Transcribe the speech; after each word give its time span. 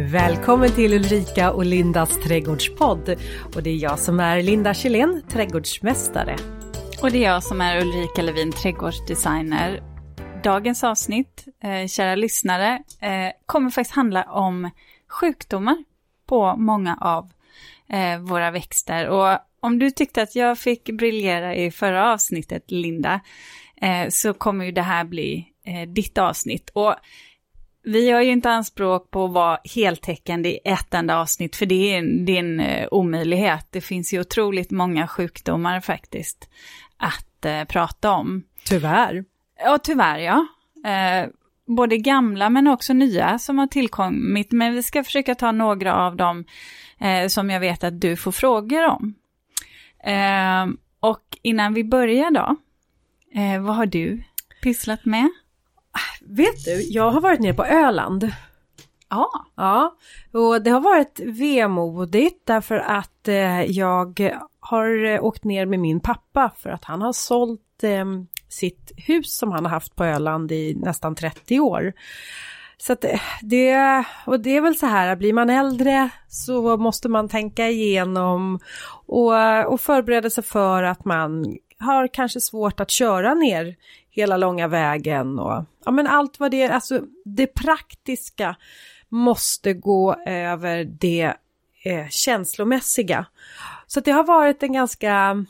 Välkommen 0.00 0.70
till 0.70 0.92
Ulrika 0.92 1.52
och 1.52 1.64
Lindas 1.64 2.18
trädgårdspodd. 2.18 3.16
Och 3.54 3.62
det 3.62 3.70
är 3.70 3.76
jag 3.76 3.98
som 3.98 4.20
är 4.20 4.42
Linda 4.42 4.74
Kjellén, 4.74 5.22
trädgårdsmästare. 5.28 6.36
Och 7.02 7.10
det 7.10 7.18
är 7.18 7.32
jag 7.32 7.42
som 7.42 7.60
är 7.60 7.80
Ulrika 7.80 8.22
Levin, 8.22 8.52
trädgårdsdesigner. 8.52 9.82
Dagens 10.44 10.84
avsnitt, 10.84 11.44
eh, 11.62 11.86
kära 11.86 12.14
lyssnare, 12.14 12.82
eh, 13.00 13.32
kommer 13.46 13.70
faktiskt 13.70 13.94
handla 13.94 14.24
om 14.24 14.70
sjukdomar 15.08 15.84
på 16.26 16.56
många 16.56 16.98
av 17.00 17.30
eh, 17.88 18.18
våra 18.18 18.50
växter. 18.50 19.08
Och 19.08 19.38
om 19.60 19.78
du 19.78 19.90
tyckte 19.90 20.22
att 20.22 20.36
jag 20.36 20.58
fick 20.58 20.90
briljera 20.90 21.54
i 21.54 21.70
förra 21.70 22.12
avsnittet, 22.12 22.70
Linda, 22.70 23.20
eh, 23.80 24.08
så 24.08 24.34
kommer 24.34 24.64
ju 24.64 24.72
det 24.72 24.82
här 24.82 25.04
bli 25.04 25.48
eh, 25.64 25.88
ditt 25.88 26.18
avsnitt. 26.18 26.70
Och 26.72 26.94
vi 27.88 28.08
gör 28.08 28.20
ju 28.20 28.30
inte 28.30 28.50
anspråk 28.50 29.10
på 29.10 29.24
att 29.24 29.32
vara 29.32 29.58
heltäckande 29.74 30.48
i 30.48 30.58
ett 30.64 30.94
enda 30.94 31.18
avsnitt, 31.18 31.56
för 31.56 31.66
det 31.66 31.94
är 31.94 31.98
en, 31.98 32.24
det 32.24 32.32
är 32.32 32.38
en 32.38 32.60
uh, 32.60 32.88
omöjlighet. 32.90 33.66
Det 33.70 33.80
finns 33.80 34.12
ju 34.14 34.20
otroligt 34.20 34.70
många 34.70 35.08
sjukdomar 35.08 35.80
faktiskt 35.80 36.48
att 36.96 37.46
uh, 37.46 37.64
prata 37.64 38.10
om. 38.10 38.42
Tyvärr. 38.64 39.24
Ja, 39.64 39.78
tyvärr 39.78 40.18
ja. 40.18 40.46
Uh, 40.76 41.30
både 41.66 41.98
gamla 41.98 42.50
men 42.50 42.66
också 42.66 42.92
nya 42.92 43.38
som 43.38 43.58
har 43.58 43.66
tillkommit, 43.66 44.52
men 44.52 44.74
vi 44.74 44.82
ska 44.82 45.04
försöka 45.04 45.34
ta 45.34 45.52
några 45.52 45.94
av 45.94 46.16
dem 46.16 46.44
som 47.28 47.50
jag 47.50 47.60
vet 47.60 47.84
att 47.84 48.00
du 48.00 48.16
får 48.16 48.32
frågor 48.32 48.84
om. 48.84 49.14
och 51.00 51.22
innan 51.42 51.74
vi 51.74 51.84
börjar 51.84 52.30
då, 52.30 52.56
vad 53.60 53.76
har 53.76 53.86
du 53.86 54.22
pysslat 54.62 55.04
med? 55.04 55.30
Vet 56.30 56.64
du, 56.64 56.82
jag 56.82 57.10
har 57.10 57.20
varit 57.20 57.40
nere 57.40 57.54
på 57.54 57.64
Öland. 57.64 58.32
Ja. 59.10 59.30
Ja, 59.56 59.96
och 60.32 60.62
det 60.62 60.70
har 60.70 60.80
varit 60.80 61.20
vemodigt 61.24 62.46
därför 62.46 62.76
att 62.76 63.28
eh, 63.28 63.62
jag 63.62 64.30
har 64.60 65.04
eh, 65.04 65.24
åkt 65.24 65.44
ner 65.44 65.66
med 65.66 65.80
min 65.80 66.00
pappa 66.00 66.50
för 66.58 66.70
att 66.70 66.84
han 66.84 67.02
har 67.02 67.12
sålt 67.12 67.82
eh, 67.82 68.04
sitt 68.48 68.92
hus 68.96 69.38
som 69.38 69.52
han 69.52 69.64
har 69.64 69.70
haft 69.70 69.96
på 69.96 70.04
Öland 70.04 70.52
i 70.52 70.74
nästan 70.74 71.14
30 71.14 71.60
år. 71.60 71.92
Så 72.76 72.92
att 72.92 73.04
eh, 73.04 73.20
det, 73.42 74.04
och 74.26 74.40
det 74.40 74.56
är 74.56 74.60
väl 74.60 74.76
så 74.76 74.86
här, 74.86 75.16
blir 75.16 75.32
man 75.32 75.50
äldre 75.50 76.10
så 76.28 76.76
måste 76.76 77.08
man 77.08 77.28
tänka 77.28 77.68
igenom 77.68 78.60
och, 79.06 79.72
och 79.72 79.80
förbereda 79.80 80.30
sig 80.30 80.44
för 80.44 80.82
att 80.82 81.04
man 81.04 81.56
har 81.78 82.08
kanske 82.08 82.40
svårt 82.40 82.80
att 82.80 82.90
köra 82.90 83.34
ner 83.34 83.76
hela 84.22 84.36
långa 84.36 84.68
vägen 84.68 85.38
och 85.38 85.64
ja 85.84 85.90
men 85.90 86.06
allt 86.06 86.40
vad 86.40 86.50
det 86.50 86.62
är, 86.62 86.70
alltså 86.70 87.00
det 87.24 87.46
praktiska 87.46 88.56
måste 89.08 89.72
gå 89.72 90.14
över 90.26 90.84
det 90.84 91.34
eh, 91.84 92.08
känslomässiga. 92.08 93.26
Så 93.86 94.00
det 94.00 94.10
har 94.10 94.24
varit 94.24 94.62
en 94.62 94.72
ganska, 94.72 95.44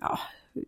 ja, 0.00 0.18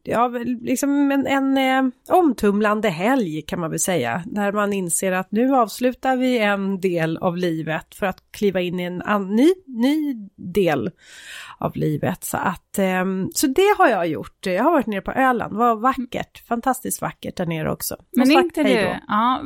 ja, 0.03 0.29
liksom 0.61 1.11
en, 1.13 1.27
en 1.27 1.59
eh, 1.59 1.93
omtumlande 2.09 2.89
helg 2.89 3.43
kan 3.43 3.61
man 3.61 3.71
väl 3.71 3.81
säga. 3.81 4.23
När 4.27 4.53
man 4.53 4.73
inser 4.73 5.13
att 5.13 5.33
nu 5.33 5.55
avslutar 5.55 6.17
vi 6.17 6.39
en 6.39 6.81
del 6.81 7.17
av 7.17 7.37
livet 7.37 7.95
för 7.95 8.07
att 8.07 8.19
kliva 8.31 8.61
in 8.61 8.81
i 8.81 8.83
en 8.83 9.03
an, 9.03 9.37
ny, 9.37 9.53
ny 9.67 10.15
del 10.37 10.91
av 11.59 11.77
livet. 11.77 12.25
Så, 12.25 12.37
att, 12.37 12.79
eh, 12.79 13.05
så 13.35 13.47
det 13.47 13.75
har 13.79 13.89
jag 13.89 14.07
gjort. 14.07 14.47
Jag 14.47 14.65
har 14.65 14.71
varit 14.71 14.87
nere 14.87 15.01
på 15.01 15.13
Öland, 15.13 15.53
det 15.53 15.59
var 15.59 15.77
vackert, 15.77 16.47
fantastiskt 16.49 17.03
vackert 17.03 17.37
där 17.37 17.47
nere 17.47 17.73
också. 17.73 17.97
Men 18.17 18.31
inte 18.31 18.63
du, 18.63 18.99
ja, 19.09 19.43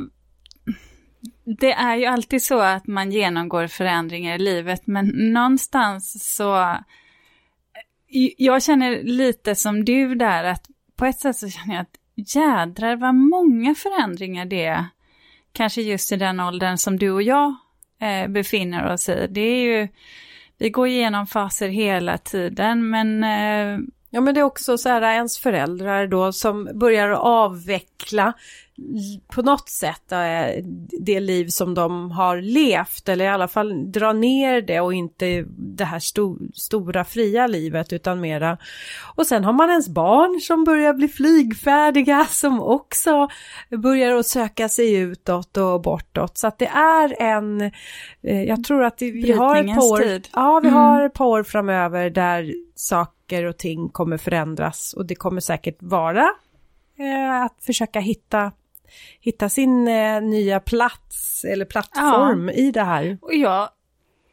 det 1.59 1.71
är 1.71 1.95
ju 1.95 2.05
alltid 2.05 2.43
så 2.43 2.59
att 2.59 2.87
man 2.87 3.11
genomgår 3.11 3.67
förändringar 3.67 4.35
i 4.35 4.39
livet, 4.39 4.87
men 4.87 5.07
någonstans 5.07 6.35
så 6.35 6.77
jag 8.37 8.63
känner 8.63 9.03
lite 9.03 9.55
som 9.55 9.85
du 9.85 10.15
där, 10.15 10.43
att 10.43 10.69
på 10.95 11.05
ett 11.05 11.19
sätt 11.19 11.35
så 11.35 11.49
känner 11.49 11.75
jag 11.75 11.81
att 11.81 11.99
jädrar 12.35 12.95
vad 12.95 13.15
många 13.15 13.75
förändringar 13.75 14.45
det 14.45 14.65
är. 14.65 14.85
Kanske 15.53 15.81
just 15.81 16.11
i 16.11 16.15
den 16.15 16.39
åldern 16.39 16.77
som 16.77 16.99
du 16.99 17.11
och 17.11 17.23
jag 17.23 17.55
eh, 18.01 18.27
befinner 18.27 18.93
oss 18.93 19.09
i. 19.09 19.27
Det 19.29 19.41
är 19.41 19.61
ju, 19.61 19.87
vi 20.57 20.69
går 20.69 20.87
igenom 20.87 21.27
faser 21.27 21.69
hela 21.69 22.17
tiden, 22.17 22.89
men 22.89 23.23
eh, 23.23 23.79
Ja 24.09 24.21
men 24.21 24.33
det 24.33 24.39
är 24.39 24.43
också 24.43 24.77
så 24.77 24.89
här 24.89 25.01
ens 25.01 25.37
föräldrar 25.37 26.07
då 26.07 26.31
som 26.31 26.69
börjar 26.73 27.09
avveckla 27.09 28.33
på 29.27 29.41
något 29.41 29.69
sätt 29.69 30.11
eh, 30.11 30.63
det 30.99 31.19
liv 31.19 31.47
som 31.47 31.73
de 31.73 32.11
har 32.11 32.41
levt 32.41 33.09
eller 33.09 33.25
i 33.25 33.27
alla 33.27 33.47
fall 33.47 33.91
dra 33.91 34.13
ner 34.13 34.61
det 34.61 34.79
och 34.79 34.93
inte 34.93 35.45
det 35.57 35.83
här 35.83 35.99
sto 35.99 36.37
stora 36.53 37.05
fria 37.05 37.47
livet 37.47 37.93
utan 37.93 38.21
mera. 38.21 38.57
Och 39.15 39.27
sen 39.27 39.43
har 39.43 39.53
man 39.53 39.69
ens 39.69 39.89
barn 39.89 40.41
som 40.41 40.63
börjar 40.63 40.93
bli 40.93 41.07
flygfärdiga 41.07 42.25
som 42.29 42.61
också 42.61 43.27
börjar 43.69 44.15
att 44.15 44.25
söka 44.25 44.69
sig 44.69 44.95
utåt 44.95 45.57
och 45.57 45.81
bortåt. 45.81 46.37
Så 46.37 46.47
att 46.47 46.59
det 46.59 46.69
är 46.73 47.21
en, 47.21 47.61
eh, 48.21 48.43
jag 48.43 48.63
tror 48.63 48.83
att 48.83 49.01
vi 49.01 49.31
har 49.31 49.55
ett 49.55 49.75
par 49.75 49.91
år, 49.91 50.21
ja, 50.33 50.59
vi 50.63 50.67
mm. 50.67 50.79
har 50.79 51.05
ett 51.05 51.13
par 51.13 51.25
år 51.25 51.43
framöver 51.43 52.09
där 52.09 52.53
saker 52.75 53.18
och 53.43 53.57
ting 53.57 53.89
kommer 53.89 54.17
förändras 54.17 54.93
och 54.93 55.05
det 55.05 55.15
kommer 55.15 55.41
säkert 55.41 55.77
vara 55.79 56.29
eh, 56.97 57.41
att 57.41 57.63
försöka 57.63 57.99
hitta 57.99 58.51
hitta 59.19 59.49
sin 59.49 59.87
eh, 59.87 60.21
nya 60.21 60.59
plats 60.59 61.45
eller 61.45 61.65
plattform 61.65 62.47
ja. 62.47 62.53
i 62.53 62.71
det 62.71 62.83
här. 62.83 63.17
Och 63.21 63.33
jag 63.33 63.69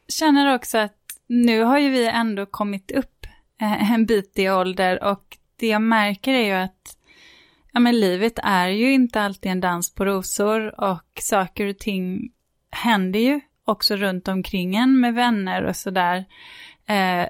känner 0.08 0.54
också 0.54 0.78
att 0.78 0.96
nu 1.26 1.62
har 1.62 1.78
ju 1.78 1.90
vi 1.90 2.06
ändå 2.06 2.46
kommit 2.46 2.90
upp 2.90 3.26
eh, 3.60 3.92
en 3.92 4.06
bit 4.06 4.38
i 4.38 4.50
ålder 4.50 5.04
och 5.04 5.38
det 5.56 5.66
jag 5.66 5.82
märker 5.82 6.32
är 6.32 6.44
ju 6.44 6.52
att 6.52 6.96
ja, 7.72 7.80
men 7.80 8.00
livet 8.00 8.38
är 8.42 8.68
ju 8.68 8.92
inte 8.92 9.20
alltid 9.20 9.52
en 9.52 9.60
dans 9.60 9.94
på 9.94 10.04
rosor 10.04 10.80
och 10.80 11.20
saker 11.20 11.66
och 11.66 11.78
ting 11.78 12.32
händer 12.70 13.20
ju 13.20 13.40
också 13.64 13.96
runt 13.96 14.28
omkring 14.28 14.76
en 14.76 15.00
med 15.00 15.14
vänner 15.14 15.64
och 15.64 15.76
sådär. 15.76 16.24
Eh, 16.88 17.26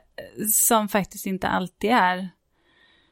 som 0.53 0.89
faktiskt 0.89 1.27
inte 1.27 1.49
alltid 1.49 1.91
är 1.91 2.29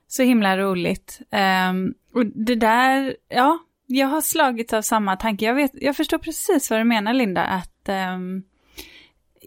så 0.09 0.23
himla 0.23 0.59
roligt. 0.59 1.21
Eh, 1.31 1.73
och 2.15 2.27
det 2.27 2.55
där, 2.55 3.17
ja, 3.29 3.59
jag 3.87 4.07
har 4.07 4.21
slagits 4.21 4.73
av 4.73 4.83
samma 4.83 5.17
tanke. 5.17 5.45
Jag, 5.45 5.55
vet, 5.55 5.73
jag 5.75 5.97
förstår 5.97 6.19
precis 6.19 6.71
vad 6.71 6.81
du 6.81 6.85
menar 6.85 7.13
Linda, 7.13 7.43
att 7.43 7.89
um, 8.15 8.43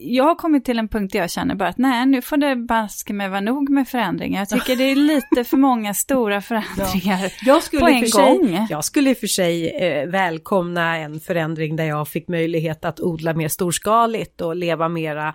jag 0.00 0.24
har 0.24 0.34
kommit 0.34 0.64
till 0.64 0.78
en 0.78 0.88
punkt 0.88 1.12
där 1.12 1.18
jag 1.18 1.30
känner 1.30 1.54
bara 1.54 1.68
att 1.68 1.78
nej, 1.78 2.06
nu 2.06 2.22
får 2.22 2.36
det 2.36 2.56
baske 2.56 3.12
med 3.12 3.30
vara 3.30 3.40
nog 3.40 3.70
med 3.70 3.88
förändringar. 3.88 4.40
Jag 4.40 4.48
tycker 4.48 4.76
det 4.76 4.84
är 4.84 4.96
lite 4.96 5.44
för 5.44 5.56
många 5.56 5.94
stora 5.94 6.40
förändringar 6.40 7.22
ja. 7.22 7.30
jag 7.44 7.62
skulle 7.62 7.80
på 7.80 7.88
en 7.88 8.06
för 8.06 8.18
gång. 8.18 8.48
Sig, 8.48 8.66
jag 8.70 8.84
skulle 8.84 9.10
i 9.10 9.12
och 9.12 9.18
för 9.18 9.26
sig 9.26 9.70
eh, 9.70 10.08
välkomna 10.08 10.96
en 10.96 11.20
förändring 11.20 11.76
där 11.76 11.84
jag 11.84 12.08
fick 12.08 12.28
möjlighet 12.28 12.84
att 12.84 13.00
odla 13.00 13.34
mer 13.34 13.48
storskaligt 13.48 14.40
och 14.40 14.56
leva 14.56 14.88
mera 14.88 15.34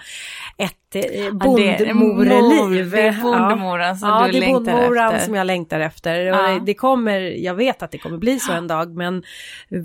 ett 0.57 0.73
eh, 0.73 0.82
bondmoreliv. 1.31 2.91
det 2.91 3.01
är 3.01 3.21
bondmoran 3.21 3.97
som 3.97 4.09
ja, 4.09 4.27
du 4.31 4.39
längtar 4.39 4.59
efter. 4.59 4.71
Ja, 4.71 4.71
det 4.71 4.73
är 4.73 4.83
bondmoran 4.83 5.19
som 5.19 5.35
jag 5.35 5.47
längtar 5.47 5.79
efter. 5.79 6.19
Ja. 6.19 6.59
Det, 6.65 6.73
kommer, 6.73 7.19
jag 7.19 7.55
vet 7.55 7.83
att 7.83 7.91
det 7.91 7.97
kommer 7.97 8.17
bli 8.17 8.39
så 8.39 8.51
en 8.51 8.67
dag, 8.67 8.95
men 8.95 9.23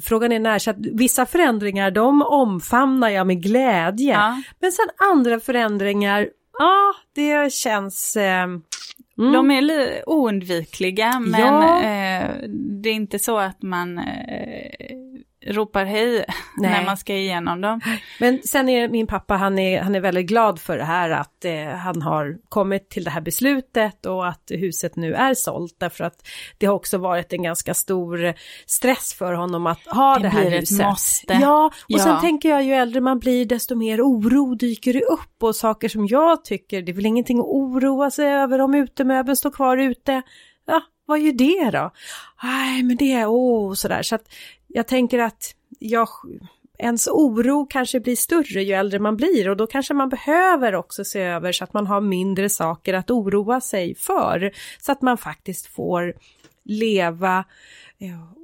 frågan 0.05 0.33
är 0.33 0.39
när. 0.39 0.59
Så 0.59 0.75
vissa 0.77 1.27
förändringar, 1.27 1.91
de 1.91 2.23
omfamnar 2.23 3.09
jag 3.09 3.27
med 3.27 3.43
glädje. 3.43 4.13
Ja. 4.13 4.43
Men 4.61 4.73
sen 4.73 4.87
andra 5.13 5.41
förändringar, 5.41 6.29
ja, 6.59 6.95
det 7.15 7.53
känns... 7.53 8.17
Eh, 8.17 8.47
Mm. 9.19 9.33
De 9.33 9.51
är 9.51 10.09
oundvikliga 10.09 11.21
men 11.21 11.41
ja. 11.41 11.83
eh, 11.83 12.31
det 12.83 12.89
är 12.89 12.95
inte 12.95 13.19
så 13.19 13.39
att 13.39 13.63
man 13.63 13.99
eh, 13.99 14.97
ropar 15.49 15.85
hej 15.85 16.25
Nej. 16.57 16.71
när 16.71 16.85
man 16.85 16.97
ska 16.97 17.15
igenom 17.15 17.61
dem. 17.61 17.81
Men 18.21 18.43
sen 18.43 18.69
är 18.69 18.89
min 18.89 19.07
pappa, 19.07 19.35
han 19.35 19.59
är, 19.59 19.83
han 19.83 19.95
är 19.95 20.01
väldigt 20.01 20.27
glad 20.27 20.61
för 20.61 20.79
det 20.79 20.85
här 20.85 21.11
att 21.11 21.45
eh, 21.45 21.69
han 21.69 22.03
har 22.03 22.39
kommit 22.49 22.91
till 22.91 23.05
det 23.05 23.11
här 23.11 23.21
beslutet 23.21 24.07
och 24.07 24.29
att 24.29 24.51
huset 24.51 24.97
nu 24.97 25.15
är 25.15 25.35
sålt 25.35 25.77
därför 25.79 26.05
att 26.05 26.29
det 26.59 26.67
har 26.67 26.75
också 26.75 26.99
varit 26.99 27.33
en 27.33 27.43
ganska 27.43 27.75
stor 27.75 28.35
stress 28.67 29.15
för 29.15 29.33
honom 29.33 29.67
att 29.67 29.87
ha 29.87 30.15
det, 30.15 30.23
det 30.23 30.29
här 30.29 30.51
huset. 30.51 30.87
Måste. 30.87 31.33
Ja, 31.35 31.67
och 31.67 31.73
ja. 31.87 31.99
sen 31.99 32.21
tänker 32.21 32.49
jag 32.49 32.65
ju 32.65 32.73
äldre 32.73 33.01
man 33.01 33.19
blir 33.19 33.47
desto 33.47 33.75
mer 33.75 34.01
oro 34.01 34.55
dyker 34.55 34.93
det 34.93 35.05
upp 35.05 35.43
och 35.43 35.57
saker 35.57 35.89
som 35.89 36.07
jag 36.07 36.45
tycker, 36.45 36.83
det 36.83 36.93
är 36.93 36.95
väl 36.95 37.07
ingenting 37.07 37.39
att 37.39 37.45
oroa 37.45 38.11
sig 38.11 38.27
över 38.27 38.61
om 38.61 38.75
utemöbeln 38.75 39.37
står 39.37 39.51
kvar 39.51 39.77
ute. 39.77 40.23
Ja, 40.67 40.83
vad 41.09 41.21
gör 41.21 41.33
det 41.33 41.71
då? 41.71 41.91
Nej, 42.43 42.83
men 42.83 42.97
det 42.97 43.13
är, 43.13 43.27
åh, 43.27 43.71
oh, 43.71 43.75
sådär. 43.75 44.03
Så 44.03 44.15
att 44.15 44.29
jag 44.69 44.87
tänker 44.87 45.19
att 45.19 45.55
jag, 45.79 46.09
ens 46.79 47.09
oro 47.09 47.67
kanske 47.67 48.01
blir 48.01 48.17
större 48.17 48.63
ju 48.63 48.73
äldre 48.73 48.99
man 48.99 49.17
blir 49.17 49.49
och 49.49 49.57
då 49.57 49.67
kanske 49.67 49.95
man 49.95 50.09
behöver 50.09 50.75
också 50.75 51.05
se 51.05 51.21
över 51.21 51.53
så 51.53 51.65
att 51.65 51.73
man 51.73 51.87
har 51.87 52.01
mindre 52.01 52.49
saker 52.49 52.95
att 52.95 53.11
oroa 53.11 53.61
sig 53.61 53.95
för. 53.95 54.53
Så 54.79 54.93
att 54.93 55.03
man 55.03 55.19
faktiskt 55.19 55.67
får 55.67 56.15
leva 56.65 57.45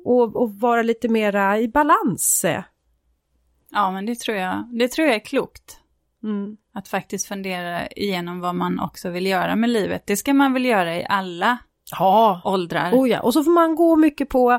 och, 0.04 0.36
och 0.36 0.54
vara 0.54 0.82
lite 0.82 1.08
mera 1.08 1.60
i 1.60 1.68
balans. 1.68 2.44
Ja, 3.70 3.90
men 3.90 4.06
det 4.06 4.18
tror 4.18 4.36
jag, 4.36 4.68
det 4.72 4.88
tror 4.88 5.06
jag 5.06 5.16
är 5.16 5.24
klokt. 5.24 5.80
Mm. 6.22 6.56
Att 6.74 6.88
faktiskt 6.88 7.26
fundera 7.26 7.86
igenom 7.86 8.40
vad 8.40 8.54
man 8.54 8.80
också 8.80 9.10
vill 9.10 9.26
göra 9.26 9.56
med 9.56 9.70
livet. 9.70 10.06
Det 10.06 10.16
ska 10.16 10.34
man 10.34 10.52
väl 10.52 10.64
göra 10.64 10.96
i 10.96 11.06
alla 11.08 11.58
Ja, 11.90 12.40
åldrar. 12.44 12.90
oh 12.92 13.08
ja. 13.08 13.20
Och 13.20 13.32
så 13.32 13.44
får 13.44 13.50
man 13.50 13.74
gå 13.74 13.96
mycket 13.96 14.28
på, 14.28 14.58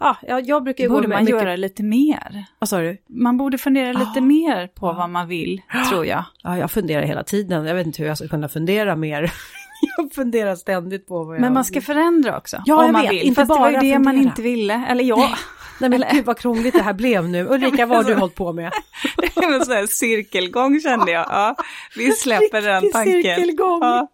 ja, 0.00 0.16
jag, 0.22 0.46
jag 0.48 0.64
brukar 0.64 0.88
borde 0.88 1.06
gå 1.06 1.12
man 1.14 1.24
mycket... 1.24 1.40
göra 1.40 1.56
lite 1.56 1.82
mer. 1.82 2.44
Vad 2.58 2.68
sa 2.68 2.78
du? 2.78 2.96
Man 3.08 3.36
borde 3.36 3.58
fundera 3.58 3.92
lite 3.92 4.10
Ja. 4.14 4.20
mer 4.20 4.66
på 4.66 4.92
vad 4.92 5.10
man 5.10 5.28
vill, 5.28 5.62
tror 5.90 6.06
jag. 6.06 6.24
Ja, 6.42 6.58
jag 6.58 6.70
funderar 6.70 7.02
hela 7.02 7.24
tiden. 7.24 7.64
Jag 7.66 7.74
vet 7.74 7.86
inte 7.86 8.02
hur 8.02 8.08
jag 8.08 8.18
ska 8.18 8.28
kunna 8.28 8.48
fundera 8.48 8.96
mer. 8.96 9.32
jag 9.96 10.12
funderar 10.12 10.56
ständigt 10.56 11.06
på 11.08 11.24
vad 11.24 11.36
jag... 11.36 11.40
Men 11.40 11.52
man 11.54 11.64
ska 11.64 11.80
förändra 11.80 12.36
också, 12.38 12.62
Ja, 12.66 12.76
om 12.78 12.84
jag 12.84 12.92
man 12.92 13.02
vet. 13.02 13.10
vill. 13.12 13.22
Inte 13.22 13.34
Fast 13.40 13.54
det 13.54 13.60
var 13.60 13.68
ju 13.68 13.74
bara 13.74 13.82
det 13.82 13.98
man 13.98 14.04
fundera. 14.14 14.30
inte 14.30 14.42
ville. 14.42 14.86
Eller 14.88 15.04
jag, 15.04 15.30
Nej 15.80 15.90
men 15.90 16.04
gud 16.12 16.24
vad 16.24 16.38
krångligt 16.38 16.74
det 16.74 16.82
här 16.82 16.92
blev 16.94 17.28
nu. 17.28 17.46
Ulrika, 17.50 17.86
vad 17.86 17.96
har 17.96 18.04
du 18.04 18.14
hållit 18.14 18.34
på 18.34 18.52
med? 18.52 18.72
det 19.16 19.30
var 19.46 19.54
en 19.54 19.64
sån 19.64 19.74
här 19.74 19.86
cirkelgång 19.86 20.80
kände 20.80 21.12
jag. 21.12 21.26
Ja, 21.30 21.56
vi 21.96 22.12
släpper 22.12 22.62
den 22.62 22.92
tanken. 22.92 23.12
cirkelgång. 23.22 23.78
Ja. 23.82 24.08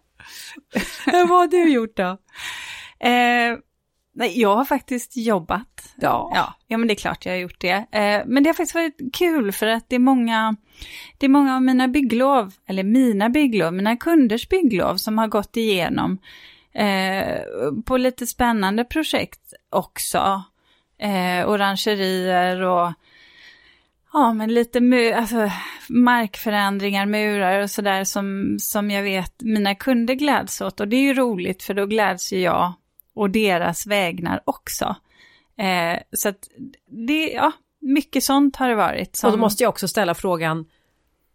vad 1.05 1.29
har 1.29 1.47
du 1.47 1.73
gjort 1.73 1.97
då? 1.97 2.17
Eh, 2.99 3.57
nej, 4.13 4.41
jag 4.41 4.55
har 4.55 4.65
faktiskt 4.65 5.17
jobbat. 5.17 5.93
Ja. 5.95 6.31
Ja, 6.35 6.53
ja, 6.67 6.77
men 6.77 6.87
det 6.87 6.93
är 6.93 6.95
klart 6.95 7.25
jag 7.25 7.33
har 7.33 7.39
gjort 7.39 7.61
det. 7.61 7.85
Eh, 7.91 8.21
men 8.25 8.43
det 8.43 8.49
har 8.49 8.53
faktiskt 8.53 8.75
varit 8.75 8.97
kul 9.13 9.51
för 9.51 9.67
att 9.67 9.89
det 9.89 9.95
är 9.95 9.99
många, 9.99 10.55
det 11.17 11.25
är 11.25 11.29
många 11.29 11.55
av 11.55 11.61
mina 11.61 11.87
bygglov, 11.87 12.53
eller 12.67 12.83
mina 12.83 13.29
bygglov, 13.29 13.73
mina 13.73 13.97
kunders 13.97 14.49
bygglov 14.49 14.95
som 14.95 15.17
har 15.17 15.27
gått 15.27 15.57
igenom 15.57 16.17
eh, 16.73 17.41
på 17.85 17.97
lite 17.97 18.27
spännande 18.27 18.83
projekt 18.83 19.53
också. 19.69 20.43
Eh, 20.99 21.49
orangerier 21.49 22.61
och 22.61 22.93
Ja, 24.13 24.33
men 24.33 24.53
lite 24.53 24.79
mu- 24.79 25.13
alltså, 25.13 25.51
markförändringar, 25.89 27.05
murar 27.05 27.61
och 27.61 27.71
sådär 27.71 28.03
som, 28.03 28.57
som 28.59 28.91
jag 28.91 29.03
vet 29.03 29.33
mina 29.41 29.75
kunder 29.75 30.13
gläds 30.13 30.61
åt. 30.61 30.79
Och 30.79 30.87
det 30.87 30.95
är 30.95 31.01
ju 31.01 31.13
roligt 31.13 31.63
för 31.63 31.73
då 31.73 31.85
gläds 31.85 32.33
ju 32.33 32.39
jag 32.39 32.73
och 33.15 33.29
deras 33.29 33.87
vägnar 33.87 34.41
också. 34.45 34.95
Eh, 35.57 35.99
så 36.11 36.29
att 36.29 36.47
det, 37.07 37.31
ja, 37.31 37.51
mycket 37.81 38.23
sånt 38.23 38.55
har 38.55 38.69
det 38.69 38.75
varit. 38.75 39.15
Som, 39.15 39.27
Och 39.27 39.31
då 39.31 39.39
måste 39.41 39.63
jag 39.63 39.69
också 39.69 39.87
ställa 39.87 40.15
frågan, 40.15 40.65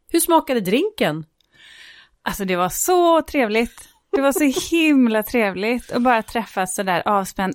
hur 0.09 0.21
smakade 0.21 0.61
drinken? 0.61 1.25
Alltså 2.23 2.45
det 2.45 2.57
var 2.57 2.69
så 2.69 3.23
trevligt. 3.23 3.89
Det 4.13 4.21
var 4.23 4.33
så 4.33 4.77
himla 4.77 5.23
trevligt 5.23 5.93
att 5.93 6.03
bara 6.03 6.23
träffas 6.23 6.75
sådär. 6.75 7.03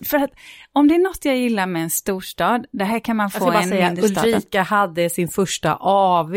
För 0.05 0.17
att 0.17 0.31
om 0.73 0.87
det 0.87 0.95
är 0.95 0.99
något 0.99 1.25
jag 1.25 1.37
gillar 1.37 1.65
med 1.65 1.83
en 1.83 1.89
storstad, 1.89 2.65
det 2.71 2.83
här 2.83 2.99
kan 2.99 3.17
man 3.17 3.31
få 3.31 3.45
bara 3.45 3.59
i 3.59 3.63
en 3.63 3.69
säga, 3.69 3.87
mindre 3.87 4.07
stad. 4.07 4.25
Ulrika 4.25 4.61
hade 4.63 5.09
sin 5.09 5.27
första 5.27 5.75
AV 5.75 6.35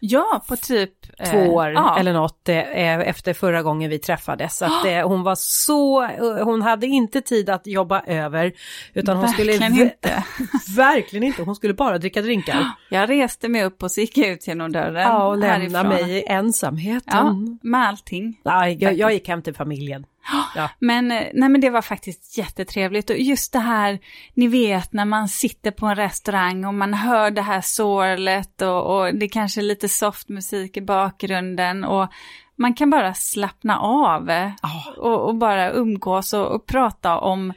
Ja, 0.00 0.44
på 0.48 0.56
typ... 0.56 0.90
eh, 1.18 1.30
två 1.30 1.38
år 1.38 1.70
ja. 1.70 1.98
eller 1.98 2.12
något 2.12 2.48
eh, 2.48 2.58
efter 2.98 3.32
förra 3.34 3.62
gången 3.62 3.90
vi 3.90 3.98
träffades. 3.98 4.56
Så 4.56 4.64
att, 4.64 4.86
eh, 4.86 5.08
hon 5.08 5.22
var 5.22 5.34
så, 5.38 6.02
eh, 6.02 6.44
hon 6.44 6.62
hade 6.62 6.86
inte 6.86 7.20
tid 7.20 7.50
att 7.50 7.66
jobba 7.66 8.00
över. 8.00 8.52
Utan 8.94 9.16
hon 9.16 9.26
Verkligen 9.26 9.72
skulle, 9.72 9.84
inte. 9.84 10.24
verkligen 10.76 11.22
inte, 11.22 11.42
hon 11.42 11.56
skulle 11.56 11.74
bara 11.74 11.98
dricka 11.98 12.22
drinkar. 12.22 12.70
Jag 12.90 13.10
reste 13.10 13.48
mig 13.48 13.64
upp 13.64 13.82
och 13.82 13.90
så 13.90 14.00
gick 14.00 14.18
jag 14.18 14.28
ut 14.28 14.46
genom 14.46 14.72
dörren 14.72 15.02
Ja, 15.02 15.26
och 15.26 15.38
lämna 15.38 15.84
mig 15.84 16.10
i 16.10 16.24
ensamheten. 16.26 17.58
Ja, 17.62 17.68
med 17.68 17.88
allting. 17.88 18.40
Nej, 18.44 18.76
jag, 18.80 18.94
jag 18.94 19.12
gick 19.12 19.28
hem 19.28 19.42
till 19.42 19.54
familjen. 19.54 20.06
Ja. 20.54 20.70
Men, 20.78 21.10
eh, 21.10 21.26
nej, 21.34 21.48
men 21.48 21.60
det 21.60 21.70
var 21.70 21.82
faktiskt 21.82 22.38
jättetrevligt 22.38 23.10
och 23.10 23.18
just 23.18 23.52
det 23.52 23.58
här, 23.58 23.98
ni 24.34 24.46
vet 24.46 24.92
när 24.92 25.04
man 25.04 25.28
sitter 25.28 25.70
på 25.70 25.86
en 25.86 25.96
restaurang 25.96 26.64
och 26.64 26.74
man 26.74 26.94
hör 26.94 27.30
det 27.30 27.42
här 27.42 27.60
sorlet 27.60 28.62
och, 28.62 28.96
och 28.96 29.14
det 29.14 29.28
kanske 29.28 29.60
är 29.60 29.62
lite 29.62 29.88
soft 29.88 30.28
musik 30.28 30.76
i 30.76 30.80
bakgrunden 30.80 31.84
och 31.84 32.08
man 32.56 32.74
kan 32.74 32.90
bara 32.90 33.14
slappna 33.14 33.78
av 33.78 34.30
eh, 34.30 34.50
och, 34.96 35.28
och 35.28 35.34
bara 35.34 35.72
umgås 35.72 36.32
och, 36.32 36.46
och 36.46 36.66
prata 36.66 37.18
om 37.18 37.52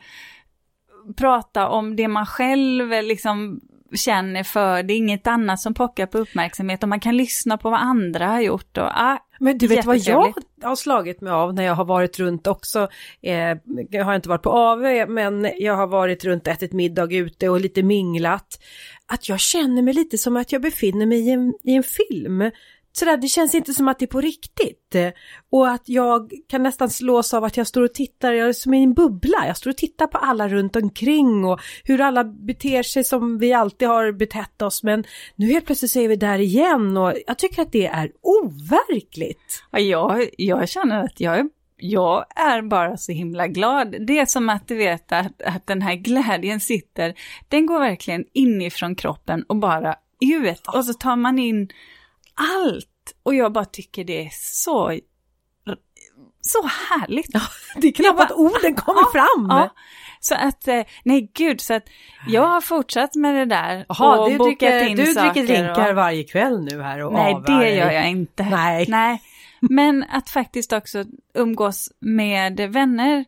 prata 1.17 1.69
om 1.69 1.95
det 1.95 2.07
man 2.07 2.25
själv 2.25 2.93
eh, 2.93 3.03
liksom 3.03 3.59
känner 3.93 4.43
för. 4.43 4.83
Det 4.83 4.93
är 4.93 4.97
inget 4.97 5.27
annat 5.27 5.59
som 5.59 5.73
pockar 5.73 6.05
på 6.05 6.17
uppmärksamhet 6.17 6.83
och 6.83 6.89
man 6.89 6.99
kan 6.99 7.17
lyssna 7.17 7.57
på 7.57 7.69
vad 7.69 7.79
andra 7.79 8.27
har 8.27 8.41
gjort. 8.41 8.77
Och, 8.77 8.91
ah, 8.93 9.17
Men 9.39 9.57
du 9.57 9.67
vet 9.67 9.85
vad 9.85 9.97
jag 9.97 10.33
har 10.61 10.75
slagit 10.75 11.21
mig 11.21 11.33
av 11.33 11.53
när 11.53 11.63
jag 11.63 11.75
har 11.75 11.85
varit 11.85 12.19
runt 12.19 12.47
också. 12.47 12.87
Eh, 13.21 13.57
jag 13.89 14.05
har 14.05 14.15
inte 14.15 14.29
varit 14.29 14.43
på 14.43 14.49
AV 14.49 15.09
men 15.09 15.51
jag 15.57 15.75
har 15.75 15.87
varit 15.87 16.25
runt, 16.25 16.47
ätit 16.47 16.73
middag 16.73 17.13
ute 17.13 17.49
och 17.49 17.59
lite 17.59 17.83
minglat. 17.83 18.59
Att 19.05 19.29
jag 19.29 19.39
känner 19.39 19.81
mig 19.81 19.93
lite 19.93 20.17
som 20.17 20.37
att 20.37 20.51
jag 20.51 20.61
befinner 20.61 21.05
mig 21.05 21.19
i 21.19 21.31
en, 21.31 21.53
i 21.63 21.75
en 21.75 21.83
film. 21.83 22.51
Sådär, 22.99 23.17
det 23.17 23.27
känns 23.27 23.55
inte 23.55 23.73
som 23.73 23.87
att 23.87 23.99
det 23.99 24.05
är 24.05 24.07
på 24.07 24.21
riktigt. 24.21 24.95
Och 25.49 25.69
att 25.69 25.89
jag 25.89 26.31
kan 26.49 26.63
nästan 26.63 26.89
slås 26.89 27.33
av 27.33 27.43
att 27.43 27.57
jag 27.57 27.67
står 27.67 27.81
och 27.81 27.93
tittar, 27.93 28.33
jag 28.33 28.49
är 28.49 28.53
som 28.53 28.73
i 28.73 28.83
en 28.83 28.93
bubbla. 28.93 29.47
Jag 29.47 29.57
står 29.57 29.69
och 29.69 29.77
tittar 29.77 30.07
på 30.07 30.17
alla 30.17 30.47
runt 30.47 30.75
omkring 30.75 31.45
och 31.45 31.59
hur 31.83 32.01
alla 32.01 32.23
beter 32.23 32.83
sig 32.83 33.03
som 33.03 33.37
vi 33.37 33.53
alltid 33.53 33.87
har 33.87 34.11
betett 34.11 34.61
oss. 34.61 34.83
Men 34.83 35.03
nu 35.35 35.47
helt 35.47 35.65
plötsligt 35.65 35.91
så 35.91 35.99
är 35.99 36.07
vi 36.07 36.15
där 36.15 36.39
igen 36.39 36.97
och 36.97 37.13
jag 37.27 37.37
tycker 37.37 37.61
att 37.61 37.71
det 37.71 37.87
är 37.87 38.11
overkligt. 38.21 39.63
Ja, 39.71 39.79
jag, 39.79 40.29
jag 40.37 40.69
känner 40.69 41.03
att 41.03 41.19
jag 41.19 41.39
är, 41.39 41.49
jag 41.77 42.25
är 42.35 42.61
bara 42.61 42.97
så 42.97 43.11
himla 43.11 43.47
glad. 43.47 43.95
Det 44.07 44.19
är 44.19 44.25
som 44.25 44.49
att 44.49 44.67
du 44.67 44.75
vet 44.75 45.11
att, 45.11 45.41
att 45.41 45.67
den 45.67 45.81
här 45.81 45.95
glädjen 45.95 46.59
sitter, 46.59 47.13
den 47.47 47.65
går 47.65 47.79
verkligen 47.79 48.25
inifrån 48.33 48.95
kroppen 48.95 49.43
och 49.47 49.55
bara 49.55 49.95
ut. 50.19 50.67
Och 50.67 50.85
så 50.85 50.93
tar 50.93 51.15
man 51.15 51.39
in 51.39 51.69
allt. 52.37 52.87
Och 53.23 53.35
jag 53.35 53.51
bara 53.53 53.65
tycker 53.65 54.03
det 54.03 54.25
är 54.25 54.29
så, 54.31 54.99
så 56.41 56.61
härligt. 56.89 57.31
Det 57.75 57.87
är 57.87 57.91
knappt 57.91 58.19
att 58.19 58.31
orden 58.31 58.75
kommer 58.85 59.11
fram. 59.11 59.47
Ja, 59.49 59.69
så 60.19 60.35
att, 60.35 60.67
eh, 60.67 60.81
nej 61.03 61.31
gud, 61.33 61.61
så 61.61 61.73
att 61.73 61.83
jag 62.27 62.41
har 62.47 62.61
fortsatt 62.61 63.15
med 63.15 63.35
det 63.35 63.45
där. 63.45 63.85
Jaha, 63.89 64.19
och 64.19 64.29
du, 64.29 64.37
bokat 64.37 64.59
dricker, 64.59 64.87
in 64.87 64.97
du 64.97 65.05
saker 65.05 65.33
dricker 65.43 65.63
drinkar 65.63 65.89
och- 65.89 65.95
varje 65.95 66.23
kväll 66.23 66.61
nu 66.63 66.81
här 66.81 67.03
och 67.05 67.13
Nej, 67.13 67.33
avar 67.33 67.59
det 67.61 67.75
gör 67.75 67.91
jag 67.91 68.09
inte. 68.09 68.43
Nej. 68.43 68.85
Nej. 68.87 69.21
Men 69.61 70.03
att 70.09 70.29
faktiskt 70.29 70.73
också 70.73 71.05
umgås 71.33 71.91
med 71.99 72.59
vänner 72.59 73.25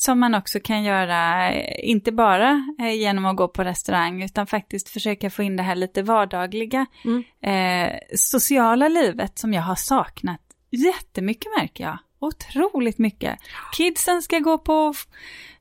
som 0.00 0.18
man 0.20 0.34
också 0.34 0.60
kan 0.60 0.82
göra, 0.82 1.50
eh, 1.52 1.90
inte 1.90 2.12
bara 2.12 2.74
eh, 2.80 2.92
genom 2.94 3.26
att 3.26 3.36
gå 3.36 3.48
på 3.48 3.64
restaurang, 3.64 4.22
utan 4.22 4.46
faktiskt 4.46 4.88
försöka 4.88 5.30
få 5.30 5.42
in 5.42 5.56
det 5.56 5.62
här 5.62 5.74
lite 5.74 6.02
vardagliga 6.02 6.86
Mm. 7.04 7.24
eh, 7.42 7.98
sociala 8.16 8.88
livet 8.88 9.38
som 9.38 9.52
jag 9.54 9.62
har 9.62 9.74
saknat 9.74 10.40
jättemycket 10.70 11.52
märker 11.58 11.84
jag. 11.84 11.98
Otroligt 12.20 12.98
mycket. 12.98 13.38
Kidsen 13.76 14.22
ska 14.22 14.38
gå 14.38 14.58
på, 14.58 14.94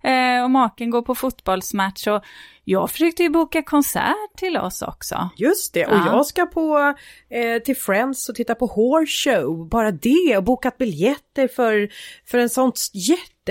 eh, 0.03 0.43
och 0.43 0.51
maken 0.51 0.89
går 0.89 1.01
på 1.01 1.15
fotbollsmatch 1.15 2.07
och 2.07 2.23
jag 2.63 2.91
försökte 2.91 3.23
ju 3.23 3.29
boka 3.29 3.61
konsert 3.63 4.37
till 4.37 4.57
oss 4.57 4.81
också. 4.81 5.29
Just 5.37 5.73
det, 5.73 5.85
och 5.85 5.93
Ja. 5.97 6.05
jag 6.05 6.25
ska 6.25 6.45
på 6.45 6.93
eh, 7.29 7.61
till 7.63 7.77
Friends 7.77 8.29
och 8.29 8.35
titta 8.35 8.55
på 8.55 8.65
Horse 8.65 9.29
Show. 9.29 9.69
Bara 9.69 9.91
det 9.91 10.37
och 10.37 10.43
bokat 10.43 10.77
biljetter 10.77 11.47
för, 11.47 11.89
för 12.25 12.37
en 12.37 12.49
sånt 12.49 12.77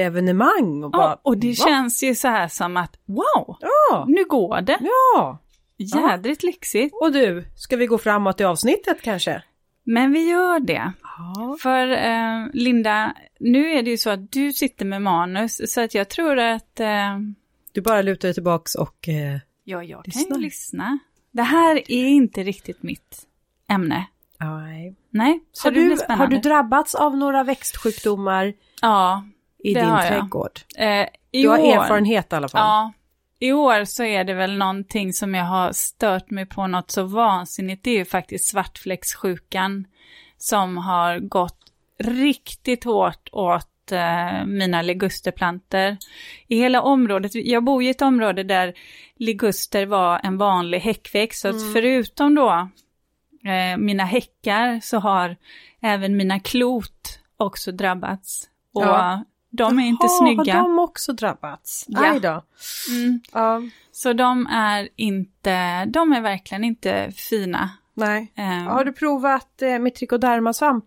jätteevenemang. 0.01 0.85
Och, 0.85 0.91
bara, 0.91 1.03
Ja, 1.03 1.21
och 1.23 1.39
det 1.39 1.49
va? 1.49 1.55
känns 1.69 2.03
ju 2.03 2.15
så 2.15 2.29
här 2.29 2.49
som 2.49 2.77
att 2.77 2.97
wow, 3.07 3.57
Ja, 3.61 4.05
nu 4.09 4.25
går 4.25 4.61
det. 4.61 4.79
ja. 4.81 5.39
Jädrigt 5.79 6.43
lyxigt. 6.43 6.95
Och 7.01 7.13
du, 7.13 7.45
ska 7.57 7.77
vi 7.77 7.87
gå 7.87 7.99
framåt 7.99 8.41
i 8.41 8.45
avsnittet 8.45 9.03
kanske? 9.03 9.43
Men 9.85 10.13
vi 10.13 10.29
gör 10.31 10.61
det. 10.61 10.93
Ja. 11.03 11.57
För 11.61 11.89
eh, 11.93 12.47
Linda, 12.53 13.15
nu 13.41 13.71
är 13.73 13.83
det 13.83 13.91
ju 13.91 13.97
så 13.99 14.11
att 14.11 14.33
du 14.33 14.53
sitter 14.53 14.85
med 14.85 15.03
manus, 15.03 15.73
så 15.73 15.81
att 15.81 15.95
jag 15.95 16.09
tror 16.09 16.39
att 16.39 16.81
eh, 16.81 17.19
Du 17.73 17.81
bara 17.81 18.03
lutar 18.03 18.29
dig 18.29 18.35
tillbaks 18.35 18.75
och... 18.75 19.09
Eh, 19.09 19.39
ja, 19.65 19.83
jag 19.83 20.05
kan 20.05 20.13
Lyssna. 20.15 20.37
ju 20.37 20.43
lyssna. 20.43 20.99
Det 21.33 21.43
här 21.43 21.77
är 21.77 22.07
inte 22.07 22.43
riktigt 22.43 22.83
mitt 22.83 23.27
ämne. 23.71 24.07
nej. 24.41 24.97
Nej, 25.11 25.41
så 25.53 25.69
Har, 25.69 25.73
du, 25.73 25.97
har 26.09 26.27
du 26.27 26.39
drabbats 26.39 26.95
av 26.95 27.17
några 27.17 27.45
växtsjukdomar 27.45 28.53
Ja, 28.83 29.25
i 29.59 29.75
Det 29.75 29.81
din 29.81 29.89
har 29.89 30.05
jag. 30.05 30.09
trädgård? 30.13 30.61
eh, 30.77 31.07
Du 31.31 31.49
har 31.49 31.59
år, 31.59 31.67
erfarenhet 31.83 32.33
i 32.33 32.37
alla 32.37 32.49
fall. 32.49 32.61
Ja, 32.61 32.93
i 33.39 33.53
år 33.53 33.85
så 33.85 34.05
är 34.05 34.25
det 34.25 34.35
väl 34.35 34.59
någonting 34.59 35.13
som 35.13 35.35
jag 35.35 35.45
har 35.45 35.73
stört 35.73 36.31
mig 36.31 36.47
på 36.47 36.67
något 36.67 36.91
så 36.91 37.03
vansinnigt. 37.03 37.85
Det 37.85 37.91
är 37.91 37.95
ju 37.99 38.05
faktiskt 38.05 38.51
svartfläckssjukan 38.51 39.87
som 40.39 40.77
har 40.77 41.19
gått 41.19 41.59
riktigt 41.99 42.85
hårt 42.85 43.29
åt 43.33 43.93
eh, 43.93 44.45
mina 44.47 44.83
ligusterplanter. 44.83 45.97
I 46.49 46.57
hela 46.59 46.83
området, 46.83 47.35
jag 47.35 47.65
bor 47.65 47.83
i 47.83 47.89
ett 47.89 48.03
område 48.03 48.43
där 48.43 48.75
liguster 49.17 49.87
var 49.87 50.21
en 50.23 50.39
vanlig 50.39 50.81
häckväxt, 50.81 51.41
så 51.41 51.49
Mm. 51.49 51.73
förutom 51.73 52.35
då 52.35 52.69
eh, 53.51 53.77
mina 53.79 54.05
häckar 54.05 54.81
så 54.83 54.99
har 54.99 55.37
även 55.81 56.17
mina 56.17 56.41
klot 56.41 57.19
också 57.37 57.73
drabbats. 57.73 58.49
Och 58.75 58.83
Ja. 58.83 59.25
De 59.57 59.79
är 59.79 59.87
inte 59.87 60.07
Jaha, 60.07 60.19
snygga. 60.19 60.55
Har 60.55 60.63
de 60.63 60.79
också 60.79 61.13
drabbats? 61.13 61.85
Ja. 61.89 62.13
Aj 62.13 62.21
då. 62.21 62.43
Mm. 62.91 63.21
Ja. 63.33 63.63
Så 63.93 64.13
de 64.13 64.47
är 64.47 64.89
inte, 64.97 65.85
de 65.85 66.13
är 66.13 66.21
verkligen 66.21 66.65
inte 66.65 67.13
fina 67.17 67.71
Nej. 67.97 68.33
Ehm. 68.35 68.67
Har 68.67 68.85
du 68.85 68.93
provat 68.93 69.63
eh, 69.63 69.79
mitricodermasvamp? 69.79 70.85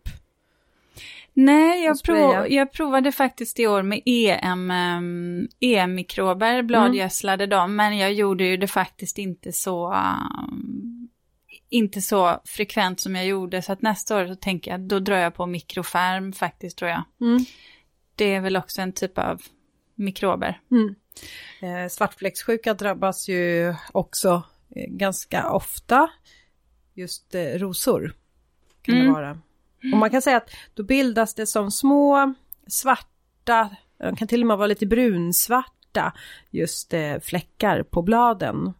Nej, 1.33 1.83
jag, 1.83 2.03
prov, 2.03 2.47
jag 2.49 2.71
provade 2.71 3.11
faktiskt 3.11 3.59
i 3.59 3.67
år 3.67 3.81
med 3.83 4.01
EM, 4.05 4.71
um, 4.71 5.47
EM-mikrober, 5.59 6.61
bladgödslade 6.61 7.45
dem, 7.45 7.75
men 7.75 7.97
jag 7.97 8.13
gjorde 8.13 8.43
ju 8.43 8.57
det 8.57 8.67
faktiskt 8.67 9.17
inte 9.17 9.51
så, 9.51 9.93
um, 9.93 11.09
inte 11.69 12.01
så 12.01 12.41
frekvent 12.45 12.99
som 12.99 13.15
jag 13.15 13.25
gjorde, 13.25 13.61
så 13.61 13.71
att 13.71 13.81
nästa 13.81 14.17
år 14.17 14.27
så 14.27 14.35
tänker 14.35 14.71
jag, 14.71 14.79
då 14.79 14.99
drar 14.99 15.17
jag 15.17 15.35
på 15.35 15.45
mikrofärm 15.45 16.33
faktiskt 16.33 16.77
tror 16.77 16.91
jag. 16.91 17.03
Mm. 17.21 17.45
Det 18.19 18.35
är 18.35 18.41
väl 18.41 18.57
också 18.57 18.81
en 18.81 18.93
typ 18.93 19.17
av 19.17 19.41
mikrober. 19.95 20.61
Mm. 20.71 20.95
Eh, 21.61 21.89
svartfläckssjuka 21.89 22.73
drabbas 22.73 23.29
ju 23.29 23.75
också 23.91 24.43
eh, 24.75 24.85
ganska 24.89 25.49
ofta. 25.49 26.09
Just 26.93 27.35
eh, 27.35 27.41
rosor 27.41 28.13
kan 28.81 28.95
det 28.95 29.01
Mm. 29.01 29.13
vara. 29.13 29.39
Och 29.93 29.97
man 29.97 30.09
kan 30.09 30.21
säga 30.21 30.38
att 30.38 30.49
då 30.73 30.83
bildas 30.83 31.35
det 31.35 31.45
som 31.47 31.71
små 31.71 32.33
svarta, 32.67 33.69
de 33.97 34.15
kan 34.15 34.27
till 34.27 34.41
och 34.41 34.47
med 34.47 34.57
vara 34.57 34.67
lite 34.67 34.85
brunsvarta, 34.85 36.13
just 36.49 36.93
eh, 36.93 37.19
fläckar 37.19 37.83
på 37.83 38.01
bladen. 38.01 38.73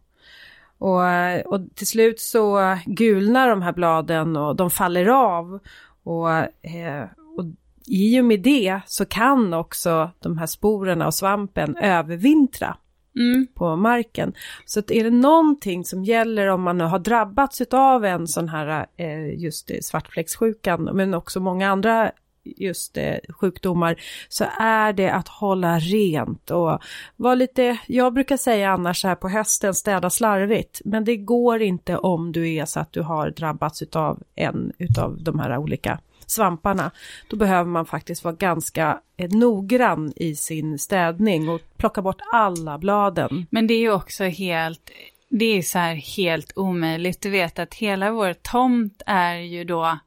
Och, 0.78 1.08
eh, 1.08 1.40
och 1.40 1.60
till 1.74 1.86
slut 1.86 2.20
så 2.20 2.78
gulnar 2.86 3.48
de 3.48 3.62
här 3.62 3.72
bladen 3.72 4.36
och 4.36 4.56
de 4.56 4.70
faller 4.70 5.06
av. 5.06 5.60
Och, 6.02 6.30
eh, 6.66 7.04
och 7.36 7.44
i 7.90 8.20
och 8.20 8.24
med 8.24 8.40
det 8.40 8.80
så 8.86 9.04
kan 9.04 9.54
också 9.54 10.10
de 10.20 10.38
här 10.38 10.46
sporerna 10.46 11.06
och 11.06 11.14
svampen 11.14 11.76
övervintra 11.76 12.76
Mm. 13.16 13.46
på 13.54 13.76
marken. 13.76 14.32
Så 14.64 14.80
att 14.80 14.90
är 14.90 15.04
det 15.04 15.10
någonting 15.10 15.84
som 15.84 16.04
gäller 16.04 16.46
om 16.46 16.62
man 16.62 16.78
nu 16.78 16.84
har 16.84 16.98
drabbats 16.98 17.60
av 17.70 18.04
en 18.04 18.26
sån 18.26 18.48
här 18.48 18.86
eh, 18.96 19.40
just 19.42 19.70
eh, 19.70 19.76
svartfläckssjukan 19.82 20.84
men 20.84 21.14
också 21.14 21.40
många 21.40 21.70
andra 21.70 22.12
just 22.44 22.96
eh, 22.96 23.16
sjukdomar 23.28 23.96
så 24.28 24.44
är 24.58 24.92
det 24.92 25.10
att 25.10 25.28
hålla 25.28 25.78
rent 25.78 26.50
och 26.50 26.78
vara 27.16 27.34
lite, 27.34 27.78
jag 27.86 28.12
brukar 28.12 28.36
säga 28.36 28.70
annars 28.70 29.00
så 29.00 29.08
här 29.08 29.14
på 29.14 29.28
hösten 29.28 29.74
städa 29.74 30.10
slarvigt 30.10 30.80
men 30.84 31.04
det 31.04 31.16
går 31.16 31.62
inte 31.62 31.96
om 31.96 32.32
du 32.32 32.54
är 32.54 32.64
så 32.64 32.80
att 32.80 32.92
du 32.92 33.02
har 33.02 33.30
drabbats 33.30 33.82
av 33.92 34.22
en 34.34 34.72
utav 34.78 35.22
de 35.22 35.38
här 35.38 35.56
olika 35.58 35.98
svamparna. 36.30 36.90
Då 37.28 37.36
behöver 37.36 37.70
man 37.70 37.86
faktiskt 37.86 38.24
vara 38.24 38.34
ganska 38.34 39.00
eh, 39.16 39.30
noggrann 39.30 40.12
i 40.16 40.34
sin 40.34 40.78
städning 40.78 41.48
och 41.48 41.60
plocka 41.76 42.02
bort 42.02 42.20
alla 42.32 42.78
bladen. 42.78 43.46
Men 43.50 43.66
det 43.66 43.74
är 43.74 43.78
ju 43.80 43.92
också 43.92 44.24
helt, 44.24 44.90
det 45.28 45.44
är 45.44 45.62
så 45.62 45.78
här 45.78 45.94
helt 45.94 46.52
omöjligt. 46.56 47.20
Du 47.20 47.30
vet 47.30 47.58
att 47.58 47.74
hela 47.74 48.10
vår 48.10 48.32
tomt 48.32 49.02
är 49.06 49.34
ju 49.36 49.64
då, 49.64 49.98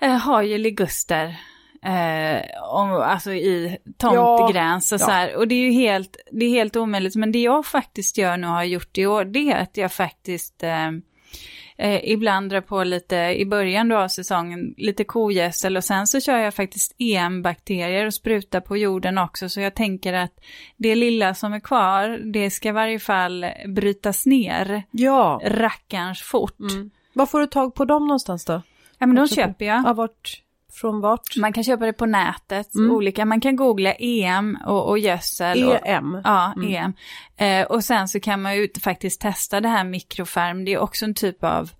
eh, 0.00 0.16
har 0.16 0.42
ju 0.42 0.58
liguster. 0.58 1.36
Eh, 1.82 2.42
om, 2.70 2.92
alltså 2.92 3.32
i 3.32 3.78
tomtgräns 3.98 4.92
och 4.92 5.00
Ja, 5.00 5.04
så 5.04 5.10
ja. 5.10 5.14
här. 5.14 5.36
Och 5.36 5.48
det 5.48 5.54
är 5.54 5.64
ju 5.64 5.72
helt, 5.72 6.16
det 6.30 6.44
är 6.44 6.50
helt 6.50 6.76
omöjligt. 6.76 7.16
Men 7.16 7.32
det 7.32 7.38
jag 7.38 7.66
faktiskt 7.66 8.18
gör 8.18 8.36
nu 8.36 8.46
och 8.46 8.52
har 8.52 8.64
gjort 8.64 8.98
i 8.98 9.06
år, 9.06 9.24
det 9.24 9.52
är 9.52 9.62
att 9.62 9.76
jag 9.76 9.92
faktiskt 9.92 10.62
eh, 10.62 10.90
eh, 11.80 12.00
ibland 12.10 12.50
drar 12.50 12.60
på 12.60 12.84
lite, 12.84 13.16
i 13.16 13.46
början 13.46 13.88
då 13.88 13.96
av 13.96 14.08
säsongen, 14.08 14.74
lite 14.76 15.04
kogödsel 15.04 15.76
och 15.76 15.84
sen 15.84 16.06
så 16.06 16.20
kör 16.20 16.38
jag 16.38 16.54
faktiskt 16.54 16.94
EM-bakterier 16.98 18.06
och 18.06 18.14
sprutar 18.14 18.60
på 18.60 18.76
jorden 18.76 19.18
också. 19.18 19.48
Så 19.48 19.60
jag 19.60 19.74
tänker 19.74 20.12
att 20.12 20.32
det 20.76 20.94
lilla 20.94 21.34
som 21.34 21.52
är 21.52 21.60
kvar, 21.60 22.08
det 22.32 22.50
ska 22.50 22.68
i 22.68 22.72
varje 22.72 22.98
fall 22.98 23.46
brytas 23.76 24.26
ner 24.26 24.82
Ja. 24.90 25.40
rackarns 25.44 26.22
fort. 26.22 26.60
Mm. 26.60 26.90
Var 27.12 27.26
får 27.26 27.40
du 27.40 27.46
tag 27.46 27.74
på 27.74 27.84
dem 27.84 28.06
någonstans 28.06 28.44
då? 28.44 28.62
Ja 28.98 29.06
men 29.06 29.16
de 29.16 29.28
köper 29.28 29.64
jag. 29.64 29.82
Ja, 29.86 29.92
vart? 29.92 30.42
Från 30.72 31.00
vart? 31.00 31.36
Man 31.36 31.52
kan 31.52 31.64
köpa 31.64 31.86
det 31.86 31.92
på 31.92 32.06
nätet, 32.06 32.74
Mm. 32.74 32.90
olika, 32.92 33.24
man 33.24 33.40
kan 33.40 33.56
googla 33.56 33.92
EM 33.98 34.58
och, 34.66 34.88
och 34.88 34.98
gödsel. 34.98 35.64
Och, 35.68 35.86
EM. 35.86 36.20
Ja, 36.24 36.52
Mm. 36.56 36.74
EM. 36.74 36.92
Eh, 37.36 37.66
och 37.66 37.84
sen 37.84 38.08
så 38.08 38.20
kan 38.20 38.42
man 38.42 38.56
ju 38.56 38.68
faktiskt 38.82 39.20
testa 39.20 39.60
det 39.60 39.68
här 39.68 39.84
mikrofärm, 39.84 40.64
det 40.64 40.72
är 40.72 40.78
också 40.78 41.04
en 41.04 41.14
typ 41.14 41.44
av 41.44 41.70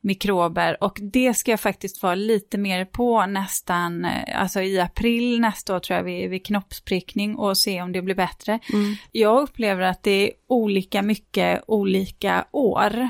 mikrober 0.00 0.84
och 0.84 0.98
det 1.02 1.34
ska 1.34 1.50
jag 1.50 1.60
faktiskt 1.60 2.02
vara 2.02 2.14
lite 2.14 2.58
mer 2.58 2.84
på 2.84 3.26
nästan, 3.26 4.04
eh, 4.04 4.40
alltså 4.40 4.60
i 4.60 4.80
april 4.80 5.40
nästa 5.40 5.76
år 5.76 5.80
tror 5.80 5.96
jag 5.96 6.04
vid, 6.04 6.30
vid 6.30 6.46
knoppsprickning 6.46 7.36
och 7.36 7.58
se 7.58 7.82
om 7.82 7.92
det 7.92 8.02
blir 8.02 8.14
bättre. 8.14 8.58
Mm. 8.72 8.94
Jag 9.12 9.42
upplever 9.42 9.82
att 9.82 10.02
det 10.02 10.10
är 10.10 10.30
olika 10.48 11.02
mycket 11.02 11.62
olika 11.66 12.44
år. 12.52 13.08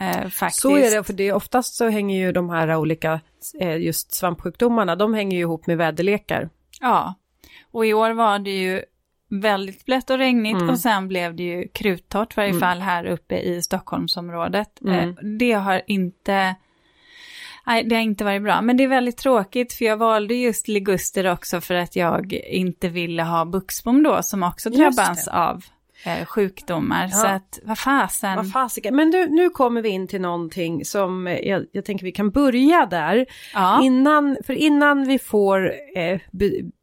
Eh, 0.00 0.28
faktiskt. 0.28 0.60
Så 0.60 0.76
är 0.76 0.90
det, 0.96 1.04
för 1.04 1.12
det 1.12 1.28
är 1.28 1.32
oftast 1.32 1.74
så 1.74 1.88
hänger 1.88 2.18
ju 2.18 2.32
de 2.32 2.50
här 2.50 2.76
olika 2.76 3.20
just 3.78 4.14
svampsjukdomarna, 4.14 4.96
de 4.96 5.14
hänger 5.14 5.36
ju 5.36 5.42
ihop 5.42 5.66
med 5.66 5.76
väderlekar. 5.78 6.48
Ja, 6.80 7.14
och 7.70 7.86
i 7.86 7.94
år 7.94 8.10
var 8.10 8.38
det 8.38 8.50
ju 8.50 8.82
väldigt 9.28 9.84
blött 9.84 10.10
och 10.10 10.18
regnigt 10.18 10.56
Mm. 10.56 10.70
och 10.70 10.78
sen 10.78 11.08
blev 11.08 11.34
det 11.36 11.42
ju 11.42 11.68
kruttorrt, 11.68 12.32
i 12.32 12.36
varje 12.36 12.50
Mm. 12.50 12.60
fall 12.60 12.80
här 12.80 13.04
uppe 13.04 13.38
i 13.38 13.62
Stockholmsområdet. 13.62 14.80
Mm. 14.80 15.08
Eh, 15.08 15.14
det 15.38 15.52
har 15.52 15.82
inte, 15.86 16.54
nej 17.66 17.84
det 17.84 17.94
har 17.94 18.02
inte 18.02 18.24
varit 18.24 18.42
bra, 18.42 18.60
men 18.62 18.76
det 18.76 18.84
är 18.84 18.88
väldigt 18.88 19.16
tråkigt 19.16 19.72
för 19.72 19.84
jag 19.84 19.96
valde 19.96 20.34
just 20.34 20.68
liguster 20.68 21.32
också 21.32 21.60
för 21.60 21.74
att 21.74 21.96
jag 21.96 22.32
inte 22.32 22.88
ville 22.88 23.22
ha 23.22 23.44
buxbom 23.44 24.02
då 24.02 24.22
som 24.22 24.42
också 24.42 24.70
drabbas 24.70 25.28
av 25.28 25.64
eh, 26.06 26.24
sjukdomar. 26.24 27.02
Ja. 27.02 27.16
Så 27.16 27.26
att, 27.26 27.58
vad 27.64 27.78
fasen. 27.78 28.36
Vad 28.36 28.52
fasiken. 28.52 28.96
Men 28.96 29.10
du, 29.10 29.26
nu 29.28 29.50
kommer 29.50 29.82
vi 29.82 29.88
in 29.88 30.08
till 30.08 30.20
någonting 30.20 30.84
som 30.84 31.26
eh, 31.26 31.38
jag, 31.38 31.64
jag 31.72 31.84
tänker 31.84 32.04
vi 32.04 32.12
kan 32.12 32.30
börja 32.30 32.86
där. 32.86 33.26
ja. 33.54 33.82
Innan, 33.82 34.36
för 34.46 34.52
innan 34.52 35.06
vi 35.06 35.18
får 35.18 35.72
eh, 35.96 36.20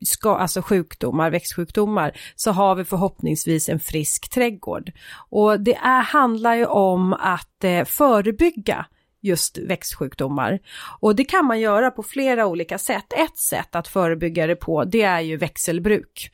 ska, 0.05 0.37
alltså 0.37 0.61
sjukdomar, 0.61 1.29
växtsjukdomar, 1.29 2.11
så 2.35 2.51
har 2.51 2.75
vi 2.75 2.85
förhoppningsvis 2.85 3.69
en 3.69 3.79
frisk 3.79 4.29
trädgård. 4.29 4.91
Och 5.29 5.59
det 5.59 5.75
är, 5.75 6.01
handlar 6.01 6.55
ju 6.55 6.65
om 6.65 7.13
att 7.13 7.63
eh, 7.63 7.85
förebygga 7.85 8.85
just 9.23 9.57
växtsjukdomar. 9.57 10.59
Och 10.99 11.15
det 11.15 11.25
kan 11.25 11.45
man 11.45 11.59
göra 11.59 11.91
på 11.91 12.03
flera 12.03 12.45
olika 12.47 12.77
sätt. 12.77 13.13
Ett 13.13 13.37
sätt 13.37 13.75
att 13.75 13.87
förebygga 13.87 14.47
det 14.47 14.55
på, 14.55 14.83
det 14.83 15.01
är 15.01 15.21
ju 15.21 15.37
växelbruk. 15.37 16.31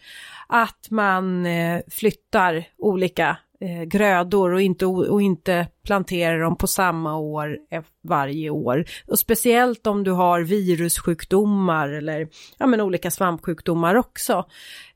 Att 0.47 0.87
man 0.89 1.45
eh, 1.45 1.81
flyttar 1.91 2.63
olika 2.77 3.37
eh, 3.61 3.83
grödor 3.83 4.53
och 4.53 4.61
inte, 4.61 4.85
och 4.85 5.21
inte 5.21 5.67
planterar 5.85 6.39
dem 6.39 6.55
på 6.55 6.67
samma 6.67 7.17
år 7.17 7.57
varje 8.03 8.49
år. 8.49 8.85
Och 9.07 9.19
speciellt 9.19 9.87
om 9.87 10.03
du 10.03 10.11
har 10.11 10.41
virussjukdomar 10.41 11.89
eller 11.89 12.27
ja, 12.57 12.67
men 12.67 12.81
olika 12.81 13.11
svampsjukdomar 13.11 13.95
också. 13.95 14.45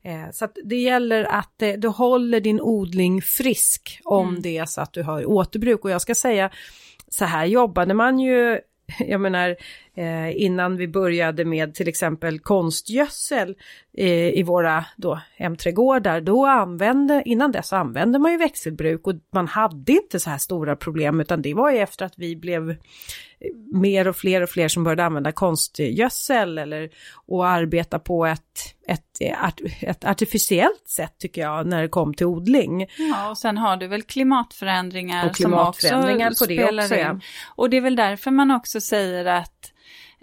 Eh, 0.02 0.30
så 0.32 0.48
det 0.64 0.76
gäller 0.76 1.24
att 1.24 1.62
eh, 1.62 1.72
du 1.72 1.88
håller 1.88 2.40
din 2.40 2.60
odling 2.60 3.22
frisk 3.22 4.00
om 4.04 4.28
Mm. 4.28 4.42
det 4.42 4.58
är 4.58 4.66
så 4.66 4.80
att 4.80 4.92
du 4.92 5.02
har 5.02 5.26
återbruk. 5.26 5.84
Och 5.84 5.90
jag 5.90 6.02
ska 6.02 6.14
säga, 6.14 6.50
så 7.14 7.24
här 7.24 7.46
jobbade 7.46 7.94
man 7.94 8.18
ju 8.18 8.60
jag 8.98 9.20
menar, 9.20 9.56
eh, 9.94 10.42
innan 10.42 10.76
vi 10.76 10.88
började 10.88 11.44
med 11.44 11.74
till 11.74 11.88
exempel 11.88 12.38
konstgödsel 12.38 13.54
eh, 13.96 14.28
i 14.28 14.42
våra 14.42 14.84
då, 14.96 15.20
hemträdgårdar, 15.36 16.20
då 16.20 16.46
använde, 16.46 17.22
innan 17.24 17.52
dess 17.52 17.72
använde 17.72 18.18
man 18.18 18.32
ju 18.32 18.38
växelbruk 18.38 19.06
och 19.06 19.14
man 19.32 19.48
hade 19.48 19.92
inte 19.92 20.20
så 20.20 20.30
här 20.30 20.38
stora 20.38 20.76
problem 20.76 21.20
utan 21.20 21.42
det 21.42 21.54
var 21.54 21.70
ju 21.70 21.78
efter 21.78 22.06
att 22.06 22.14
vi 22.16 22.36
blev 22.36 22.76
mer 23.72 24.08
och 24.08 24.16
fler 24.16 24.40
och 24.40 24.50
fler 24.50 24.68
som 24.68 24.84
började 24.84 25.04
använda 25.04 25.32
konstgödsel 25.32 26.58
eller 26.58 26.90
och 27.26 27.48
arbeta 27.48 27.98
på 27.98 28.26
ett, 28.26 28.40
ett, 28.88 29.38
art, 29.42 29.60
ett 29.80 30.04
artificiellt 30.04 30.88
sätt 30.88 31.14
tycker 31.18 31.40
jag 31.40 31.66
när 31.66 31.82
det 31.82 31.88
kom 31.88 32.14
till 32.14 32.26
odling. 32.26 32.86
Ja, 32.98 33.30
och 33.30 33.38
sen 33.38 33.58
har 33.58 33.76
du 33.76 33.86
väl 33.86 34.02
klimatförändringar, 34.02 35.26
Och 35.26 35.36
klimatförändringar 35.36 36.26
som 36.26 36.32
också 36.32 36.44
på 36.44 36.48
det 36.48 36.56
spelar 36.56 36.82
också, 36.82 36.96
ja. 36.96 37.10
in. 37.10 37.20
Och 37.56 37.70
det 37.70 37.76
är 37.76 37.80
väl 37.80 37.96
därför 37.96 38.30
man 38.30 38.50
också 38.50 38.80
säger 38.80 39.24
att 39.24 39.73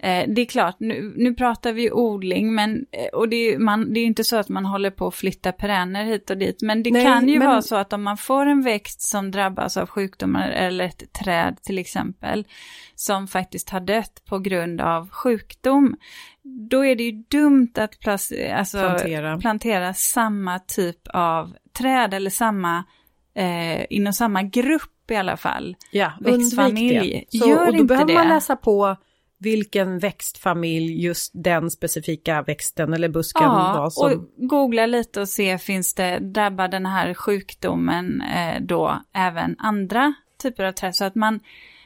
eh, 0.02 0.24
det 0.28 0.40
är 0.42 0.46
klart, 0.46 0.76
nu, 0.80 1.12
nu 1.16 1.34
pratar 1.34 1.72
vi 1.72 1.90
odling, 1.92 2.54
men, 2.54 2.86
eh, 2.92 3.06
och 3.18 3.28
det 3.28 3.36
är, 3.36 3.58
man, 3.58 3.94
det 3.94 4.00
är 4.00 4.04
inte 4.04 4.24
så 4.24 4.36
att 4.36 4.48
man 4.48 4.64
håller 4.64 4.90
på 4.90 5.06
att 5.06 5.14
flytta 5.14 5.52
perenner 5.52 6.04
hit 6.04 6.30
och 6.30 6.36
dit, 6.38 6.62
men 6.62 6.82
det 6.82 6.90
Nej, 6.90 7.04
kan 7.04 7.28
ju 7.28 7.38
men- 7.38 7.48
vara 7.48 7.62
så 7.62 7.76
att 7.76 7.92
om 7.92 8.02
man 8.02 8.16
får 8.16 8.46
en 8.46 8.62
växt 8.62 9.00
som 9.02 9.30
drabbas 9.30 9.76
av 9.76 9.86
sjukdomar, 9.86 10.48
eller 10.50 10.84
ett 10.84 11.12
träd 11.12 11.56
till 11.62 11.78
exempel, 11.78 12.46
som 12.94 13.28
faktiskt 13.28 13.70
har 13.70 13.80
dött 13.80 14.22
på 14.28 14.38
grund 14.38 14.80
av 14.80 15.08
sjukdom, 15.10 15.96
då 16.70 16.84
är 16.84 16.96
det 16.96 17.02
ju 17.02 17.12
dumt 17.30 17.72
att 17.78 17.98
place- 18.00 18.54
alltså, 18.54 18.78
Plantera. 18.78 19.38
plantera 19.38 19.94
samma 19.94 20.58
typ 20.58 21.08
av 21.14 21.52
träd 21.78 22.14
eller 22.14 22.30
samma, 22.30 22.84
eh, 23.36 23.84
inom 23.90 24.12
samma 24.12 24.42
grupp 24.42 25.10
i 25.10 25.16
alla 25.16 25.36
fall. 25.36 25.76
Ja, 25.92 26.12
undvik 26.24 27.02
det. 27.02 27.38
Så, 27.38 27.48
Gör 27.48 27.68
och 27.68 27.76
då 27.76 27.84
behöver 27.84 28.06
det. 28.08 28.14
man 28.14 28.28
läsa 28.28 28.56
på 28.56 28.96
vilken 29.42 29.98
växtfamilj 29.98 31.04
just 31.04 31.32
den 31.34 31.70
specifika 31.70 32.42
växten 32.42 32.92
eller 32.92 33.08
busken 33.08 33.48
var 33.48 33.76
Ja, 33.76 33.90
som... 33.90 34.12
och 34.12 34.48
googla 34.48 34.86
lite 34.86 35.20
och 35.20 35.28
se 35.28 35.58
finns 35.58 35.94
det, 35.94 36.18
drabbar 36.18 36.68
den 36.68 36.86
här 36.86 37.14
sjukdomen 37.14 38.22
eh, 38.22 38.62
då 38.62 39.02
även 39.14 39.56
andra 39.58 40.14
typer 40.42 40.64
av 40.64 40.72
träd? 40.72 40.96
Så 40.96 41.04
att 41.04 41.14
man, 41.14 41.40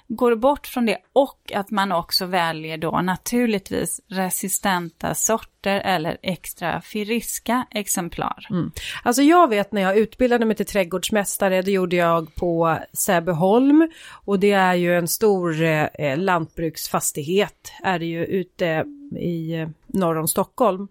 går 0.08 0.34
bort 0.34 0.66
från 0.66 0.86
det 0.86 0.98
och 1.12 1.52
att 1.54 1.70
man 1.70 1.92
också 1.92 2.26
väljer 2.26 2.78
då 2.78 2.90
naturligtvis 2.90 4.00
resistenta 4.08 5.14
sorter 5.14 5.80
eller 5.80 6.18
extra 6.22 6.80
friska 6.80 7.66
exemplar. 7.70 8.46
Mm. 8.50 8.70
Alltså 9.02 9.22
jag 9.22 9.48
vet 9.48 9.72
när 9.72 9.82
jag 9.82 9.96
utbildade 9.98 10.44
mig 10.44 10.56
till 10.56 10.66
trädgårdsmästare, 10.66 11.62
det 11.62 11.70
gjorde 11.70 11.96
jag 11.96 12.34
på 12.34 12.78
Säbeholm 12.92 13.88
och 14.24 14.40
det 14.40 14.52
är 14.52 14.74
ju 14.74 14.98
en 14.98 15.08
stor 15.08 15.62
eh, 15.62 16.18
lantbruksfastighet, 16.18 17.72
är 17.82 17.98
det 17.98 18.06
ju 18.06 18.24
ute 18.24 18.84
i 19.18 19.54
eh, 19.54 19.68
norr 19.86 20.18
om 20.18 20.28
Stockholm. 20.28 20.88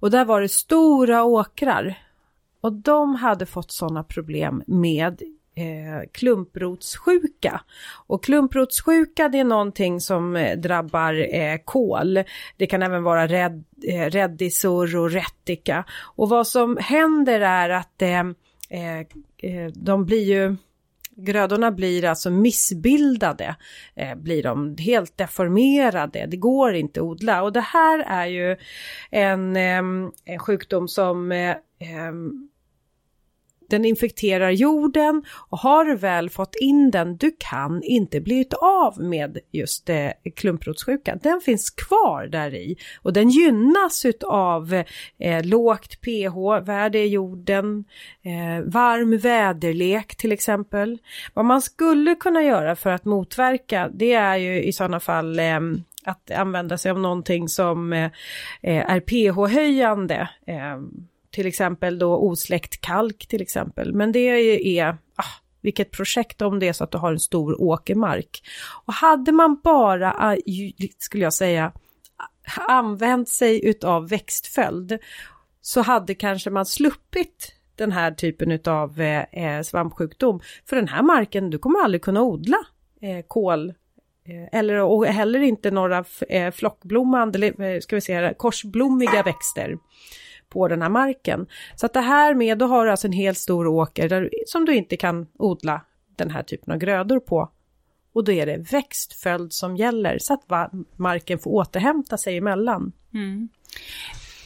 Och 0.00 0.10
där 0.10 0.24
var 0.24 0.40
det 0.40 0.48
stora 0.48 1.24
åkrar. 1.24 1.98
Och 2.60 2.72
de 2.72 3.14
hade 3.14 3.46
fått 3.46 3.72
sådana 3.72 4.04
problem 4.04 4.62
med 4.66 5.22
eh, 5.54 6.08
klumprotssjuka. 6.12 7.60
Och 8.06 8.24
klumprotssjuka 8.24 9.28
det 9.28 9.38
är 9.38 9.44
någonting 9.44 10.00
som 10.00 10.36
eh, 10.36 10.58
drabbar 10.58 11.34
eh, 11.34 11.58
kål. 11.64 12.22
Det 12.56 12.66
kan 12.66 12.82
även 12.82 13.02
vara 13.02 13.26
rädd, 13.26 13.64
eh, 13.82 15.00
och 15.00 15.10
rättika. 15.10 15.84
Och 16.16 16.28
vad 16.28 16.46
som 16.46 16.78
händer 16.80 17.40
är 17.40 17.70
att 17.70 18.02
eh, 18.02 18.20
eh, 18.68 18.98
eh, 19.38 19.72
de 19.74 20.04
blir 20.04 20.24
ju 20.24 20.56
Grödorna 21.16 21.70
blir 21.70 22.04
alltså 22.04 22.30
missbildade, 22.30 23.56
eh, 23.94 24.14
blir 24.14 24.42
de 24.42 24.76
helt 24.78 25.18
deformerade, 25.18 26.26
det 26.26 26.36
går 26.36 26.74
inte 26.74 27.00
att 27.00 27.04
odla. 27.04 27.42
Och 27.42 27.52
det 27.52 27.60
här 27.60 27.98
är 27.98 28.26
ju 28.26 28.56
en, 29.10 29.56
eh, 29.56 30.10
en 30.24 30.38
sjukdom 30.38 30.88
som 30.88 31.32
eh, 31.32 31.50
eh 31.50 32.12
den 33.74 33.84
infekterar 33.84 34.50
jorden 34.50 35.22
och 35.50 35.58
har 35.58 35.84
du 35.84 35.96
väl 35.96 36.30
fått 36.30 36.54
in 36.60 36.90
den, 36.90 37.16
du 37.16 37.36
kan 37.38 37.82
inte 37.82 38.20
bli 38.20 38.46
av 38.60 39.00
med 39.00 39.38
just 39.52 39.88
eh, 39.88 40.10
klumprotssjukan. 40.36 41.18
Den 41.22 41.40
finns 41.40 41.70
kvar 41.70 42.26
där 42.26 42.54
i 42.54 42.76
och 43.02 43.12
den 43.12 43.28
gynnas 43.28 44.04
utav 44.04 44.74
eh, 45.18 45.44
lågt 45.44 46.00
pH-värde 46.00 46.98
i 46.98 47.06
jorden, 47.06 47.84
eh, 48.22 48.64
varm 48.64 49.18
väderlek 49.18 50.16
till 50.16 50.32
exempel. 50.32 50.98
Vad 51.34 51.44
man 51.44 51.62
skulle 51.62 52.14
kunna 52.14 52.42
göra 52.42 52.76
för 52.76 52.90
att 52.90 53.04
motverka 53.04 53.90
det 53.94 54.12
är 54.12 54.36
ju 54.36 54.62
i 54.62 54.72
sådana 54.72 55.00
fall 55.00 55.38
eh, 55.38 55.60
att 56.04 56.30
använda 56.30 56.78
sig 56.78 56.90
av 56.90 57.00
någonting 57.00 57.48
som 57.48 57.92
eh, 57.92 58.10
eh 58.62 58.90
är 58.90 59.00
pH-höjande 59.00 60.28
eh, 60.46 60.78
till 61.34 61.46
exempel 61.46 61.98
då 61.98 62.16
osläckt 62.16 62.80
kalk 62.80 63.26
till 63.26 63.42
exempel. 63.42 63.94
Men 63.94 64.12
det 64.12 64.18
är, 64.78 64.88
ah, 65.16 65.24
vilket 65.60 65.90
projekt 65.90 66.42
om 66.42 66.58
det 66.58 66.68
är 66.68 66.72
så 66.72 66.84
att 66.84 66.90
du 66.90 66.98
har 66.98 67.12
en 67.12 67.20
stor 67.20 67.62
åkermark. 67.62 68.42
Och 68.86 68.92
hade 68.92 69.32
man 69.32 69.60
bara, 69.64 70.12
ah, 70.12 70.36
skulle 70.98 71.24
jag 71.24 71.34
säga, 71.34 71.72
använt 72.68 73.28
sig 73.28 73.64
utav 73.64 74.08
växtföljd 74.08 74.98
så 75.60 75.80
hade 75.80 76.14
kanske 76.14 76.50
man 76.50 76.66
sluppit 76.66 77.54
den 77.76 77.92
här 77.92 78.10
typen 78.10 78.50
utav 78.50 79.00
eh, 79.00 79.24
eh 79.32 79.62
svampsjukdom. 79.62 80.40
För 80.68 80.76
den 80.76 80.88
här 80.88 81.02
marken, 81.02 81.50
du 81.50 81.58
kommer 81.58 81.80
aldrig 81.80 82.02
kunna 82.02 82.22
odla 82.22 82.58
eh, 83.00 83.24
kål 83.28 83.68
eh, 84.28 84.58
eller 84.60 84.80
och 84.80 85.06
heller 85.06 85.40
inte 85.40 85.70
några 85.70 86.04
eh, 86.28 86.50
flockblommande, 86.50 87.80
ska 87.82 87.96
vi 87.96 88.00
säga 88.00 88.34
korsblommiga 88.34 89.22
växter 89.22 89.78
på 90.54 90.68
den 90.68 90.82
här 90.82 90.88
marken. 90.88 91.46
Så 91.76 91.86
att 91.86 91.92
det 91.92 92.00
här 92.00 92.34
med, 92.34 92.58
då 92.58 92.66
har 92.66 92.84
du 92.84 92.90
alltså 92.90 93.06
en 93.06 93.12
helt 93.12 93.38
stor 93.38 93.66
åker 93.66 94.08
där, 94.08 94.30
som 94.46 94.64
du 94.64 94.74
inte 94.74 94.96
kan 94.96 95.26
odla 95.38 95.80
den 96.16 96.30
här 96.30 96.42
typen 96.42 96.72
av 96.72 96.78
grödor 96.78 97.20
på. 97.20 97.50
Och 98.14 98.24
då 98.24 98.32
är 98.32 98.46
det 98.46 98.72
växtföljd 98.72 99.52
som 99.52 99.76
gäller 99.76 100.18
så 100.18 100.34
att 100.34 100.72
marken 100.96 101.38
får 101.38 101.50
återhämta 101.50 102.18
sig 102.18 102.36
emellan. 102.36 102.92
Mm. 103.14 103.48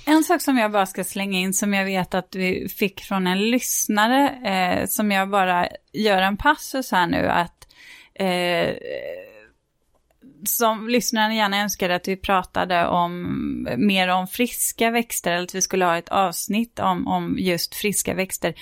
En 0.06 0.24
sak 0.24 0.42
som 0.42 0.58
jag 0.58 0.72
bara 0.72 0.86
ska 0.86 1.04
slänga 1.04 1.38
in 1.38 1.54
som 1.54 1.74
jag 1.74 1.84
vet 1.84 2.14
att 2.14 2.34
vi 2.34 2.68
fick 2.68 3.00
från 3.00 3.26
en 3.26 3.50
lyssnare, 3.50 4.28
eh, 4.44 4.86
som 4.86 5.10
jag 5.10 5.30
bara 5.30 5.68
gör 5.92 6.22
en 6.22 6.36
passus 6.36 6.92
här 6.92 7.06
nu, 7.06 7.26
att 7.26 7.66
eh, 8.14 8.74
som 10.44 10.88
lyssnarna 10.88 11.34
gärna 11.34 11.62
önskade 11.62 11.94
att 11.94 12.08
vi 12.08 12.16
pratade 12.16 12.86
om 12.86 13.68
mer 13.76 14.08
om 14.08 14.26
friska 14.26 14.90
växter, 14.90 15.32
eller 15.32 15.44
att 15.44 15.54
vi 15.54 15.62
skulle 15.62 15.84
ha 15.84 15.98
ett 15.98 16.08
avsnitt 16.08 16.78
om, 16.78 17.08
om 17.08 17.36
just 17.38 17.74
friska 17.74 18.14
växter. 18.14 18.54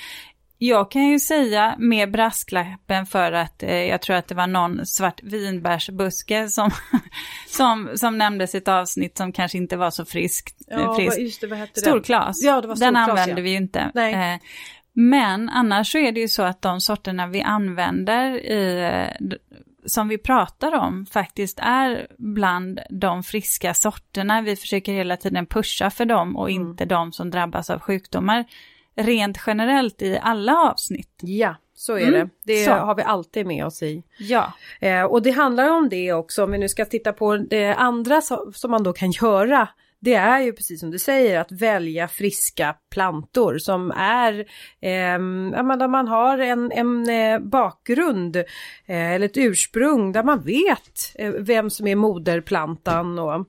Jag 0.58 0.90
kan 0.90 1.06
ju 1.06 1.18
säga 1.18 1.74
med 1.78 2.10
brasklappen 2.10 3.06
för 3.06 3.32
att 3.32 3.62
eh, 3.62 3.74
jag 3.74 4.02
tror 4.02 4.16
att 4.16 4.28
det 4.28 4.34
var 4.34 4.46
någon 4.46 4.86
svart 4.86 5.22
vinbärsbuske 5.22 6.48
som, 6.48 6.70
som, 7.48 7.90
som 7.94 8.18
nämndes 8.18 8.54
i 8.54 8.58
ett 8.58 8.68
avsnitt 8.68 9.16
som 9.16 9.32
kanske 9.32 9.58
inte 9.58 9.76
var 9.76 9.90
så 9.90 10.04
friskt. 10.04 10.56
Ja, 10.66 10.96
frisk. 10.96 11.18
just 11.18 11.40
det, 11.40 11.46
vad 11.46 11.58
hette 11.58 11.80
Storklas. 11.80 12.42
Ja, 12.42 12.60
det 12.60 12.68
var 12.68 12.76
Den 12.76 12.96
använde 12.96 13.40
ja. 13.40 13.44
vi 13.44 13.50
ju 13.50 13.56
inte. 13.56 13.80
Eh, 13.80 14.48
men 14.92 15.48
annars 15.48 15.92
så 15.92 15.98
är 15.98 16.12
det 16.12 16.20
ju 16.20 16.28
så 16.28 16.42
att 16.42 16.62
de 16.62 16.80
sorterna 16.80 17.26
vi 17.26 17.42
använder 17.42 18.40
i 18.40 18.84
eh, 18.84 19.36
som 19.87 20.09
vi 20.09 20.18
pratar 20.18 20.75
om 20.75 21.07
faktiskt 21.07 21.59
är 21.62 22.07
bland 22.18 22.81
de 22.90 23.22
friska 23.22 23.75
sorterna. 23.75 24.42
Vi 24.42 24.57
försöker 24.57 24.92
hela 24.92 25.16
tiden 25.16 25.46
pusha 25.46 25.90
för 25.90 26.05
dem 26.05 26.37
och 26.37 26.51
mm. 26.51 26.62
inte 26.62 26.85
de 26.85 27.12
som 27.12 27.31
drabbas 27.31 27.70
av 27.70 27.81
sjukdomar 27.81 28.44
rent 28.96 29.38
generellt 29.46 30.03
i 30.03 30.18
alla 30.22 30.57
avsnitt. 30.57 31.20
Ja, 31.22 31.57
så 31.75 31.99
är 31.99 32.09
mm. 32.09 32.12
det. 32.12 32.55
Det 32.55 32.64
så. 32.64 32.70
har 32.70 32.94
vi 32.94 33.03
alltid 33.03 33.46
med 33.46 33.66
oss 33.66 33.83
i. 33.83 34.03
Ja. 34.18 34.53
Eh, 34.81 35.03
och 35.03 35.22
det 35.22 35.31
handlar 35.31 35.70
om 35.70 35.88
det 35.88 36.12
också, 36.12 36.44
om 36.44 36.51
vi 36.51 36.59
nu 36.59 36.68
ska 36.68 36.85
titta 36.85 37.12
på 37.12 37.37
det 37.37 37.75
andra 37.75 38.20
som 38.55 38.70
man 38.70 38.83
då 38.83 38.92
kan 38.92 39.11
göra 39.11 39.68
det 40.00 40.14
är 40.14 40.40
ju 40.40 40.52
precis 40.52 40.80
som 40.80 40.90
du 40.90 40.98
säger 40.98 41.40
att 41.40 41.52
välja 41.52 42.09
friska 42.09 42.76
plantor 42.90 43.59
som 43.59 43.90
är, 43.96 44.38
eh, 44.80 45.18
där 45.78 45.88
man 45.88 46.09
har 46.09 46.38
en, 46.38 46.72
en 46.72 47.09
eh, 47.09 47.38
bakgrund 47.38 48.37
eh, 48.37 48.44
eller 48.87 49.26
ett 49.26 49.37
ursprung 49.37 50.12
där 50.12 50.22
man 50.22 50.42
vet 50.42 51.12
eh, 51.14 51.30
vem 51.30 51.70
som 51.70 51.87
är 51.87 51.96
moderplantan 51.96 53.18
och, 53.18 53.46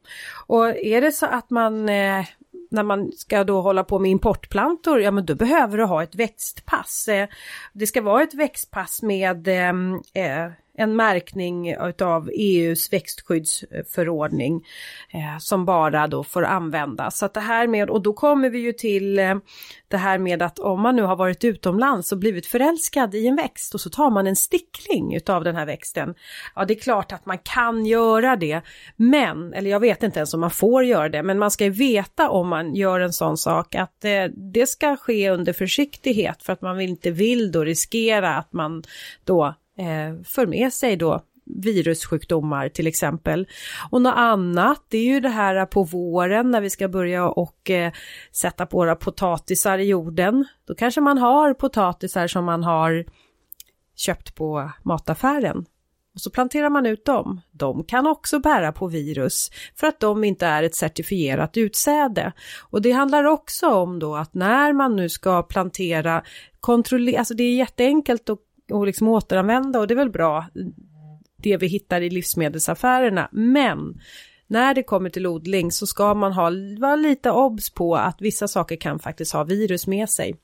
och 0.47 0.67
är 0.67 1.01
det 1.01 1.11
så 1.11 1.25
att 1.25 1.49
man 1.49 1.89
eh, 1.89 2.25
när 2.71 2.83
man 2.83 3.11
ska 3.11 3.43
då 3.43 3.61
hålla 3.61 3.83
på 3.83 3.99
med 3.99 4.11
importplantor, 4.11 5.01
ja 5.01 5.11
men 5.11 5.25
då 5.25 5.35
behöver 5.35 5.77
du 5.77 5.83
ha 5.83 6.03
ett 6.03 6.15
växtpass. 6.15 7.07
Eh, 7.07 7.27
det 7.73 7.87
ska 7.87 8.01
vara 8.01 8.23
ett 8.23 8.33
växtpass 8.33 9.01
med 9.01 9.47
ehm, 9.47 9.93
eh, 10.13 10.51
en 10.77 10.95
märkning 10.95 11.71
utav 11.71 12.29
EUs 12.33 12.93
växtskyddsförordning 12.93 14.65
eh, 15.13 15.37
som 15.39 15.65
bara 15.65 16.07
då 16.07 16.23
får 16.23 16.43
användas. 16.43 17.17
Så 17.17 17.25
att 17.25 17.33
det 17.33 17.39
här 17.39 17.67
med, 17.67 17.89
och 17.89 18.01
då 18.01 18.13
kommer 18.13 18.49
vi 18.49 18.59
ju 18.59 18.73
till 18.73 19.19
eh, 19.19 19.35
det 19.87 19.97
här 19.97 20.17
med 20.17 20.41
att 20.41 20.59
om 20.59 20.81
man 20.81 20.95
nu 20.95 21.01
har 21.01 21.15
varit 21.15 21.43
utomlands 21.43 22.11
och 22.11 22.17
blivit 22.17 22.45
förälskad 22.45 23.15
i 23.15 23.27
en 23.27 23.35
växt 23.35 23.73
och 23.73 23.81
så 23.81 23.89
tar 23.89 24.09
man 24.09 24.27
en 24.27 24.35
stickling 24.35 25.15
utav 25.15 25.43
den 25.43 25.55
här 25.55 25.65
växten. 25.65 26.15
Ja, 26.55 26.65
det 26.65 26.73
är 26.73 26.79
klart 26.79 27.11
att 27.11 27.25
man 27.25 27.37
kan 27.37 27.85
göra 27.85 28.35
det, 28.35 28.61
men, 28.95 29.53
eller 29.53 29.69
jag 29.69 29.79
vet 29.79 30.03
inte 30.03 30.19
ens 30.19 30.33
om 30.33 30.39
man 30.39 30.51
får 30.51 30.83
göra 30.83 31.09
det, 31.09 31.23
men 31.23 31.39
man 31.39 31.51
ska 31.51 31.63
ju 31.63 31.69
veta 31.69 32.29
om 32.29 32.47
man 32.47 32.75
gör 32.75 32.99
en 32.99 33.13
sån 33.13 33.37
sak 33.37 33.75
att 33.75 34.05
eh, 34.05 34.23
det 34.53 34.67
ska 34.67 34.95
ske 34.95 35.29
under 35.29 35.53
försiktighet 35.53 36.43
för 36.43 36.53
att 36.53 36.61
man 36.61 36.81
inte 36.81 37.11
vill 37.11 37.51
då 37.51 37.63
riskera 37.63 38.35
att 38.35 38.53
man 38.53 38.83
då 39.23 39.55
eh, 39.77 40.23
för 40.23 40.45
med 40.45 40.73
sig 40.73 40.95
då 40.95 41.21
virussjukdomar 41.55 42.69
till 42.69 42.87
exempel. 42.87 43.47
Och 43.89 44.01
något 44.01 44.13
annat, 44.15 44.83
det 44.89 44.97
är 44.97 45.05
ju 45.05 45.19
det 45.19 45.29
här 45.29 45.65
på 45.65 45.83
våren 45.83 46.51
när 46.51 46.61
vi 46.61 46.69
ska 46.69 46.87
börja 46.87 47.29
och 47.29 47.69
eh, 47.69 47.91
sätta 48.31 48.65
på 48.65 48.77
våra 48.77 48.95
potatisar 48.95 49.77
i 49.77 49.83
jorden. 49.83 50.45
Då 50.67 50.75
kanske 50.75 51.01
man 51.01 51.17
har 51.17 51.53
potatisar 51.53 52.27
som 52.27 52.45
man 52.45 52.63
har 52.63 53.05
köpt 53.95 54.35
på 54.35 54.71
mataffären. 54.83 55.65
Och 56.13 56.21
så 56.21 56.29
planterar 56.29 56.69
man 56.69 56.85
ut 56.85 57.05
dem. 57.05 57.41
De 57.51 57.83
kan 57.83 58.07
också 58.07 58.39
bära 58.39 58.71
på 58.71 58.87
virus 58.87 59.51
för 59.75 59.87
att 59.87 59.99
de 59.99 60.23
inte 60.23 60.45
är 60.45 60.63
ett 60.63 60.75
certifierat 60.75 61.57
utsäde. 61.57 62.31
Och 62.69 62.81
det 62.81 62.91
handlar 62.91 63.23
också 63.23 63.67
om 63.67 63.99
då 63.99 64.15
att 64.15 64.33
när 64.33 64.73
man 64.73 64.95
nu 64.95 65.09
ska 65.09 65.43
plantera, 65.43 66.23
kontrollera, 66.59 67.19
alltså 67.19 67.33
det 67.33 67.43
är 67.43 67.55
jätteenkelt 67.55 68.29
att 68.29 68.39
och 68.71 68.85
liksom 68.85 69.07
återanvända 69.07 69.79
och 69.79 69.87
det 69.87 69.93
är 69.93 69.95
väl 69.95 70.09
bra 70.09 70.45
det 71.37 71.57
vi 71.57 71.67
hittar 71.67 72.01
i 72.01 72.09
livsmedelsaffärerna. 72.09 73.29
Men 73.31 73.99
när 74.47 74.73
det 74.73 74.83
kommer 74.83 75.09
till 75.09 75.27
odling 75.27 75.71
så 75.71 75.87
ska 75.87 76.13
man 76.13 76.33
ha, 76.33 76.51
vara 76.79 76.95
lite 76.95 77.31
obs 77.31 77.69
på 77.69 77.95
att 77.95 78.21
vissa 78.21 78.47
saker 78.47 78.75
kan 78.75 78.99
faktiskt 78.99 79.33
ha 79.33 79.43
virus 79.43 79.87
med 79.87 80.09
sig. 80.09 80.35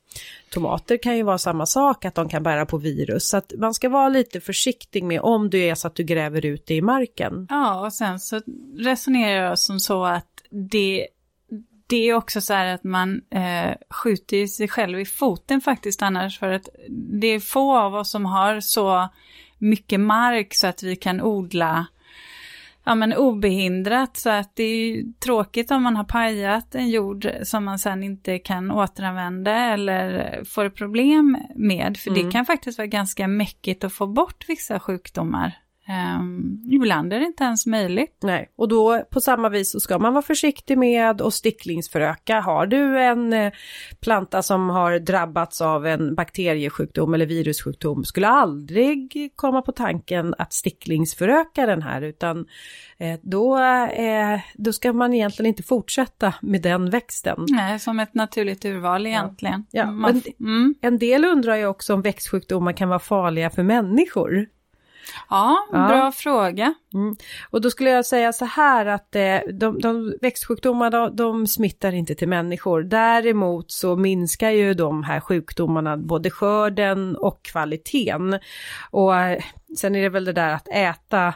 Tomater 0.51 0.97
kan 0.97 1.17
ju 1.17 1.23
vara 1.23 1.38
samma 1.38 1.65
sak, 1.65 2.05
att 2.05 2.15
de 2.15 2.29
kan 2.29 2.43
bära 2.43 2.65
på 2.65 2.77
virus. 2.77 3.27
Så 3.27 3.38
att 3.38 3.53
man 3.57 3.73
ska 3.73 3.89
vara 3.89 4.09
lite 4.09 4.39
försiktig 4.39 5.03
med 5.03 5.21
om 5.21 5.49
du 5.49 5.59
är 5.59 5.75
så 5.75 5.88
att 5.88 5.95
du 5.95 6.03
gräver 6.03 6.45
ut 6.45 6.65
det 6.67 6.75
i 6.75 6.81
marken. 6.81 7.47
Ja, 7.49 7.86
och 7.86 7.93
sen 7.93 8.19
så 8.19 8.41
resonerar 8.77 9.45
jag 9.45 9.59
som 9.59 9.79
så 9.79 10.05
att 10.05 10.27
det 10.49 11.07
det 11.93 12.10
är 12.10 12.13
också 12.13 12.41
så 12.41 12.53
här 12.53 12.73
att 12.73 12.84
man 12.84 13.21
eh, 13.29 13.75
skjuter 13.89 14.47
sig 14.47 14.67
själv 14.67 14.99
i 14.99 15.06
foten 15.06 15.62
faktiskt 15.62 16.01
annars 16.01 16.39
för 16.39 16.51
att 16.51 16.69
det 16.89 17.27
är 17.27 17.39
få 17.39 17.77
av 17.77 17.95
oss 17.95 18.12
som 18.12 18.25
har 18.25 18.60
så 18.60 19.10
mycket 19.58 19.99
mark 19.99 20.47
så 20.51 20.67
att 20.67 20.84
vi 20.84 20.95
kan 20.95 21.21
odla 21.21 21.86
ja, 22.84 22.95
men 22.95 23.13
obehindrat. 23.13 24.17
Så 24.17 24.29
att 24.29 24.56
det 24.56 24.63
är 24.63 25.03
tråkigt 25.19 25.71
om 25.71 25.84
man 25.84 25.95
har 25.95 26.03
pajat 26.03 26.75
en 26.75 26.89
jord 26.89 27.29
som 27.43 27.65
man 27.65 27.79
sen 27.79 28.03
inte 28.03 28.39
kan 28.39 28.71
återanvända 28.71 29.56
eller 29.56 30.43
får 30.43 30.69
problem 30.69 31.38
med. 31.56 31.97
För 31.97 32.10
mm. 32.10 32.25
det 32.25 32.32
kan 32.32 32.45
faktiskt 32.45 32.77
vara 32.77 32.88
ganska 32.88 33.27
mäckigt 33.27 33.84
att 33.84 33.93
få 33.93 34.08
bort 34.08 34.45
vissa 34.47 34.79
sjukdomar. 34.79 35.62
Um, 35.87 36.61
ibland 36.71 37.13
är 37.13 37.19
det 37.19 37.25
inte 37.25 37.43
ens 37.43 37.65
möjligt. 37.65 38.17
Nej, 38.21 38.49
och 38.55 38.67
då 38.67 39.03
på 39.11 39.21
samma 39.21 39.49
vis 39.49 39.71
så 39.71 39.79
ska 39.79 39.99
man 39.99 40.13
vara 40.13 40.21
försiktig 40.21 40.77
med 40.77 41.21
att 41.21 41.33
sticklingsföröka. 41.33 42.39
Har 42.39 42.65
du 42.65 42.99
en 42.99 43.33
eh, 43.33 43.53
planta 43.99 44.41
som 44.41 44.69
har 44.69 44.99
drabbats 44.99 45.61
av 45.61 45.87
en 45.87 46.15
bakteriesjukdom 46.15 47.13
eller 47.13 47.25
virussjukdom 47.25 48.05
skulle 48.05 48.27
aldrig 48.27 49.31
komma 49.35 49.61
på 49.61 49.71
tanken 49.71 50.35
att 50.37 50.53
sticklingsföröka 50.53 51.65
den 51.65 51.81
här 51.81 52.01
utan 52.01 52.45
eh, 52.97 53.19
då, 53.21 53.57
eh, 53.85 54.39
då 54.55 54.73
ska 54.73 54.93
man 54.93 55.13
egentligen 55.13 55.49
inte 55.49 55.63
fortsätta 55.63 56.33
med 56.41 56.61
den 56.61 56.89
växten. 56.89 57.45
Nej, 57.49 57.79
som 57.79 57.99
ett 57.99 58.13
naturligt 58.13 58.65
urval 58.65 59.07
egentligen. 59.07 59.65
Ja, 59.71 59.83
ja. 59.83 59.91
Man, 59.91 60.21
mm. 60.39 60.75
En 60.81 60.97
del 60.97 61.25
undrar 61.25 61.55
ju 61.55 61.65
också 61.65 61.93
om 61.93 62.01
växtsjukdomar 62.01 62.73
kan 62.73 62.89
vara 62.89 62.99
farliga 62.99 63.49
för 63.49 63.63
människor. 63.63 64.47
Ja, 65.29 65.67
bra 65.71 65.97
ja. 65.97 66.11
fråga. 66.11 66.73
Mm. 66.93 67.15
Och 67.49 67.61
då 67.61 67.69
skulle 67.69 67.89
jag 67.89 68.05
säga 68.05 68.33
så 68.33 68.45
här 68.45 68.85
att 68.85 69.15
eh, 69.15 69.37
de, 69.53 69.79
de 69.79 70.17
växtsjukdomar 70.21 70.89
de, 70.89 71.15
de 71.15 71.47
smittar 71.47 71.93
inte 71.93 72.15
till 72.15 72.27
människor. 72.27 72.83
Däremot 72.83 73.71
så 73.71 73.95
minskar 73.95 74.49
ju 74.49 74.73
de 74.73 75.03
här 75.03 75.19
sjukdomarna 75.19 75.97
både 75.97 76.29
skörden 76.29 77.15
och 77.15 77.43
kvaliteten. 77.43 78.39
Och 78.91 79.15
eh, 79.15 79.43
sen 79.77 79.95
är 79.95 80.01
det 80.01 80.09
väl 80.09 80.25
det 80.25 80.33
där 80.33 80.53
att 80.53 80.67
äta 80.67 81.33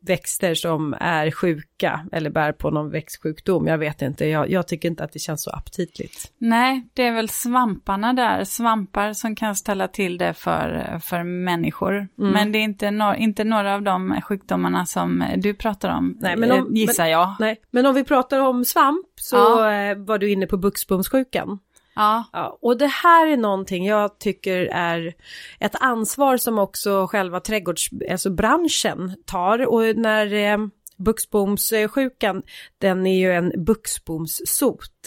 växter 0.00 0.54
som 0.54 0.94
är 1.00 1.30
sjuka 1.30 2.06
eller 2.12 2.30
bär 2.30 2.52
på 2.52 2.70
någon 2.70 2.90
växtsjukdom. 2.90 3.66
Jag 3.66 3.78
vet 3.78 4.02
inte, 4.02 4.26
jag, 4.26 4.50
jag, 4.50 4.68
tycker 4.68 4.88
inte 4.88 5.04
att 5.04 5.12
det 5.12 5.18
känns 5.18 5.42
så 5.42 5.50
aptitligt. 5.50 6.32
Nej, 6.38 6.88
det 6.94 7.02
är 7.02 7.12
väl 7.12 7.28
svamparna 7.28 8.12
där, 8.12 8.44
svampar 8.44 9.12
som 9.12 9.36
kan 9.36 9.56
ställa 9.56 9.88
till 9.88 10.18
det 10.18 10.34
för, 10.34 10.98
för 11.02 11.22
människor. 11.22 11.94
Mm. 12.18 12.32
Men 12.32 12.52
det 12.52 12.58
är 12.58 12.62
inte, 12.62 12.90
no, 12.90 13.14
inte 13.14 13.44
några 13.44 13.74
av 13.74 13.82
de 13.82 14.20
sjukdomarna 14.20 14.86
som 14.86 15.24
du 15.36 15.54
pratar 15.54 15.88
om, 15.88 16.16
nej, 16.20 16.36
men 16.36 16.50
om 16.50 16.74
gissar 16.74 17.06
jag. 17.06 17.34
nej, 17.40 17.60
men 17.70 17.86
om 17.86 17.94
vi 17.94 18.04
pratar 18.04 18.40
om 18.40 18.64
svamp 18.64 19.06
så 19.16 19.36
ja. 19.36 19.72
Eh, 19.72 19.96
var 19.96 20.18
du 20.18 20.30
inne 20.30 20.46
på 20.46 20.56
buxbomssjukan. 20.56 21.58
Ja. 21.98 22.24
ja. 22.32 22.58
Och 22.62 22.78
det 22.78 22.86
här 22.86 23.26
är 23.26 23.36
någonting 23.36 23.86
jag 23.86 24.18
tycker 24.18 24.68
är 24.72 25.14
ett 25.60 25.74
ansvar 25.80 26.36
som 26.36 26.58
också 26.58 27.06
själva 27.06 27.40
trädgårdsbranschen 27.40 29.02
alltså 29.02 29.16
tar. 29.26 29.66
Och 29.66 29.96
när 29.96 30.34
eh, 30.34 30.58
Buxbomssjukan, 30.96 32.42
den 32.78 33.06
är 33.06 33.18
ju 33.18 33.32
en 33.32 33.64
buxbomssot. 33.64 35.06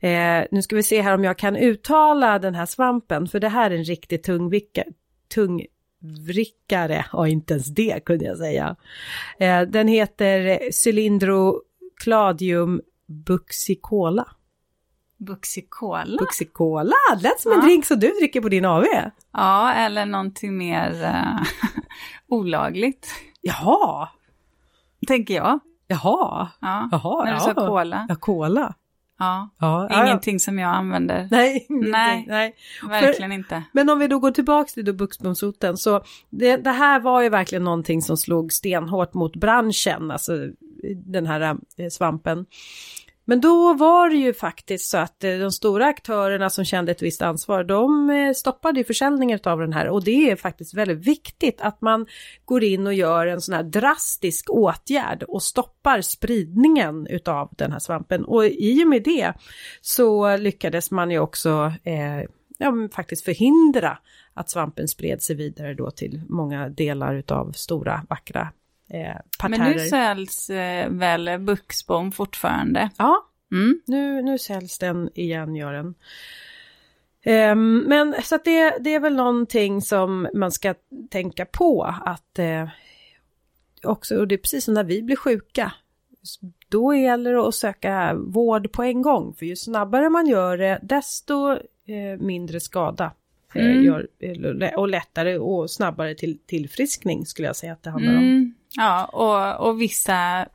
Eh, 0.00 0.42
nu 0.50 0.62
ska 0.62 0.76
vi 0.76 0.82
se 0.82 1.00
här 1.00 1.14
om 1.14 1.24
jag 1.24 1.38
kan 1.38 1.56
uttala 1.56 2.38
den 2.38 2.54
här 2.54 2.66
svampen, 2.66 3.26
för 3.26 3.40
det 3.40 3.48
här 3.48 3.70
är 3.70 3.74
en 3.76 3.84
riktig 3.84 4.22
tungvicka, 4.22 4.84
tungvrickare, 5.34 7.04
ja 7.12 7.28
inte 7.28 7.54
ens 7.54 7.66
det 7.66 8.04
kunde 8.04 8.24
jag 8.24 8.38
säga. 8.38 8.76
Eh, 9.38 9.62
den 9.62 9.88
heter 9.88 10.60
Cylindrocladium 10.84 12.80
buxicola. 13.06 14.26
Buxicola. 15.18 16.18
Buxicola, 16.18 16.94
det 17.16 17.22
lät 17.22 17.40
som 17.40 17.52
en 17.52 17.60
drink 17.60 17.86
som 17.86 18.00
du 18.00 18.08
dricker 18.08 18.40
på 18.40 18.48
din 18.48 18.64
AV. 18.64 18.84
Ja, 19.32 19.72
eller 19.72 20.06
någonting 20.06 20.56
mer 20.56 21.04
uh, 21.04 21.46
olagligt. 22.28 23.08
Jaha. 23.40 24.08
Tänker 25.06 25.34
jag. 25.34 25.60
Jaha. 25.86 26.48
Ja, 26.60 26.88
Jaha, 26.92 27.24
när 27.24 27.32
du 27.32 27.38
ja. 27.38 27.40
sa 27.40 27.54
cola. 27.54 28.06
Ja, 28.08 28.14
cola. 28.14 28.74
Ja, 29.18 29.50
ja 29.58 30.04
ingenting 30.04 30.34
ja. 30.34 30.38
som 30.38 30.58
jag 30.58 30.70
använder. 30.70 31.28
Nej, 31.30 31.66
nej, 31.68 32.24
nej. 32.28 32.54
verkligen 32.88 33.30
För, 33.30 33.34
inte. 33.34 33.62
Men 33.72 33.90
om 33.90 33.98
vi 33.98 34.08
då 34.08 34.18
går 34.18 34.30
tillbaka 34.30 34.68
till 34.68 34.94
buxbomsoten 34.94 35.76
så 35.76 36.02
det, 36.30 36.56
det, 36.56 36.70
här 36.70 37.00
var 37.00 37.22
ju 37.22 37.28
verkligen 37.28 37.64
någonting 37.64 38.02
som 38.02 38.16
slog 38.16 38.52
stenhårt 38.52 39.14
mot 39.14 39.36
branschen, 39.36 40.10
alltså 40.10 40.32
den 40.94 41.26
här 41.26 41.40
eh, 41.76 41.88
svampen. 41.90 42.46
Men 43.28 43.40
då 43.40 43.74
var 43.74 44.10
det 44.10 44.16
ju 44.16 44.34
faktiskt 44.34 44.90
så 44.90 44.98
att 44.98 45.24
eh, 45.24 45.38
de 45.38 45.52
stora 45.52 45.86
aktörerna 45.86 46.50
som 46.50 46.64
kände 46.64 46.92
ett 46.92 47.02
visst 47.02 47.22
ansvar, 47.22 47.64
de 47.64 48.10
eh, 48.10 48.32
stoppade 48.32 48.80
ju 48.80 48.84
försäljningen 48.84 49.38
av 49.44 49.58
den 49.58 49.72
här 49.72 49.88
och 49.88 50.04
det 50.04 50.30
är 50.30 50.36
faktiskt 50.36 50.74
väldigt 50.74 51.06
viktigt 51.06 51.60
att 51.60 51.80
man 51.80 52.06
går 52.44 52.64
in 52.64 52.86
och 52.86 52.94
gör 52.94 53.26
en 53.26 53.40
sån 53.40 53.54
här 53.54 53.62
drastisk 53.62 54.50
åtgärd 54.50 55.22
och 55.22 55.42
stoppar 55.42 56.00
spridningen 56.00 57.06
utav 57.06 57.50
den 57.56 57.72
här 57.72 57.78
svampen. 57.78 58.24
Och 58.24 58.46
i 58.46 58.84
och 58.84 58.88
med 58.88 59.02
det 59.02 59.32
så 59.80 60.36
lyckades 60.36 60.90
man 60.90 61.10
ju 61.10 61.18
också 61.18 61.72
eh, 61.84 62.28
ja, 62.58 62.88
faktiskt 62.92 63.24
förhindra 63.24 63.98
att 64.34 64.50
svampen 64.50 64.88
spred 64.88 65.22
sig 65.22 65.36
vidare 65.36 65.74
då 65.74 65.90
till 65.90 66.22
många 66.28 66.68
delar 66.68 67.14
utav 67.14 67.52
stora 67.52 68.02
vackra 68.08 68.52
eh, 68.90 69.48
Men 69.48 69.60
nu 69.72 69.78
säljs 69.78 70.50
eh, 70.50 70.90
väl 70.90 71.38
Buxbom 71.40 72.12
fortfarande? 72.12 72.90
Ja, 72.96 73.26
mm. 73.52 73.80
nu, 73.86 74.22
nu 74.22 74.38
säljs 74.38 74.78
den 74.78 75.10
igen, 75.14 75.56
gör 75.56 75.72
den. 75.72 75.94
Um, 77.26 77.78
men 77.78 78.14
så 78.22 78.34
att 78.34 78.44
det, 78.44 78.78
det 78.80 78.94
är 78.94 79.00
väl 79.00 79.16
någonting 79.16 79.82
som 79.82 80.28
man 80.34 80.52
ska 80.52 80.74
tänka 81.10 81.46
på 81.46 81.82
att 82.04 82.38
eh, 82.38 82.68
också, 83.82 84.16
och 84.16 84.28
det 84.28 84.34
är 84.34 84.38
precis 84.38 84.64
som 84.64 84.74
när 84.74 84.84
vi 84.84 85.02
blir 85.02 85.16
sjuka, 85.16 85.72
då 86.68 86.94
gäller 86.94 87.32
det 87.32 87.48
att 87.48 87.54
söka 87.54 88.14
vård 88.14 88.72
på 88.72 88.82
en 88.82 89.02
gång, 89.02 89.34
för 89.34 89.46
ju 89.46 89.56
snabbare 89.56 90.10
man 90.10 90.26
gör 90.26 90.58
det, 90.58 90.80
desto 90.82 91.50
eh, 91.86 92.20
mindre 92.20 92.60
skada 92.60 93.12
eh, 93.54 93.66
mm. 93.66 93.84
gör, 93.84 94.08
och 94.78 94.88
lättare 94.88 95.38
och 95.38 95.70
snabbare 95.70 96.14
till 96.14 96.38
tillfriskning 96.38 97.26
skulle 97.26 97.48
jag 97.48 97.56
säga 97.56 97.72
att 97.72 97.82
det 97.82 97.90
handlar 97.90 98.12
mm. 98.12 98.54
Ja, 98.74 99.04
och, 99.04 99.68
och 99.68 99.80
vissa, 99.80 100.48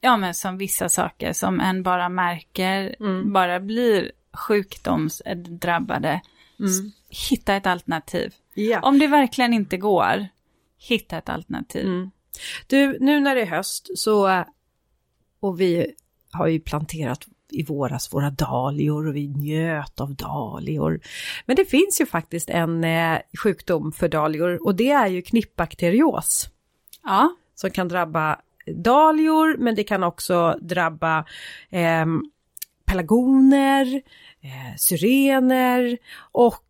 ja 0.00 0.16
men 0.16 0.34
som 0.34 0.58
vissa 0.58 0.88
saker 0.88 1.32
som 1.32 1.60
en 1.60 1.82
bara 1.82 2.08
märker 2.08 2.96
mm. 3.00 3.32
bara 3.32 3.60
blir 3.60 4.12
sjukdomsdrabbade. 4.32 6.20
Mm. 6.58 6.92
Hitta 7.08 7.54
ett 7.54 7.66
alternativ. 7.66 8.34
Ja. 8.54 8.80
Om 8.80 8.98
det 8.98 9.06
verkligen 9.06 9.52
inte 9.52 9.76
går, 9.76 10.28
hitta 10.78 11.18
ett 11.18 11.28
alternativ. 11.28 11.86
Mm. 11.86 12.10
Du, 12.66 12.98
nu 13.00 13.20
när 13.20 13.34
det 13.34 13.42
är 13.42 13.46
höst 13.46 13.98
så, 13.98 14.44
och 15.40 15.60
vi 15.60 15.94
har 16.30 16.46
ju 16.46 16.60
planterat 16.60 17.26
i 17.50 17.62
våras 17.62 18.14
våra 18.14 18.30
dahlior 18.30 19.06
och 19.06 19.16
vi 19.16 19.28
njöt 19.28 20.00
av 20.00 20.14
dahlior. 20.14 21.00
Men 21.46 21.56
det 21.56 21.64
finns 21.64 22.00
ju 22.00 22.06
faktiskt 22.06 22.50
en 22.50 22.84
eh, 22.84 23.18
sjukdom 23.42 23.92
för 23.92 24.08
dahlior 24.08 24.66
och 24.66 24.74
det 24.74 24.90
är 24.90 25.06
ju 25.06 25.22
knippbakterios. 25.22 26.48
Ja 27.02 27.36
som 27.56 27.70
kan 27.70 27.88
drabba 27.88 28.40
dahlior 28.66 29.56
men 29.56 29.74
det 29.74 29.84
kan 29.84 30.02
också 30.02 30.58
drabba 30.60 31.24
eh, 31.70 32.06
pelargoner, 32.86 34.02
eh, 34.40 34.76
syrener 34.76 35.98
och 36.32 36.64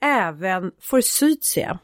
även 0.00 0.72
forsythia. 0.80 1.78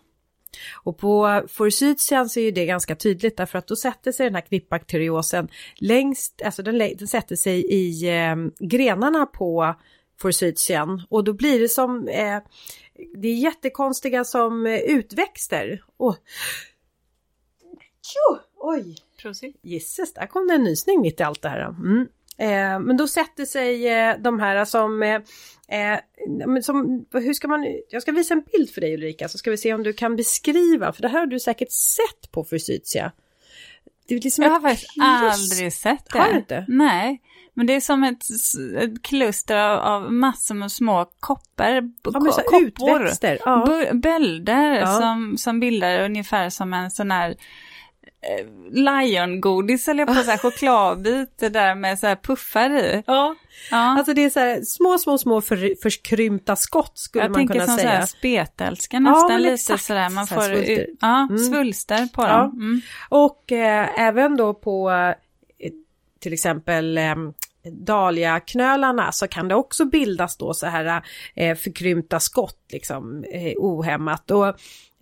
Och 0.75 0.99
på 0.99 1.42
forsythian 1.49 2.29
så 2.29 2.40
är 2.40 2.53
det 2.53 2.66
ganska 2.66 2.97
tydligt 2.97 3.37
därför 3.37 3.59
att 3.59 3.66
då 3.66 3.77
sätter 3.77 4.12
sig 4.12 4.27
den 4.27 4.35
här 4.35 4.42
knippbakteriosen 4.42 5.49
längst, 5.77 6.42
alltså 6.45 6.62
den, 6.62 6.79
den 6.79 7.09
sätter 7.09 7.37
sig 7.37 7.73
i 7.73 8.09
eh, 8.09 8.37
grenarna 8.59 9.27
på 9.27 9.75
forsythian 10.21 11.03
och 11.09 11.25
då 11.25 11.33
blir 11.33 11.61
det 11.61 11.69
som, 11.69 12.09
eh, 12.09 12.38
det 13.14 13.29
är 13.29 13.35
jättekonstiga 13.35 14.25
som 14.25 14.66
eh, 14.66 14.79
utväxter. 14.79 15.83
Oh. 15.97 16.14
Tjo! 18.07 18.38
Oj! 18.57 18.97
Prosit. 19.23 19.57
Gisses, 19.62 20.14
där 20.14 20.27
kom 20.27 20.47
det 20.49 20.55
en 20.55 20.64
nysning 20.64 21.01
mitt 21.01 21.21
i 21.21 21.23
allt 21.23 21.42
det 21.42 21.49
här. 21.49 21.61
Mm. 21.61 22.09
Eh, 22.38 22.81
men 22.81 22.97
då 22.97 23.09
sätter 23.09 23.45
sig 23.45 23.88
eh, 23.88 24.16
de 24.19 24.40
här 24.40 24.64
som, 24.64 25.03
eh, 25.03 25.14
eh 25.69 25.99
som, 26.62 27.07
hur 27.12 27.35
ska 27.35 27.49
man, 27.49 27.66
jag 27.90 28.03
ska 28.03 28.12
visa 28.12 28.35
en 28.35 28.45
bild 28.53 28.71
för 28.71 28.81
dig 28.81 28.95
Ulrika 28.95 29.29
så 29.29 29.38
ska 29.38 29.51
vi 29.51 29.57
se 29.57 29.75
om 29.75 29.83
du 29.83 29.92
kan 29.92 30.16
beskriva, 30.16 30.92
för 30.92 31.03
det 31.03 31.09
här 31.09 31.19
har 31.19 31.27
du 31.27 31.40
säkert 31.40 31.73
sett 31.73 32.33
på 32.33 32.45
Forsythia. 32.45 33.12
Det 34.09 34.14
är 34.14 34.21
liksom 34.21 34.45
jag 34.45 34.51
har 34.51 34.61
faktiskt 34.61 34.92
aldrig 35.01 35.73
sett 35.73 36.12
det. 36.12 36.19
Har 36.19 36.33
du 36.33 36.38
inte? 36.38 36.64
Nej. 36.69 37.23
Men 37.55 37.66
det 37.66 37.73
är 37.73 37.81
som 37.81 38.05
ett, 38.05 38.23
ett 38.79 39.03
kluster 39.03 39.57
av, 39.57 39.79
av 39.79 40.12
massor 40.12 40.55
med 40.55 40.73
små 40.73 41.11
koppar, 41.21 41.73
ja, 42.03 42.21
koppor, 42.47 43.11
ja. 43.45 43.95
bölder 43.95 44.75
ja. 44.75 45.01
som, 45.01 45.37
som 45.38 45.61
bildar 45.61 46.05
ungefär 46.05 46.51
som 46.51 46.75
en 46.75 46.90
sån 46.90 47.11
här 47.11 47.37
eh, 48.20 48.46
Lion-godis 48.72 49.88
eller 49.88 50.07
på 50.07 50.14
så 50.14 50.31
här 50.31 50.38
chokladbit 50.42 51.38
det 51.38 51.48
där 51.48 51.74
med 51.74 51.98
så 51.98 52.07
här 52.07 52.16
puffar 52.16 52.70
i. 52.70 53.02
Ja, 53.07 53.35
Ja. 53.70 53.76
alltså 53.98 54.14
det 54.14 54.24
är 54.24 54.31
så 54.31 54.40
här 54.40 54.61
små, 54.62 54.98
små, 54.98 55.18
små 55.18 55.40
för, 55.40 55.83
förkrympta 55.83 56.57
skott 56.57 56.98
skulle 56.98 57.24
jag 57.24 57.31
man 57.31 57.38
tänker 57.40 57.55
kunna 57.55 57.66
som 57.66 57.74
så 57.74 57.81
säga. 57.81 57.90
här 57.90 58.07
spetälska 58.07 59.00
nästan 59.00 59.33
men 59.33 59.42
lite 59.42 59.79
sådär. 59.79 60.11
Man 60.11 60.26
Så 60.26 60.35
får 60.35 60.42
svulster. 60.42 60.87
ja, 61.00 61.22
Mm. 61.31 61.38
svulster 61.38 62.07
på 62.14 62.22
Ja. 62.22 62.38
dem. 62.38 62.50
Mm. 62.52 62.81
Och 63.09 63.52
eh, 63.52 64.00
även 64.00 64.37
då 64.37 64.55
på 64.55 64.90
eh, 64.90 65.14
till 66.20 66.33
exempel 66.33 66.98
eh, 66.98 67.14
dahliaknölarna 67.72 69.12
så 69.12 69.29
kan 69.29 69.48
det 69.48 69.55
också 69.55 69.85
bildas 69.85 70.37
då 70.37 70.55
så 70.55 70.66
här 70.66 71.02
eh, 71.35 71.57
förkrympta 71.57 72.20
skott 72.20 72.59
liksom 72.72 73.24
eh, 73.33 73.52
ohämmat. 73.57 74.31
Och 74.31 74.46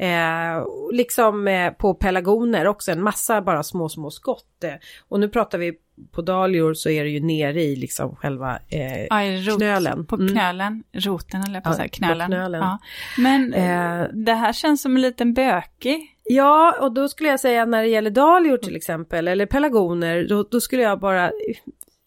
eh, 0.04 0.64
liksom 0.92 1.48
eh, 1.48 1.70
på 1.72 1.94
pelargoner 1.94 2.66
också 2.66 2.92
en 2.92 3.02
massa 3.02 3.42
bara 3.42 3.62
små 3.62 3.88
små 3.88 4.10
skott. 4.10 4.64
Eh. 4.64 4.72
Och 5.08 5.20
nu 5.20 5.28
pratar 5.28 5.58
vi 5.58 5.72
på 6.12 6.22
dahlior 6.22 6.74
så 6.74 6.90
är 6.90 7.04
det 7.04 7.10
ju 7.10 7.20
nere 7.20 7.62
i 7.62 7.76
liksom 7.76 8.16
själva 8.16 8.58
eh, 8.68 9.02
Ja, 9.04 9.50
rot, 9.50 9.56
Knölen. 9.58 10.06
På 10.06 10.16
Mm. 10.16 10.28
knölen, 10.28 10.82
roten 10.92 11.42
eller 11.48 11.60
på 11.60 11.70
Ja, 11.70 11.74
här, 11.78 11.84
på 11.84 11.88
knölen. 11.94 12.26
knölen. 12.26 12.60
Ja. 12.60 12.78
Men 13.18 13.54
Eh. 13.54 14.06
det 14.12 14.32
här 14.34 14.52
känns 14.52 14.82
som 14.82 14.96
en 14.96 15.02
liten 15.02 15.34
bökig. 15.34 16.10
Ja, 16.26 16.76
och 16.80 16.92
då 16.94 17.08
skulle 17.08 17.28
jag 17.28 17.40
säga 17.40 17.64
när 17.64 17.82
det 17.82 17.88
gäller 17.88 18.10
dahlior 18.10 18.56
till 18.56 18.76
exempel, 18.76 19.28
eller 19.28 19.46
pelargoner, 19.46 20.26
då, 20.28 20.42
då 20.42 20.60
skulle 20.60 20.82
jag 20.82 21.00
bara 21.00 21.30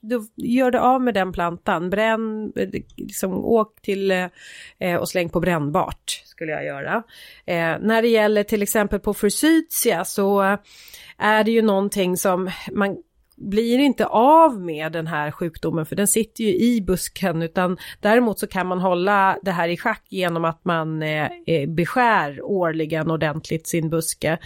då 0.02 0.26
gör 0.36 0.72
du 0.72 0.78
av 0.78 1.02
med 1.02 1.14
den 1.14 1.32
plantan, 1.32 1.90
bränn, 1.90 2.54
eh, 2.56 2.70
liksom 2.96 3.34
åk 3.34 3.82
till 3.82 4.12
eh, 4.80 4.96
och 5.00 5.10
släng 5.10 5.30
på 5.30 5.40
brännbart 5.40 6.22
skulle 6.26 6.52
jag 6.52 6.66
göra. 6.66 7.04
Eh, 7.46 7.76
när 7.82 8.02
det 8.02 8.08
gäller 8.08 8.44
till 8.44 8.62
exempel 8.62 9.00
på 9.00 9.14
forsythia 9.14 10.06
så 10.06 10.58
är 11.18 11.44
det 11.44 11.52
ju 11.52 11.62
någonting 11.62 12.18
som 12.18 12.52
man 12.72 12.98
blir 13.38 13.80
inte 13.80 14.06
av 14.06 14.62
med 14.62 14.92
den 14.92 15.08
här 15.08 15.32
sjukdomen 15.32 15.86
för 15.86 15.96
den 15.96 16.08
sitter 16.08 16.44
ju 16.44 16.50
i 16.56 16.82
busken 16.82 17.42
utan 17.42 17.78
däremot 18.00 18.40
så 18.40 18.48
kan 18.48 18.68
man 18.68 18.80
hålla 18.80 19.38
det 19.42 19.52
här 19.52 19.70
i 19.70 19.78
schack 19.78 20.04
genom 20.10 20.46
att 20.46 20.66
man 20.66 21.04
eh, 21.04 21.30
eh, 21.48 21.70
beskär 21.70 22.42
årligen 22.44 23.12
ordentligt 23.12 23.68
sin 23.68 23.90
buske. 23.90 24.38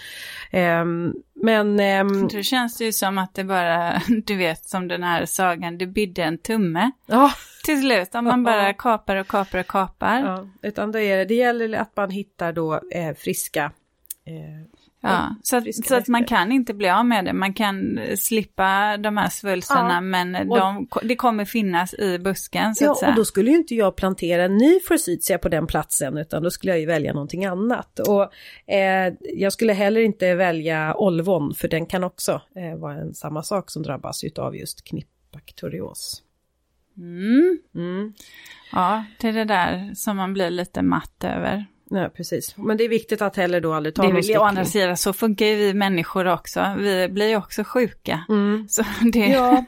Ehm, 0.52 1.14
men 1.34 1.80
ehm, 1.80 2.28
Då 2.28 2.42
känns 2.42 2.78
det 2.78 2.86
ju 2.86 2.92
som 2.92 3.18
att 3.18 3.34
det 3.34 3.44
bara, 3.44 4.02
du 4.26 4.36
vet 4.36 4.66
som 4.66 4.88
den 4.88 5.04
här 5.04 5.26
sagan, 5.26 5.78
det 5.78 5.88
bidde 5.88 6.24
en 6.24 6.38
tumme. 6.38 6.92
ja, 7.06 7.32
Till 7.66 7.82
slut, 7.82 8.16
om 8.16 8.26
man 8.26 8.44
bara 8.44 8.74
kapar 8.74 9.16
och 9.16 9.28
kapar 9.28 9.60
och 9.60 9.68
kapar. 9.68 10.20
ja, 10.20 10.48
utan 10.62 10.92
då 10.92 11.00
är 11.00 11.18
det, 11.18 11.26
det 11.26 11.36
gäller 11.36 11.78
att 11.78 11.96
man 11.96 12.10
hittar 12.10 12.54
då 12.54 12.74
eh, 12.92 13.16
friska 13.18 13.72
eh, 14.26 14.81
Ja, 15.04 15.36
så 15.44 15.58
att, 15.58 15.76
så 15.86 15.96
att 15.96 16.08
man 16.08 16.26
kan 16.26 16.52
inte 16.52 16.74
bli 16.74 16.90
av 16.90 17.06
med 17.06 17.26
det. 17.26 17.34
Man 17.34 17.54
kan 17.54 18.00
slippa 18.18 18.98
de 18.98 19.18
här 19.18 19.30
svulstarna 19.30 19.94
Ja, 19.94 20.02
men 20.02 20.50
de, 20.50 20.88
det 21.04 21.16
kommer 21.16 21.46
finnas 21.46 21.94
i 21.94 22.20
busken 22.20 22.76
så 22.76 22.84
Ja, 22.84 22.92
att 22.92 22.98
säga. 22.98 23.10
och 23.10 23.16
då 23.16 23.26
skulle 23.26 23.52
ju 23.52 23.58
inte 23.58 23.76
jag 23.76 23.96
plantera 23.96 24.44
en 24.44 24.58
ny 24.58 24.80
forsythia 24.80 25.38
på 25.38 25.50
den 25.50 25.68
platsen 25.68 26.18
utan 26.18 26.44
då 26.44 26.52
skulle 26.52 26.72
jag 26.72 26.80
ju 26.80 26.86
välja 26.86 27.14
någonting 27.14 27.46
annat. 27.46 28.00
Och 28.00 28.34
eh, 28.74 29.14
jag 29.34 29.54
skulle 29.54 29.74
heller 29.74 30.02
inte 30.02 30.36
välja 30.36 30.96
olvon 30.96 31.54
för 31.56 31.68
den 31.68 31.86
kan 31.86 32.04
också 32.04 32.42
eh, 32.56 32.80
vara 32.80 32.94
en 32.96 33.14
samma 33.14 33.44
sak 33.44 33.72
som 33.72 33.84
drabbas 33.84 34.24
utav 34.24 34.56
just 34.56 34.84
knippbakterios. 34.84 36.24
Mm. 36.98 37.60
Mm. 37.76 38.14
Ja, 38.72 39.04
det 39.22 39.28
är 39.28 39.34
det 39.34 39.46
där 39.46 39.92
som 39.96 40.18
man 40.18 40.34
blir 40.34 40.50
lite 40.50 40.82
matt 40.82 41.24
över. 41.24 41.66
Ja, 41.94 42.10
precis. 42.18 42.58
Men 42.58 42.78
det 42.78 42.84
är 42.84 42.90
viktigt 42.90 43.22
att 43.22 43.36
heller 43.36 43.62
då 43.62 43.74
aldrig 43.74 43.96
ta 43.96 44.02
Det 44.02 44.08
någon 44.08 44.18
å 44.18 44.22
stickning. 44.24 44.44
andra 44.46 44.66
sidan 44.66 44.98
så 44.98 45.14
funkar 45.14 45.46
ju 45.46 45.56
vi 45.56 45.74
människor 45.74 46.28
också. 46.28 46.76
Vi 46.78 47.08
blir 47.10 47.28
ju 47.30 47.36
också 47.38 47.64
sjuka. 47.64 48.26
Mm. 48.30 48.66
Så 48.70 48.84
det, 49.14 49.20
Ja, 49.20 49.66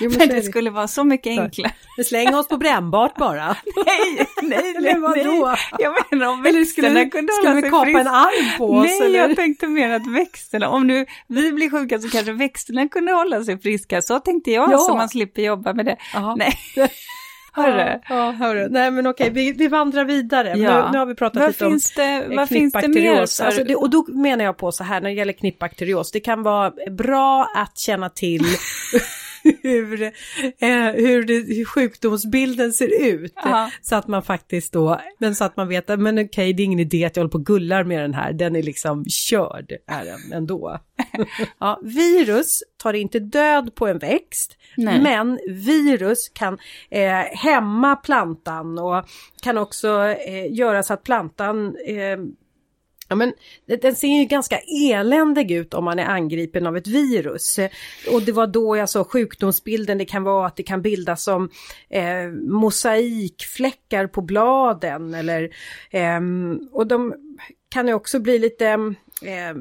jo, 0.00 0.10
men 0.10 0.18
men 0.18 0.28
det 0.28 0.42
skulle 0.42 0.70
vara 0.70 0.88
så 0.88 1.04
mycket 1.04 1.38
enklare. 1.38 1.72
Släng 2.04 2.34
oss 2.34 2.48
på 2.48 2.56
brännbart 2.56 3.16
bara. 3.16 3.46
Nej, 3.86 4.26
nej, 4.42 4.74
Eller 4.76 4.98
vadå? 4.98 5.54
Jag 5.78 5.94
menar 6.10 6.26
om 6.26 6.42
växterna 6.42 6.88
skulle, 6.88 7.04
kunde 7.06 7.32
skulle 7.32 7.48
hålla 7.50 7.60
vi 7.60 7.70
kapa 7.70 7.84
friska. 7.84 8.00
en 8.00 8.06
arm 8.06 8.58
på 8.58 8.70
oss? 8.74 8.84
Nej, 8.86 9.00
eller? 9.02 9.18
jag 9.18 9.36
tänkte 9.36 9.66
mer 9.66 9.90
att 9.90 10.06
växterna, 10.06 10.68
om 10.68 10.86
nu 10.86 11.06
vi 11.28 11.52
blir 11.52 11.70
sjuka 11.70 11.98
så 11.98 12.08
kanske 12.10 12.32
växterna 12.32 12.88
kunde 12.88 13.12
hålla 13.12 13.44
sig 13.44 13.58
friska. 13.60 14.02
Så 14.02 14.20
tänkte 14.20 14.50
jag, 14.50 14.72
Ja. 14.72 14.78
så 14.78 14.96
man 14.96 15.08
slipper 15.08 15.42
jobba 15.42 15.72
med 15.72 15.86
det. 15.86 15.96
Jaha. 16.14 16.34
Nej, 16.36 16.54
hörru. 17.56 18.00
Ja, 18.08 18.30
hörru. 18.30 18.68
Nej 18.68 18.90
men 18.90 19.06
okej, 19.06 19.30
vi, 19.30 19.52
vi 19.52 19.68
vandrar 19.68 20.04
vidare. 20.04 20.48
Ja. 20.48 20.84
Nu, 20.84 20.92
nu 20.92 20.98
har 20.98 21.06
vi 21.06 21.14
pratat 21.14 21.42
Vad 21.42 21.48
lite 21.48 21.66
om 21.66 21.78
det, 21.96 22.02
eh, 22.02 22.36
vad 22.36 22.48
finns 22.48 22.72
det 22.72 22.80
mer 22.80 22.86
knippbakterios. 22.86 23.36
för... 23.36 23.44
Alltså 23.44 23.64
det, 23.64 23.76
och 23.76 23.90
då 23.90 24.04
menar 24.08 24.44
jag 24.44 24.56
på 24.56 24.72
så 24.72 24.84
här 24.84 25.00
när 25.00 25.08
det 25.08 25.14
gäller 25.16 25.32
knippbakterios. 25.32 26.12
Det 26.12 26.20
kan 26.20 26.42
vara 26.42 26.72
bra 26.90 27.48
att 27.56 27.78
känna 27.78 28.08
till 28.08 28.40
hur, 29.62 30.02
eh, 30.02 30.10
hur, 30.94 31.24
det, 31.24 31.34
hur 31.34 31.64
sjukdomsbilden 31.64 32.72
ser 32.72 33.04
ut. 33.04 33.32
Ja. 33.36 33.70
Så 33.82 33.96
att 33.96 34.08
man 34.08 34.22
faktiskt 34.22 34.72
då, 34.72 35.00
men 35.18 35.34
så 35.34 35.44
att 35.44 35.56
man 35.56 35.68
vet 35.68 35.90
att 35.90 36.00
men 36.00 36.18
okej 36.18 36.52
det 36.52 36.62
är 36.62 36.64
ingen 36.64 36.80
idé 36.80 37.04
att 37.04 37.16
jag 37.16 37.20
håller 37.22 37.32
på 37.32 37.38
och 37.38 37.46
gullar 37.46 37.84
med 37.84 38.02
den 38.02 38.14
här. 38.14 38.32
Den 38.32 38.56
är 38.56 38.62
liksom 38.62 39.04
körd 39.04 39.72
är 39.86 40.04
den 40.04 40.32
ändå. 40.32 40.78
ja, 41.58 41.80
virus 41.82 42.62
tar 42.76 42.92
inte 42.92 43.18
död 43.18 43.74
på 43.74 43.86
en 43.86 43.98
växt. 43.98 44.56
Nej. 44.76 45.00
Men 45.02 45.38
virus 45.48 46.28
kan 46.28 46.58
eh, 46.90 47.22
hämma 47.32 47.96
plantan 47.96 48.78
och 48.78 49.04
kan 49.42 49.58
också 49.58 50.08
eh, 50.08 50.52
göra 50.52 50.82
så 50.82 50.94
att 50.94 51.04
plantan 51.04 51.76
eh, 51.86 52.18
Ja, 53.08 53.16
men 53.16 53.32
den- 53.80 53.94
ser 53.94 54.08
ju 54.18 54.24
ganska 54.24 54.58
eländig 54.90 55.50
ut 55.50 55.74
om 55.74 55.84
man 55.84 55.98
är 55.98 56.04
angripen 56.06 56.66
av 56.66 56.76
ett 56.76 56.86
virus. 56.86 57.58
Och 58.12 58.22
det 58.22 58.32
var 58.32 58.46
då 58.46 58.76
jag 58.76 58.88
sa 58.88 59.04
sjukdomsbilden, 59.04 59.98
det 59.98 60.04
kan 60.04 60.22
vara 60.22 60.46
att 60.46 60.56
det 60.56 60.62
kan 60.62 60.82
bildas 60.82 61.22
som 61.24 61.50
eh, 61.88 62.28
mosaikfläckar 62.48 64.06
på 64.06 64.22
bladen 64.22 65.14
eller 65.14 65.50
Eh, 65.90 66.20
och 66.72 66.86
de 66.86 67.14
kan 67.68 67.88
ju 67.88 67.94
också 67.94 68.20
bli 68.20 68.38
lite 68.38 68.66
eh, 69.22 69.54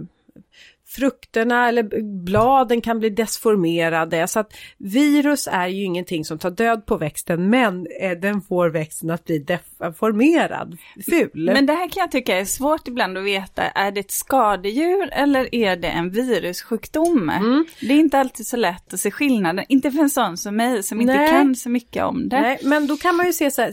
frukterna 0.96 1.68
eller 1.68 2.02
bladen 2.24 2.82
kan 2.82 3.00
bli 3.00 3.10
desformerade. 3.10 4.28
Så 4.28 4.40
att 4.40 4.54
virus 4.78 5.48
är 5.52 5.68
ju 5.68 5.84
ingenting 5.84 6.26
som 6.26 6.40
tar 6.40 6.52
död 6.52 6.86
på 6.86 6.98
växten 6.98 7.50
men 7.50 7.88
eh, 8.02 8.12
den 8.12 8.42
får 8.42 8.70
växten 8.70 9.10
att 9.10 9.26
bli 9.26 9.40
deformerad, 9.40 10.78
ful. 11.10 11.30
Men 11.54 11.66
det 11.66 11.74
här 11.74 11.90
kan 11.90 12.02
jag 12.02 12.12
tycka 12.12 12.38
är 12.38 12.46
svårt 12.46 12.88
ibland 12.88 13.18
att 13.18 13.24
veta. 13.24 13.64
Är 13.64 13.92
det 13.92 14.00
ett 14.00 14.12
skadedjur 14.12 15.10
eller 15.12 15.56
är 15.56 15.76
det 15.76 15.88
en 15.88 16.10
virussjukdom? 16.10 17.30
Mm. 17.30 17.66
Det 17.80 17.94
är 17.94 18.00
inte 18.00 18.20
alltid 18.20 18.48
så 18.48 18.58
lätt 18.58 18.94
att 18.94 19.00
se 19.00 19.12
skillnaden. 19.12 19.66
Inte 19.70 19.92
för 19.92 20.00
en 20.00 20.10
sån 20.10 20.38
som 20.38 20.56
mig 20.56 20.84
som 20.84 21.02
inte 21.02 21.14
Nej. 21.14 21.30
kan 21.30 21.56
så 21.56 21.70
mycket 21.70 22.04
om 22.04 22.30
det. 22.30 22.42
Nej, 22.42 22.60
men 22.64 22.88
då 22.88 22.98
kan 22.98 23.16
man 23.16 23.26
ju 23.26 23.34
se 23.34 23.52
så 23.52 23.62
här, 23.62 23.72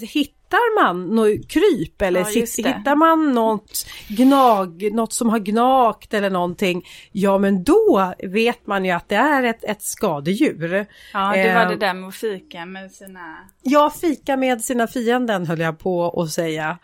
hittar 0.53 0.85
man 0.85 1.07
något 1.07 1.49
kryp 1.49 2.03
eller 2.03 2.21
Ja, 2.21 2.31
just 2.31 2.53
sit, 2.55 2.65
det. 2.65 2.73
hittar 2.79 2.97
man 2.97 3.33
något 3.35 3.87
gnag, 4.09 4.93
något 4.93 5.13
som 5.13 5.29
har 5.29 5.39
gnagt 5.39 6.15
eller 6.15 6.31
någonting, 6.31 6.87
ja 7.13 7.39
men 7.39 7.65
då 7.65 8.13
vet 8.23 8.67
man 8.67 8.85
ju 8.85 8.91
att 8.91 9.09
det 9.09 9.15
är 9.17 9.43
ett, 9.43 9.65
ett 9.65 9.83
skadedjur. 9.83 10.87
Ja, 11.13 11.33
det 11.37 11.55
var 11.55 11.63
Eh, 11.63 11.69
det 11.69 11.77
där 11.77 11.95
med 11.95 12.09
att 12.09 12.15
fika 12.15 12.67
med 12.67 12.93
sina... 12.93 13.37
Ja, 13.63 13.91
fika 14.01 14.37
med 14.37 14.61
sina 14.61 14.87
fienden 14.87 15.47
höll 15.47 15.61
jag 15.61 15.79
på 15.79 16.21
att 16.23 16.31
säga. 16.31 16.79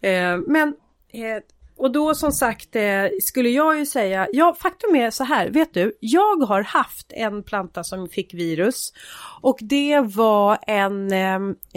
Eh, 0.00 0.36
men, 0.46 0.68
eh, 1.12 1.42
och 1.78 1.92
då 1.92 2.14
som 2.14 2.32
sagt 2.32 2.76
eh, 2.76 3.04
skulle 3.22 3.48
jag 3.48 3.78
ju 3.78 3.86
säga, 3.86 4.28
ja 4.32 4.56
faktum 4.60 4.96
är 4.96 5.10
så 5.10 5.24
här, 5.24 5.50
vet 5.50 5.74
du, 5.74 5.92
jag 6.00 6.36
har 6.42 6.62
haft 6.62 7.12
en 7.12 7.42
planta 7.42 7.84
som 7.84 8.08
fick 8.08 8.34
virus 8.34 8.92
och 9.40 9.58
det 9.60 10.00
var 10.00 10.58
en 10.66 11.12
eh, 11.12 11.34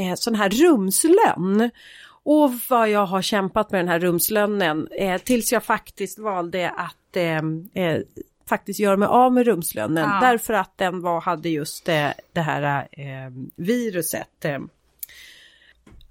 eh, 0.07 0.15
sån 0.15 0.35
här 0.35 0.49
rumslönn. 0.49 1.71
Och 2.23 2.51
vad 2.69 2.89
jag 2.89 3.05
har 3.05 3.21
kämpat 3.21 3.71
med 3.71 3.79
den 3.79 3.87
här 3.87 3.99
rumslönnen 3.99 4.87
eh, 4.91 5.21
tills 5.21 5.51
jag 5.51 5.63
faktiskt 5.63 6.19
valde 6.19 6.69
att 6.69 7.15
eh, 7.15 7.37
eh, 7.83 8.01
faktiskt 8.49 8.79
göra 8.79 8.97
mig 8.97 9.07
av 9.07 9.33
med 9.33 9.45
rumslönnen 9.45 10.09
Ja. 10.09 10.27
därför 10.27 10.53
att 10.53 10.77
den 10.77 11.01
var, 11.01 11.21
hade 11.21 11.49
just 11.49 11.89
eh, 11.89 12.07
det 12.33 12.41
här 12.41 12.87
eh, 12.91 13.31
viruset. 13.55 14.45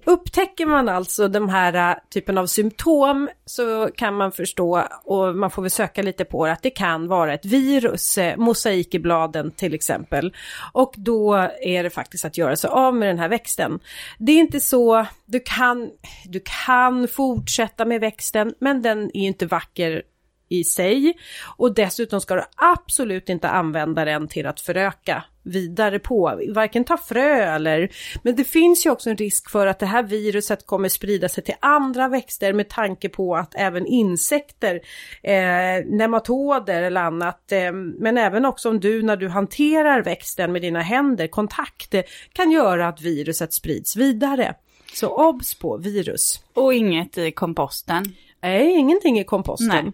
Upptäcker 0.04 0.66
man 0.66 0.88
alltså 0.88 1.28
den 1.28 1.48
här 1.48 1.90
äh, 1.90 1.96
typen 2.08 2.38
av 2.38 2.46
symptom 2.46 3.28
så 3.46 3.90
kan 3.96 4.14
man 4.14 4.32
förstå 4.32 4.86
och 5.04 5.36
man 5.36 5.50
får 5.50 5.62
väl 5.62 5.70
söka 5.70 6.02
lite 6.02 6.24
på 6.24 6.46
det 6.46 6.52
att 6.52 6.62
det 6.62 6.70
kan 6.70 7.08
vara 7.08 7.34
ett 7.34 7.44
virus, 7.44 8.18
eh, 8.18 8.36
mosaik 8.36 8.94
i 8.94 8.98
bladen 8.98 9.50
till 9.50 9.74
exempel. 9.74 10.34
Och 10.72 10.94
då 10.96 11.34
är 11.62 11.82
det 11.82 11.90
faktiskt 11.90 12.24
att 12.24 12.38
göra 12.38 12.56
sig 12.56 12.70
av 12.70 12.94
med 12.94 13.08
den 13.08 13.18
här 13.18 13.28
växten. 13.28 13.80
Det 14.18 14.32
är 14.32 14.38
inte 14.38 14.60
så, 14.60 15.06
du 15.26 15.40
kan, 15.40 15.90
du 16.24 16.40
kan 16.66 17.08
fortsätta 17.08 17.84
med 17.84 18.00
växten 18.00 18.54
men 18.58 18.82
den 18.82 19.04
är 19.16 19.26
inte 19.26 19.46
vacker 19.46 20.02
i 20.48 20.64
sig 20.64 21.18
och 21.56 21.74
dessutom 21.74 22.20
ska 22.20 22.34
du 22.34 22.44
absolut 22.56 23.28
inte 23.28 23.48
använda 23.48 24.04
den 24.04 24.28
till 24.28 24.46
att 24.46 24.60
föröka 24.60 25.24
vidare 25.42 25.98
på, 25.98 26.40
varken 26.54 26.84
ta 26.84 26.96
frö 26.96 27.54
eller... 27.54 27.88
Men 28.22 28.36
det 28.36 28.44
finns 28.44 28.86
ju 28.86 28.90
också 28.90 29.10
en 29.10 29.16
risk 29.16 29.50
för 29.50 29.66
att 29.66 29.78
det 29.78 29.86
här 29.86 30.02
viruset 30.02 30.66
kommer 30.66 30.88
sprida 30.88 31.28
sig 31.28 31.44
till 31.44 31.54
andra 31.60 32.08
växter 32.08 32.52
med 32.52 32.68
tanke 32.68 33.08
på 33.08 33.36
att 33.36 33.54
även 33.54 33.86
insekter, 33.86 34.80
eh, 35.22 35.86
nematoder 35.86 36.82
eller 36.82 37.00
annat, 37.00 37.52
eh, 37.52 37.72
men 37.72 38.18
även 38.18 38.44
också 38.44 38.68
om 38.68 38.80
du 38.80 39.02
när 39.02 39.16
du 39.16 39.28
hanterar 39.28 40.02
växten 40.02 40.52
med 40.52 40.62
dina 40.62 40.80
händer, 40.80 41.26
kontakt, 41.26 41.94
kan 42.32 42.50
göra 42.50 42.88
att 42.88 43.00
viruset 43.00 43.52
sprids 43.52 43.96
vidare. 43.96 44.54
Så 44.94 45.28
obs 45.28 45.54
på 45.54 45.76
virus. 45.76 46.44
Och 46.54 46.74
inget 46.74 47.18
i 47.18 47.32
komposten. 47.32 48.14
Nej, 48.42 48.70
ingenting 48.70 49.18
i 49.18 49.24
komposten. 49.24 49.68
Nej. 49.84 49.92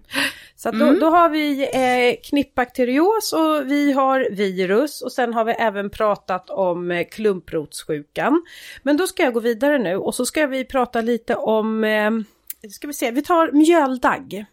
Så 0.56 0.70
då, 0.70 0.85
mm. 0.85 1.00
då, 1.00 1.06
har 1.06 1.28
vi 1.28 1.62
eh, 1.62 2.28
knippbakterios 2.30 3.32
och 3.32 3.70
vi 3.70 3.92
har 3.92 4.28
virus 4.30 5.02
och 5.02 5.12
sen 5.12 5.35
har 5.35 5.44
vi 5.44 5.52
även 5.52 5.90
pratat 5.90 6.50
om 6.50 6.90
eh, 6.90 7.06
klumprotssjukan. 7.11 8.42
Men 8.82 8.96
då 8.96 9.06
ska 9.06 9.22
jag 9.22 9.35
gå 9.35 9.40
vidare 9.40 9.78
nu 9.78 9.96
och 9.96 10.14
så 10.14 10.26
ska 10.26 10.46
vi 10.46 10.64
prata 10.64 11.00
lite 11.00 11.35
om, 11.35 11.85
eh, 11.85 12.11
ska 12.70 12.87
vi 12.87 12.92
se, 12.92 13.11
vi 13.11 13.22
tar 13.22 13.52
mjöldagg. 13.52 14.44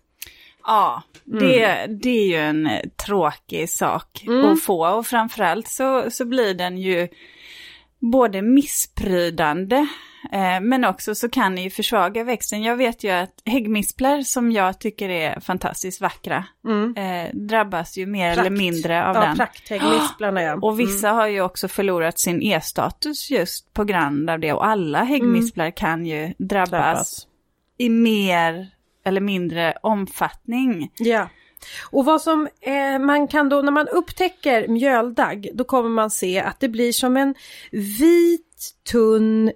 Ja, 0.64 1.04
det, 1.24 1.64
mm. 1.64 2.00
det 2.00 2.10
är 2.10 2.28
ju 2.28 2.36
en 2.36 2.68
eh, 2.68 2.82
tråkig 3.06 3.70
sak 3.70 4.24
mm. 4.28 4.46
att 4.46 4.64
få 4.64 4.88
och 4.88 5.08
framförallt 5.08 5.68
så, 5.68 6.12
så 6.12 6.26
blir 6.26 6.54
den 6.54 6.78
ju 6.78 7.08
både 8.00 8.42
missprydande 8.42 9.88
men 10.62 10.86
också 10.86 11.16
så 11.16 11.30
kan 11.30 11.56
ni 11.56 11.64
ju 11.64 11.70
försvaga 11.70 12.24
växten. 12.24 12.64
Jag 12.64 12.76
vet 12.76 13.04
ju 13.04 13.10
att 13.10 13.42
häggmisplar 13.46 14.22
som 14.22 14.52
jag 14.52 14.80
tycker 14.80 15.10
är 15.10 15.40
fantastiskt 15.40 16.02
vackra 16.02 16.46
mm. 16.66 16.96
eh, 16.98 17.36
drabbas 17.36 17.98
ju 17.98 18.06
mer 18.06 18.34
Prakt. 18.34 18.48
eller 18.48 18.58
mindre 18.58 19.06
av 19.06 19.16
ja, 19.16 19.22
den. 19.22 19.36
Prakthäggmisplarna 19.36 20.42
ja. 20.42 20.60
Och 20.62 20.80
vissa 20.80 21.08
mm. 21.08 21.18
har 21.18 21.28
ju 21.28 21.42
också 21.42 21.68
förlorat 21.68 22.20
sin 22.20 22.42
E-status 22.42 23.32
just 23.32 23.74
på 23.74 23.84
grund 23.84 24.30
av 24.30 24.40
det. 24.40 24.54
Och 24.54 24.66
alla 24.66 25.04
häggmisplar 25.04 25.66
mm. 25.66 25.74
kan 25.74 26.06
ju 26.06 26.34
drabbas, 26.38 26.70
drabbas, 26.70 27.28
i 27.78 27.90
mer 27.90 28.70
eller 29.06 29.22
mindre 29.22 29.74
omfattning. 29.82 30.92
Ja. 30.98 31.30
Och 31.92 32.06
vad 32.06 32.22
som 32.22 32.48
eh, 32.62 33.00
man 33.00 33.28
kan 33.28 33.50
då, 33.50 33.62
när 33.62 33.72
man 33.72 33.88
upptäcker 33.88 34.68
mjöldagg, 34.68 35.50
då 35.54 35.64
kommer 35.64 35.90
man 35.90 36.12
se 36.12 36.40
att 36.40 36.60
det 36.60 36.70
blir 36.70 36.92
som 36.92 37.18
en 37.18 37.36
vit, 37.72 38.74
tunn 38.92 39.52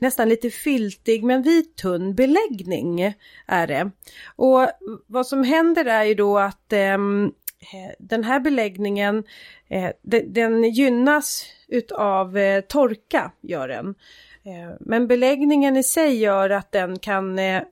nästan 0.00 0.28
lite 0.28 0.50
filtig 0.50 1.24
men 1.24 1.42
vit 1.42 1.76
tunn 1.76 2.14
beläggning 2.14 3.14
är 3.46 3.66
det. 3.66 3.90
Och 4.36 4.66
vad 5.06 5.26
som 5.26 5.44
händer 5.44 5.84
är 5.84 6.04
ju 6.04 6.14
då 6.14 6.38
att 6.38 6.72
ehm, 6.72 7.32
eh, 7.60 7.94
den 7.98 8.24
här 8.24 8.40
beläggningen 8.40 9.24
eh, 9.68 9.90
den, 10.02 10.32
den, 10.32 10.64
gynnas 10.64 11.46
utav 11.68 12.38
eh, 12.38 12.60
torka 12.60 13.32
gör 13.40 13.68
den. 13.68 13.94
Eh, 14.42 14.76
men 14.80 15.06
beläggningen 15.06 15.76
i 15.76 15.82
sig 15.82 16.16
gör 16.16 16.50
att 16.50 16.72
den 16.72 16.98
kan, 16.98 17.38
eh, 17.38 17.62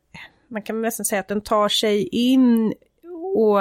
man 0.49 0.63
kan 0.63 0.83
nästan 0.83 1.05
säga 1.05 1.21
att 1.21 1.29
den 1.29 1.41
tar 1.41 1.69
sig 1.69 2.09
in 2.09 2.75
och 3.37 3.61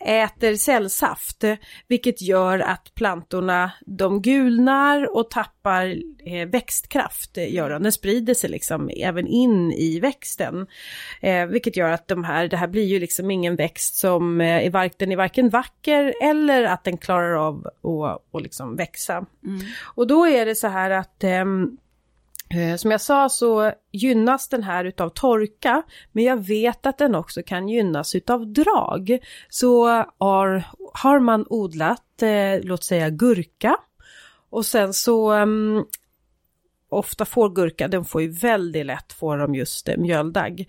äter 0.00 0.54
cellsaft, 0.54 1.44
vilket 1.88 2.22
gör 2.22 2.58
att 2.58 2.94
plantorna 2.94 3.70
de 3.86 4.22
gulnar 4.22 5.16
och 5.16 5.30
tappar 5.30 5.96
eh, 6.24 6.48
växtkraft. 6.48 7.36
Gör 7.36 7.70
den. 7.70 7.82
den 7.82 7.92
sprider 7.92 8.34
sig 8.34 8.50
liksom 8.50 8.90
även 8.96 9.26
in 9.26 9.72
i 9.72 10.00
växten. 10.00 10.66
Eh, 11.20 11.46
vilket 11.46 11.76
gör 11.76 11.90
att 11.90 12.08
de 12.08 12.24
här, 12.24 12.48
det 12.48 12.56
här 12.56 12.68
blir 12.68 12.84
ju 12.84 12.98
liksom 12.98 13.30
ingen 13.30 13.56
växt 13.56 13.96
som 13.96 14.40
är, 14.40 14.70
varken, 14.70 14.96
den 14.98 15.12
är 15.12 15.16
varken 15.16 15.48
vacker 15.48 16.14
eller 16.22 16.64
att 16.64 16.84
den 16.84 16.98
klarar 16.98 17.48
av 17.48 17.66
att, 17.66 18.34
att 18.34 18.42
liksom 18.42 18.76
växa. 18.76 19.26
Mm. 19.44 19.60
Och 19.94 20.06
då 20.06 20.26
är 20.26 20.46
det 20.46 20.54
så 20.54 20.68
här 20.68 20.90
att 20.90 21.24
ehm, 21.24 21.76
Eh, 21.78 21.87
Eh, 22.50 22.76
som 22.76 22.90
jag 22.90 23.00
sa 23.00 23.28
så 23.28 23.72
gynnas 23.92 24.48
den 24.48 24.62
här 24.62 24.84
utav 24.84 25.08
torka, 25.08 25.82
men 26.12 26.24
jag 26.24 26.46
vet 26.46 26.86
att 26.86 26.98
den 26.98 27.14
också 27.14 27.42
kan 27.42 27.68
gynnas 27.68 28.14
utav 28.14 28.52
drag. 28.52 29.18
Så 29.48 29.86
har, 30.18 30.64
har 30.94 31.20
man 31.20 31.46
odlat, 31.48 32.22
eh, 32.22 32.60
låt 32.62 32.84
säga 32.84 33.10
gurka, 33.10 33.76
och 34.50 34.66
sen 34.66 34.92
så 34.92 35.32
um, 35.32 35.86
ofta 36.88 37.24
får 37.24 37.50
gurka, 37.50 37.88
den 37.88 38.04
får 38.04 38.22
ju 38.22 38.28
väldigt 38.28 38.86
lätt 38.86 39.12
får 39.12 39.38
de 39.38 39.54
just 39.54 39.88
eh, 39.88 39.96
mjöldagg. 39.96 40.68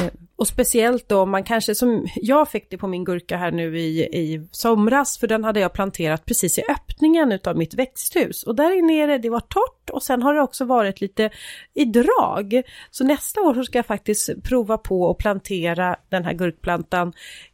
Eh, 0.00 0.10
och 0.36 0.48
speciellt 0.48 1.08
då 1.08 1.26
man 1.26 1.44
kanske 1.44 1.74
som 1.74 2.06
jag 2.14 2.50
fick 2.50 2.70
det 2.70 2.78
på 2.78 2.86
min 2.86 3.04
gurka 3.04 3.36
här 3.36 3.50
nu 3.50 3.78
i, 3.78 4.00
i 4.02 4.48
somras 4.50 5.18
för 5.18 5.26
den 5.26 5.44
hade 5.44 5.60
jag 5.60 5.72
planterat 5.72 6.24
precis 6.24 6.58
i 6.58 6.62
öppningen 6.68 7.32
utav 7.32 7.56
mitt 7.56 7.74
växthus 7.74 8.42
och 8.42 8.54
där 8.54 8.82
nere 8.82 9.18
det 9.18 9.30
var 9.30 9.40
torrt 9.40 9.90
och 9.90 10.02
sen 10.02 10.22
har 10.22 10.34
det 10.34 10.40
också 10.40 10.64
varit 10.64 11.00
lite 11.00 11.30
i 11.74 11.84
drag. 11.84 12.62
Så 12.90 13.04
nästa 13.04 13.40
år 13.40 13.54
så 13.54 13.64
ska 13.64 13.78
jag 13.78 13.86
faktiskt 13.86 14.42
prova 14.42 14.78
på 14.78 15.10
att 15.10 15.18
plantera 15.18 15.96
den 16.08 16.24
här 16.24 16.32
gurkplantan 16.32 17.12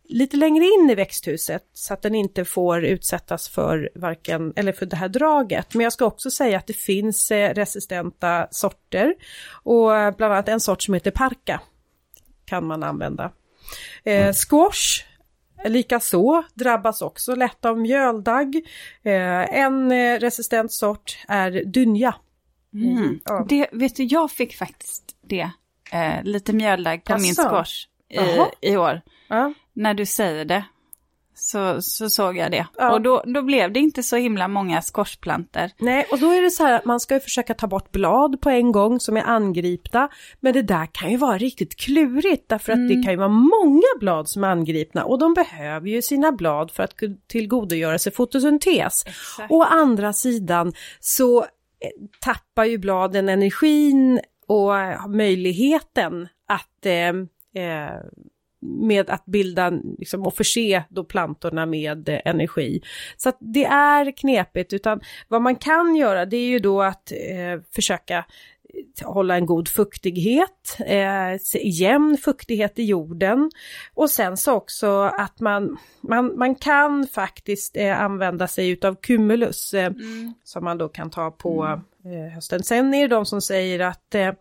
lite 0.08 0.36
längre 0.36 0.64
in 0.64 0.90
i 0.90 0.94
växthuset 0.94 1.62
så 1.72 1.94
att 1.94 2.02
den 2.02 2.14
inte 2.14 2.44
får 2.44 2.84
utsättas 2.84 3.48
för 3.48 3.90
varken, 3.94 4.52
eller 4.56 4.72
för 4.72 4.86
det 4.86 4.96
här 4.96 5.08
draget. 5.08 5.74
Men 5.74 5.84
jag 5.84 5.92
ska 5.92 6.04
också 6.04 6.30
säga 6.30 6.58
att 6.58 6.66
det 6.66 6.76
finns 6.76 7.30
eh, 7.30 7.54
resistenta 7.54 8.48
sorter 8.50 9.14
och 9.62 9.96
eh, 9.96 10.16
bland 10.16 10.32
annat 10.32 10.48
en 10.48 10.60
sort 10.60 10.82
som 10.82 10.94
heter 10.94 11.10
Parka 11.10 11.60
kan 12.50 12.66
man 12.66 12.82
använda. 12.82 13.32
Eh, 14.04 14.32
squash 14.32 15.04
Likaså 15.64 16.44
drabbas 16.54 17.02
också 17.02 17.34
lätt 17.34 17.64
av 17.64 17.78
mjöldagg. 17.78 18.56
Eh, 19.02 19.54
en 19.58 19.92
eh, 19.92 20.18
resistent 20.18 20.72
sort 20.72 21.18
är 21.28 21.50
dynja. 21.50 22.14
Mm. 22.74 23.20
Ja. 23.24 23.46
Det, 23.48 23.68
vet 23.72 23.96
du, 23.96 24.04
jag 24.04 24.30
fick 24.30 24.56
faktiskt 24.56 25.16
det. 25.28 25.50
Eh, 25.92 26.22
lite 26.24 26.52
mjöldagg 26.52 27.04
på 27.04 27.14
Asså. 27.14 27.22
min 27.22 27.34
squash 27.34 27.86
i, 28.60 28.70
i 28.70 28.76
år. 28.76 29.00
Ja. 29.28 29.52
När 29.72 29.94
du 29.94 30.06
säger 30.06 30.44
det 30.44 30.64
så, 31.40 31.82
så 31.82 32.10
såg 32.10 32.36
jag 32.36 32.50
det. 32.50 32.66
Ja. 32.76 32.92
Och 32.92 33.00
då, 33.00 33.22
då 33.26 33.42
blev 33.42 33.72
det 33.72 33.80
inte 33.80 34.02
så 34.02 34.16
himla 34.16 34.48
många 34.48 34.82
skorsplanter. 34.82 35.72
Nej, 35.78 36.06
och 36.10 36.18
då 36.18 36.30
är 36.30 36.42
det 36.42 36.50
så 36.50 36.64
här 36.64 36.72
att 36.72 36.84
man 36.84 37.00
ska 37.00 37.14
ju 37.14 37.20
försöka 37.20 37.54
ta 37.54 37.66
bort 37.66 37.92
blad 37.92 38.40
på 38.40 38.50
en 38.50 38.72
gång 38.72 39.00
som 39.00 39.16
är 39.16 39.22
angripna. 39.22 40.08
Men 40.40 40.52
det 40.52 40.62
där 40.62 40.86
kan 40.92 41.10
ju 41.10 41.16
vara 41.16 41.38
riktigt 41.38 41.76
klurigt 41.76 42.48
därför 42.48 42.72
att 42.72 42.78
mm. 42.78 42.88
det 42.88 43.02
kan 43.02 43.12
ju 43.12 43.18
vara 43.18 43.28
många 43.28 43.98
blad 44.00 44.28
som 44.28 44.44
är 44.44 44.48
angripna 44.48 45.04
och 45.04 45.18
de 45.18 45.34
behöver 45.34 45.88
ju 45.88 46.02
sina 46.02 46.32
blad 46.32 46.70
för 46.70 46.82
att 46.82 46.94
tillgodogöra 47.26 47.98
sig 47.98 48.12
fotosyntes. 48.12 49.04
Exakt. 49.06 49.50
Å 49.52 49.62
andra 49.62 50.12
sidan 50.12 50.72
så 51.00 51.40
eh, 51.40 51.46
tappar 52.20 52.64
ju 52.64 52.78
bladen 52.78 53.28
energin 53.28 54.20
och 54.46 54.72
möjligheten 55.10 56.28
att 56.48 56.86
eh, 56.86 57.08
eh, 57.64 58.00
med 58.62 59.10
att 59.10 59.24
bilda 59.24 59.70
liksom, 59.98 60.26
och 60.26 60.34
förse 60.34 60.84
då 60.88 61.04
plantorna 61.04 61.66
med 61.66 62.08
eh, 62.08 62.20
energi. 62.24 62.82
Så 63.16 63.32
det 63.40 63.64
är 63.64 64.16
knepigt, 64.16 64.72
utan 64.72 65.00
vad 65.28 65.42
man 65.42 65.56
kan 65.56 65.96
göra 65.96 66.26
det 66.26 66.36
är 66.36 66.48
ju 66.48 66.58
då 66.58 66.82
att 66.82 67.12
eh, 67.12 67.62
försöka 67.74 68.16
eh, 68.18 69.08
hålla 69.08 69.36
en 69.36 69.46
god 69.46 69.68
fuktighet, 69.68 70.76
eh, 70.86 71.38
jämn 71.62 72.16
fuktighet 72.16 72.78
i 72.78 72.84
jorden 72.84 73.50
och 73.94 74.10
sen 74.10 74.36
så 74.36 74.52
också 74.52 75.00
att 75.02 75.40
man, 75.40 75.76
man, 76.00 76.38
man 76.38 76.54
kan 76.54 77.06
faktiskt 77.06 77.76
eh, 77.76 78.00
använda 78.00 78.46
sig 78.46 78.68
utav 78.68 78.94
cumulus 78.94 79.74
eh, 79.74 79.86
mm. 79.86 80.34
som 80.44 80.64
man 80.64 80.78
då 80.78 80.88
kan 80.88 81.10
ta 81.10 81.30
på 81.30 81.62
mm. 82.04 82.26
eh, 82.26 82.32
hösten. 82.34 82.62
Sen 82.62 82.94
är 82.94 83.08
det 83.08 83.14
de 83.14 83.26
som 83.26 83.42
säger 83.42 83.80
att 83.80 84.14
eh, 84.14 84.32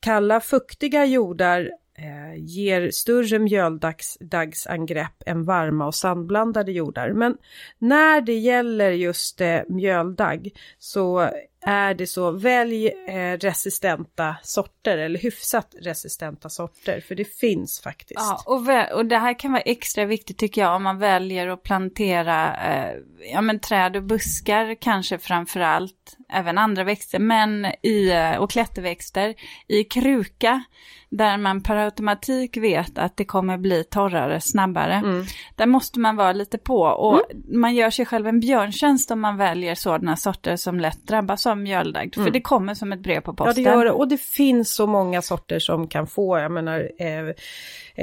kalla 0.00 0.40
fuktiga 0.40 1.04
jordar 1.04 1.70
eh, 1.98 2.34
ger 2.36 2.90
större 2.90 3.38
mjöldagsangrepp 3.38 5.22
än 5.26 5.44
varma 5.44 5.86
och 5.86 5.94
sandblandade 5.94 6.72
jordar. 6.72 7.12
Men 7.12 7.36
när 7.78 8.20
det 8.20 8.38
gäller 8.38 8.90
just 8.90 9.40
eh, 9.40 9.60
mjöldagg 9.68 10.50
så 10.78 11.30
är 11.60 11.94
det 11.94 12.06
så, 12.06 12.30
välj 12.30 12.88
eh, 12.88 13.38
resistenta 13.38 14.36
sorter 14.42 14.98
eller 14.98 15.18
hyfsat 15.18 15.74
resistenta 15.80 16.48
sorter, 16.48 17.00
för 17.00 17.14
det 17.14 17.24
finns 17.24 17.80
faktiskt. 17.80 18.20
Ja, 18.20 18.42
och, 18.46 18.96
och 18.98 19.06
det 19.06 19.18
här 19.18 19.38
kan 19.38 19.52
vara 19.52 19.62
extra 19.62 20.04
viktigt 20.04 20.38
tycker 20.38 20.60
jag 20.60 20.76
om 20.76 20.82
man 20.82 20.98
väljer 20.98 21.48
att 21.48 21.62
plantera 21.62 22.56
eh, 22.56 22.94
ja, 23.32 23.40
men 23.40 23.60
träd 23.60 23.96
och 23.96 24.02
buskar 24.02 24.74
kanske 24.80 25.18
framför 25.18 25.60
allt, 25.60 26.16
även 26.32 26.58
andra 26.58 26.84
växter, 26.84 27.18
men 27.18 27.66
i, 27.82 28.10
eh, 28.10 28.36
och 28.36 28.50
klätterväxter 28.50 29.34
i 29.68 29.84
kruka 29.84 30.64
där 31.10 31.36
man 31.36 31.62
per 31.62 31.76
automatik 31.76 32.56
vet 32.56 32.98
att 32.98 33.16
det 33.16 33.24
kommer 33.24 33.58
bli 33.58 33.84
torrare 33.84 34.40
snabbare. 34.40 34.94
Mm. 34.94 35.24
Där 35.56 35.66
måste 35.66 36.00
man 36.00 36.16
vara 36.16 36.32
lite 36.32 36.58
på 36.58 36.80
och 36.80 37.30
mm. 37.30 37.60
man 37.60 37.74
gör 37.74 37.90
sig 37.90 38.06
själv 38.06 38.26
en 38.26 38.40
björntjänst 38.40 39.10
om 39.10 39.20
man 39.20 39.36
väljer 39.36 39.74
sådana 39.74 40.16
sorter 40.16 40.56
som 40.56 40.80
lätt 40.80 41.06
drabbas 41.06 41.46
som 41.50 41.62
mjöldagd, 41.62 42.14
för 42.14 42.20
Mm. 42.20 42.32
det 42.32 42.40
kommer 42.40 42.74
som 42.74 42.92
ett 42.92 43.00
brev 43.00 43.20
på 43.20 43.30
Ja, 43.38 43.44
posten. 43.44 43.64
det 43.64 43.70
gör 43.70 43.84
det. 43.84 43.90
Och 43.90 44.08
det 44.08 44.20
finns 44.20 44.74
så 44.74 44.86
många 44.86 45.22
sorter 45.22 45.58
som 45.58 45.88
kan 45.88 46.06
få, 46.06 46.38
jag 46.38 46.52
menar, 46.52 46.90
eh, 46.98 47.28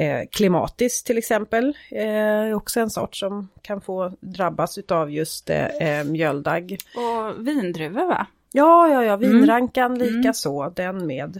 eh, 0.04 0.26
klimatis 0.32 1.02
till 1.02 1.18
exempel, 1.18 1.76
eh, 1.90 2.56
också 2.56 2.80
en 2.80 2.90
sort 2.90 3.16
som 3.16 3.48
kan 3.62 3.80
få 3.80 4.12
drabbas 4.20 4.78
utav 4.78 5.10
just 5.10 5.50
eh, 5.50 5.66
eh, 5.66 6.04
mjöldagg. 6.04 6.78
Och 6.96 7.46
vindruvor 7.48 8.06
va? 8.06 8.26
Ja, 8.52 8.88
ja, 8.88 9.04
ja, 9.04 9.16
vinrankan 9.16 9.94
Mm. 9.96 9.98
lika 10.08 10.32
så, 10.32 10.68
den 10.76 11.06
med. 11.06 11.36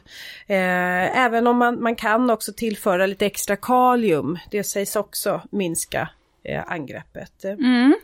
Eh, 0.46 1.18
även 1.24 1.46
om 1.46 1.56
man, 1.56 1.82
man 1.82 1.96
kan 1.96 2.30
också 2.30 2.52
tillföra 2.52 3.06
lite 3.06 3.26
extra 3.26 3.56
kalium, 3.56 4.38
det 4.50 4.64
sägs 4.64 4.96
också 4.96 5.40
minska 5.50 6.08
eh, 6.48 6.64
angreppet. 6.72 7.44
Mm. 7.44 7.94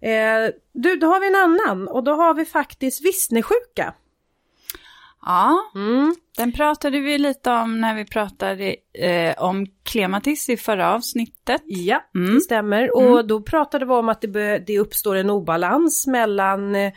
Eh, 0.00 0.50
du, 0.72 0.96
då 0.96 1.06
har 1.06 1.20
vi 1.20 1.26
en 1.28 1.34
annan 1.34 1.88
och 1.88 2.04
då 2.04 2.12
har 2.12 2.34
vi 2.34 2.44
faktiskt 2.44 3.04
vissnesjuka. 3.06 3.94
Ja, 5.22 5.56
Mm. 5.74 6.14
den 6.36 6.52
pratade 6.52 7.00
vi 7.00 7.18
lite 7.18 7.50
om 7.50 7.80
när 7.80 7.94
vi 7.94 8.04
pratade 8.04 8.76
eh, 8.94 9.34
om 9.42 9.66
klematis 9.82 10.48
i 10.48 10.56
förra 10.56 10.94
avsnittet. 10.94 11.62
Ja, 11.64 12.04
Mm. 12.14 12.34
det 12.34 12.40
stämmer. 12.40 12.96
Och 12.96 13.26
då 13.26 13.42
pratade 13.42 13.84
vi 13.86 13.92
om 13.92 14.08
att 14.08 14.20
det, 14.20 14.58
det 14.58 14.78
uppstår 14.78 15.16
en 15.16 15.30
obalans 15.30 16.06
mellan 16.06 16.74
eh, 16.74 16.92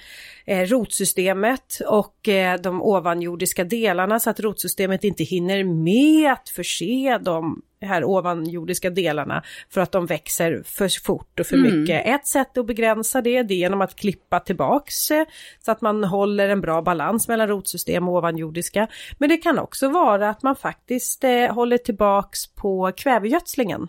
rotsystemet 0.47 1.77
och 1.87 2.27
eh, 2.29 2.59
de 2.61 2.81
ovanjordiska 2.81 3.63
delarna 3.63 4.19
så 4.19 4.29
att 4.29 4.39
rotsystemet 4.39 5.03
inte 5.03 5.23
hinner 5.23 5.63
med 5.63 6.31
att 6.31 6.49
förse 6.49 7.17
de 7.21 7.61
här 7.82 8.03
ovanjordiska 8.03 8.89
delarna 8.89 9.43
för 9.69 9.82
att 9.82 9.91
de 9.91 10.05
växer 10.05 10.63
för 10.65 11.03
fort 11.03 11.39
och 11.39 11.45
för 11.45 11.55
Mm. 11.55 11.79
mycket. 11.82 12.05
Ett 12.05 12.27
sätt 12.27 12.57
att 12.57 12.65
begränsa 12.65 13.21
det, 13.21 13.43
det 13.43 13.53
är 13.53 13.57
genom 13.57 13.82
att 13.82 13.95
klippa 13.95 14.39
tillbaks 14.39 15.11
eh, 15.11 15.25
så 15.59 15.71
att 15.71 15.82
man 15.82 16.03
håller 16.03 16.49
en 16.49 16.61
bra 16.61 16.82
balans 16.82 17.27
mellan 17.27 17.47
rotsystem 17.47 18.07
och 18.07 18.15
ovanjordiska. 18.15 18.88
Men 19.17 19.29
det 19.29 19.38
kan 19.38 19.59
också 19.59 19.89
vara 19.89 20.29
att 20.29 20.43
man 20.43 20.55
faktiskt 20.55 21.23
eh, 21.23 21.53
håller 21.53 21.77
tillbaks 21.77 22.47
på 22.47 22.91
kvävegödslingen. 22.97 23.88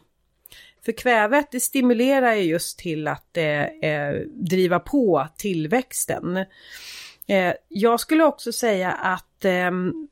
För 0.84 0.92
kvävet 0.92 1.48
det 1.50 1.60
stimulerar 1.60 2.34
ju 2.34 2.42
just 2.42 2.78
till 2.78 3.08
att 3.08 3.36
eh, 3.36 3.62
eh, 3.62 4.14
driva 4.26 4.78
på 4.78 5.28
tillväxten. 5.36 6.36
Eh, 7.26 7.52
jag 7.68 8.00
skulle 8.00 8.24
också 8.24 8.52
säga 8.52 8.92
att 8.92 9.44
ehm, 9.44 10.08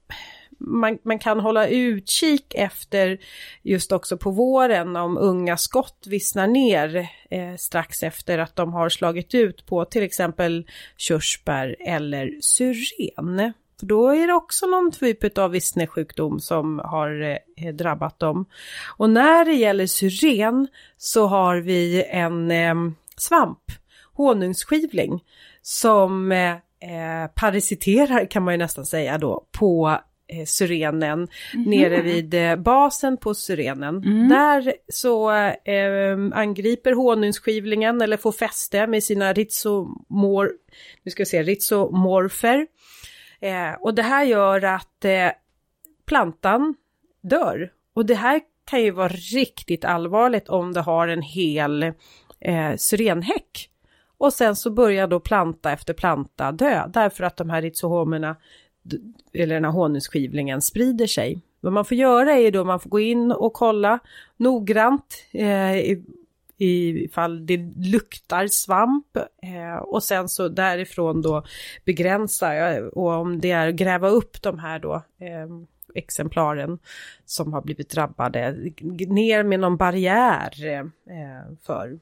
man, 0.60 0.98
man 1.02 1.18
kan 1.18 1.40
hålla 1.40 1.68
utkik 1.68 2.54
efter 2.54 3.18
just 3.62 3.92
också 3.92 4.16
på 4.16 4.30
våren 4.30 4.96
om 4.96 5.18
unga 5.18 5.56
skott 5.56 6.04
vissnar 6.06 6.46
ner 6.46 7.08
eh, 7.30 7.56
strax 7.56 8.02
efter 8.02 8.38
att 8.38 8.56
de 8.56 8.72
har 8.72 8.88
slagit 8.88 9.34
ut 9.34 9.66
på 9.66 9.84
till 9.84 10.02
exempel 10.02 10.66
körsbär 10.96 11.76
eller 11.80 12.38
syren. 12.40 13.52
För 13.80 13.86
då 13.86 14.08
är 14.08 14.26
det 14.26 14.32
också 14.32 14.66
någon 14.66 14.92
typ 14.92 15.38
av 15.38 15.50
vissnesjukdom 15.50 16.40
som 16.40 16.78
har 16.84 17.38
eh, 17.56 17.74
drabbat 17.74 18.18
dem. 18.18 18.44
Och 18.96 19.10
när 19.10 19.44
det 19.44 19.54
gäller 19.54 19.86
syren 19.86 20.68
så 20.96 21.26
har 21.26 21.56
vi 21.56 22.04
en 22.04 22.50
eh, 22.50 22.74
svamp, 23.16 23.62
honungsskivling, 24.12 25.24
som 25.62 26.32
eh, 26.32 26.50
eh 26.80 27.26
parasiterar 27.34 28.30
kan 28.30 28.42
man 28.42 28.54
ju 28.54 28.58
nästan 28.58 28.86
säga 28.86 29.18
då 29.18 29.46
på 29.52 30.00
eh, 30.32 30.44
syrenen 30.44 31.28
nere 31.66 32.02
vid 32.02 32.34
eh, 32.34 32.56
basen 32.56 33.16
på 33.16 33.34
syrenen. 33.34 34.28
Där 34.28 34.74
så 34.88 35.30
eh, 35.30 36.18
angriper 36.32 36.92
honungsskivlingen 36.92 38.00
eller 38.00 38.16
får 38.16 38.32
fäste 38.32 38.86
med 38.86 39.04
sina 39.04 39.32
rhizomor, 39.32 40.52
nu 41.02 41.10
ska 41.10 41.20
vi 41.20 41.26
se, 41.26 41.42
rhizomorfer. 41.42 42.66
Eh, 43.40 43.72
och 43.80 43.94
det 43.94 44.02
här 44.02 44.24
gör 44.24 44.64
att 44.64 45.04
eh, 45.04 45.30
plantan 46.06 46.74
dör. 47.20 47.70
Och 47.94 48.06
det 48.06 48.14
här 48.14 48.40
kan 48.64 48.82
ju 48.82 48.90
vara 48.90 49.08
riktigt 49.08 49.84
allvarligt 49.84 50.48
om 50.48 50.72
det 50.72 50.80
har 50.80 51.08
en 51.08 51.22
hel 51.22 51.82
eh, 52.40 52.76
syrenhäck. 52.76 53.70
Och 54.18 54.32
sen 54.32 54.56
så 54.56 54.70
börjar 54.70 55.06
då 55.06 55.20
planta 55.20 55.72
efter 55.72 55.94
planta 55.94 56.52
dö 56.52 56.86
därför 56.88 57.24
att 57.24 57.36
de 57.36 57.50
här 57.50 57.62
rhizohomerna 57.62 58.36
eller 59.32 59.54
den 59.54 59.64
här 59.64 59.72
honungsskivlingen 59.72 60.62
sprider 60.62 61.06
sig. 61.06 61.42
Vad 61.60 61.72
man 61.72 61.84
får 61.84 61.96
göra 61.96 62.32
är 62.32 62.50
då 62.50 62.64
man 62.64 62.80
får 62.80 62.90
gå 62.90 63.00
in 63.00 63.32
och 63.32 63.52
kolla 63.52 63.98
noggrant 64.36 65.24
eh, 65.32 65.76
i, 66.60 67.04
ifall 67.04 67.46
det 67.46 67.56
luktar 67.76 68.46
svamp 68.46 69.16
eh, 69.16 69.76
och 69.82 70.02
sen 70.02 70.28
så 70.28 70.48
därifrån 70.48 71.22
då 71.22 71.44
begränsa 71.84 72.54
ja, 72.54 72.88
och 72.88 73.12
om 73.12 73.40
det 73.40 73.50
är 73.50 73.70
gräva 73.70 74.08
upp 74.08 74.42
de 74.42 74.58
här 74.58 74.78
då 74.78 74.94
eh, 74.94 75.46
exemplaren 75.94 76.78
som 77.24 77.52
har 77.52 77.62
blivit 77.62 77.90
drabbade 77.90 78.52
ner 79.08 79.42
med 79.42 79.60
någon 79.60 79.76
barriär 79.76 80.66
eh, 80.66 81.56
för. 81.66 81.98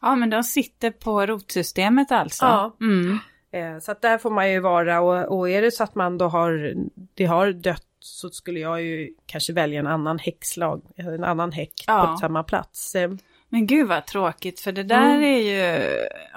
Ja, 0.00 0.16
men 0.16 0.30
de 0.30 0.42
sitter 0.42 0.90
på 0.90 1.26
rotsystemet 1.26 2.12
alltså. 2.12 2.44
Ja. 2.44 2.76
Mm. 2.80 3.18
Eh, 3.52 3.78
så 3.78 3.92
att 3.92 4.02
där 4.02 4.18
får 4.18 4.30
man 4.30 4.50
ju 4.50 4.60
vara 4.60 5.00
och, 5.00 5.38
och 5.38 5.50
är 5.50 5.62
det 5.62 5.70
så 5.70 5.84
att 5.84 5.94
man 5.94 6.18
då 6.18 6.28
har, 6.28 6.74
det 7.14 7.24
har 7.24 7.52
dött 7.52 7.86
så 8.00 8.30
skulle 8.30 8.60
jag 8.60 8.82
ju 8.82 9.14
kanske 9.26 9.52
välja 9.52 9.80
en 9.80 9.86
annan 9.86 10.18
häckslag, 10.18 10.82
en 10.96 11.24
annan 11.24 11.52
häck 11.52 11.84
Ja. 11.86 12.06
på 12.06 12.16
samma 12.20 12.42
plats. 12.42 12.94
Eh, 12.94 13.10
Men 13.48 13.66
gud 13.66 13.88
vad 13.88 14.06
tråkigt, 14.06 14.60
för 14.60 14.72
det 14.72 14.82
där 14.82 15.14
Mm. 15.14 15.22
är 15.22 15.38
ju... 15.38 15.88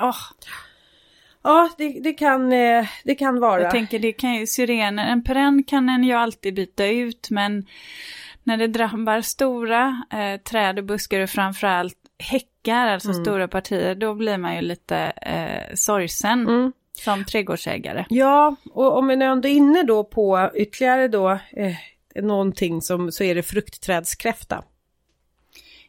åh, 0.01 0.15
Ja, 1.43 1.69
det, 1.77 1.99
det, 2.03 2.13
kan, 2.13 2.53
eh, 2.53 2.85
det 3.03 3.15
kan 3.15 3.39
vara. 3.39 3.61
jag 3.61 3.71
tänker 3.71 3.99
det 3.99 4.11
kan 4.13 4.33
ju 4.35 4.47
syrener, 4.47 5.07
en 5.07 5.23
perenn 5.23 5.63
kan 5.63 5.89
en 5.89 6.03
ju 6.03 6.13
alltid 6.13 6.53
byta 6.55 6.85
ut, 6.87 7.27
men 7.31 7.65
när 8.43 8.57
det 8.57 8.67
drabbar 8.67 9.21
stora 9.21 10.03
eh, 10.13 10.41
träd 10.41 10.77
och 10.79 10.85
buskar 10.85 11.19
och 11.19 11.29
framförallt 11.29 11.97
häckar, 12.19 12.87
alltså 12.87 13.09
Mm. 13.11 13.23
stora 13.25 13.47
partier, 13.47 13.95
då 13.95 14.13
blir 14.13 14.37
man 14.37 14.55
ju 14.55 14.61
lite 14.61 14.97
eh, 15.21 15.73
sorgsen 15.75 16.47
Mm. 16.47 16.73
Som 16.99 17.25
trädgårdsägare. 17.25 18.05
Ja, 18.09 18.55
och 18.73 18.97
om 18.97 19.07
vi 19.07 19.15
nu 19.15 19.25
ändå 19.25 19.47
är 19.47 19.53
inne 19.53 19.83
då 19.83 20.03
på 20.03 20.51
ytterligare 20.55 21.07
då 21.07 21.29
eh, 21.31 21.75
någonting 22.23 22.81
som 22.81 23.11
så 23.11 23.23
är 23.23 23.35
det 23.35 23.43
fruktträdskräfta. 23.43 24.63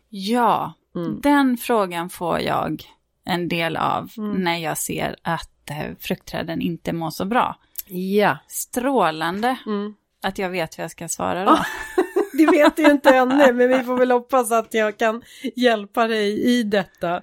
Ja, 0.08 0.72
Mm. 0.96 1.20
den 1.20 1.56
frågan 1.56 2.10
får 2.10 2.40
jag 2.40 2.82
en 3.24 3.48
del 3.48 3.76
av 3.76 4.10
Mm. 4.18 4.32
när 4.44 4.56
jag 4.56 4.78
ser 4.78 5.16
att 5.22 5.70
eh, 5.70 5.94
fruktträden 6.00 6.60
inte 6.60 6.92
mår 6.92 7.10
så 7.10 7.24
bra. 7.24 7.56
Ja. 7.88 8.38
Strålande 8.48 9.56
Mm. 9.66 9.94
att 10.22 10.38
jag 10.38 10.50
vet 10.50 10.78
vad 10.78 10.84
jag 10.84 10.90
ska 10.90 11.08
svara 11.08 11.44
då. 11.44 11.58
Det 12.38 12.46
vet 12.46 12.78
jag 12.78 12.90
inte 12.90 13.10
ännu, 13.10 13.52
men 13.52 13.68
vi 13.68 13.78
får 13.84 13.96
väl 13.96 14.10
hoppas 14.10 14.52
att 14.52 14.74
jag 14.74 14.98
kan 14.98 15.22
hjälpa 15.56 16.06
dig 16.06 16.42
i 16.42 16.62
detta. 16.62 17.16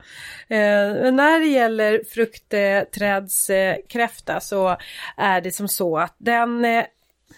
Eh, 0.48 1.12
när 1.12 1.40
det 1.40 1.46
gäller 1.46 2.02
fruktträdskräfta 2.14 4.40
så 4.40 4.78
är 5.18 5.42
det 5.42 5.52
som 5.52 5.68
så 5.68 5.98
att 5.98 6.16
den 6.18 6.66
eh, 6.66 6.84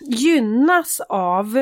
gynnas 0.01 1.01
av 1.09 1.57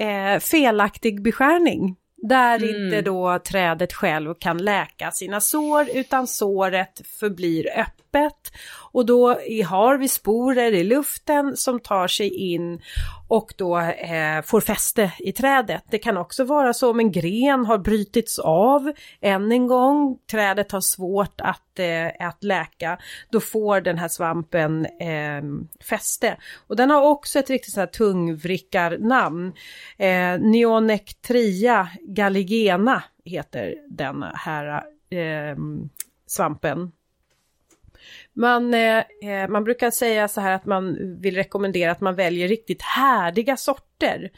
eh, 0.00 0.38
felaktig 0.40 1.22
beskärning. 1.22 1.96
Där 2.22 2.56
Mm. 2.62 2.84
inte 2.84 3.02
då 3.02 3.38
trädet 3.38 3.92
själv 3.92 4.34
kan 4.34 4.58
läka 4.58 5.10
sina 5.10 5.40
sår 5.40 5.86
utan 5.94 6.26
såret 6.26 7.00
förblir 7.20 7.66
öppet. 7.78 8.52
Och 8.92 9.06
då 9.06 9.28
har 9.68 9.98
vi 9.98 10.08
sporer 10.08 10.72
i 10.72 10.84
luften 10.84 11.56
som 11.56 11.80
tar 11.80 12.08
sig 12.08 12.52
in 12.52 12.80
och 13.30 13.54
då 13.56 13.78
eh, 13.78 14.42
får 14.42 14.60
fäste 14.60 15.12
i 15.18 15.32
trädet. 15.32 15.84
Det 15.90 15.98
kan 15.98 16.16
också 16.16 16.44
vara 16.44 16.72
så 16.72 16.90
om 16.90 17.00
en 17.00 17.12
gren 17.12 17.66
har 17.66 17.78
brutits 17.78 18.38
av 18.38 18.92
än 19.20 19.52
en 19.52 19.66
gång, 19.66 20.18
trädet 20.30 20.72
har 20.72 20.80
svårt 20.80 21.40
att, 21.40 21.78
eh, 21.78 22.26
att 22.28 22.44
läka, 22.44 22.98
då 23.30 23.40
får 23.40 23.80
den 23.80 23.98
här 23.98 24.08
svampen 24.08 24.86
eh, 24.86 25.42
fäste. 25.88 26.36
Och 26.66 26.76
den 26.76 26.90
har 26.90 27.02
också 27.02 27.38
ett 27.38 27.50
riktigt 27.50 27.74
så 27.74 27.80
här 27.80 27.86
tungvrickarnamn. 27.86 29.52
Eh, 29.98 30.38
Neonectria 30.40 31.88
galligena 32.00 33.02
heter 33.24 33.74
den 33.88 34.24
här 34.34 34.82
eh, 35.10 35.56
svampen. 36.26 36.92
Man, 38.40 38.74
eh, 38.74 38.98
eh, 38.98 39.48
man 39.48 39.64
brukar 39.64 39.90
säga 39.90 40.28
så 40.28 40.40
här 40.40 40.52
att 40.52 40.66
man 40.66 40.96
vill 41.20 41.34
rekommendera 41.34 41.92
att 41.92 42.00
man 42.00 42.14
väljer 42.14 42.48
riktigt 42.48 42.82
härdiga 42.82 43.56
sorter. 43.56 44.30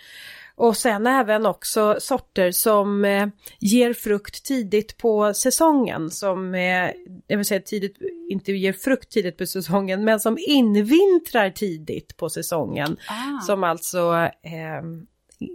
Och 0.54 0.76
sen 0.76 1.06
även 1.06 1.46
också 1.46 1.96
sorter 1.98 2.50
som 2.50 3.04
eh, 3.04 3.26
ger 3.60 3.92
frukt 3.92 4.44
tidigt 4.44 4.98
på 4.98 5.34
säsongen. 5.34 6.10
Som, 6.10 6.54
eh, 6.54 6.90
jag 7.26 7.36
vill 7.36 7.46
säga 7.46 7.60
tidigt, 7.60 7.96
inte 8.30 8.52
ger 8.52 8.72
frukt 8.72 9.10
tidigt 9.10 9.38
på 9.38 9.46
säsongen, 9.46 10.04
men 10.04 10.20
som 10.20 10.38
invintrar 10.40 11.50
tidigt 11.50 12.16
på 12.16 12.30
säsongen. 12.30 12.96
Ah. 13.08 13.40
Som 13.40 13.64
alltså 13.64 14.28
eh, 14.42 14.82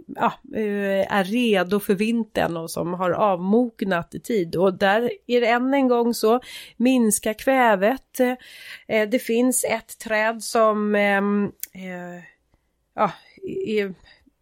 ja, 0.06 0.32
eh, 0.54 1.12
är 1.12 1.24
redo 1.24 1.80
för 1.80 1.94
vintern 1.94 2.56
och 2.56 2.70
som 2.70 2.94
har 2.94 3.10
avmognat 3.10 4.14
i 4.14 4.20
tid. 4.20 4.56
Och 4.56 4.74
där 4.74 5.10
är 5.26 5.40
det 5.40 5.46
än 5.46 5.74
en 5.74 5.88
gång 5.88 6.14
så, 6.14 6.40
minska 6.76 7.34
kvävet. 7.34 8.20
Eh, 8.88 9.08
det 9.08 9.18
finns 9.18 9.64
ett 9.64 9.98
träd 9.98 10.42
som 10.42 10.94
ehm, 10.94 11.52
eh, 11.74 12.22
ja, 12.94 13.10
är 13.66 13.94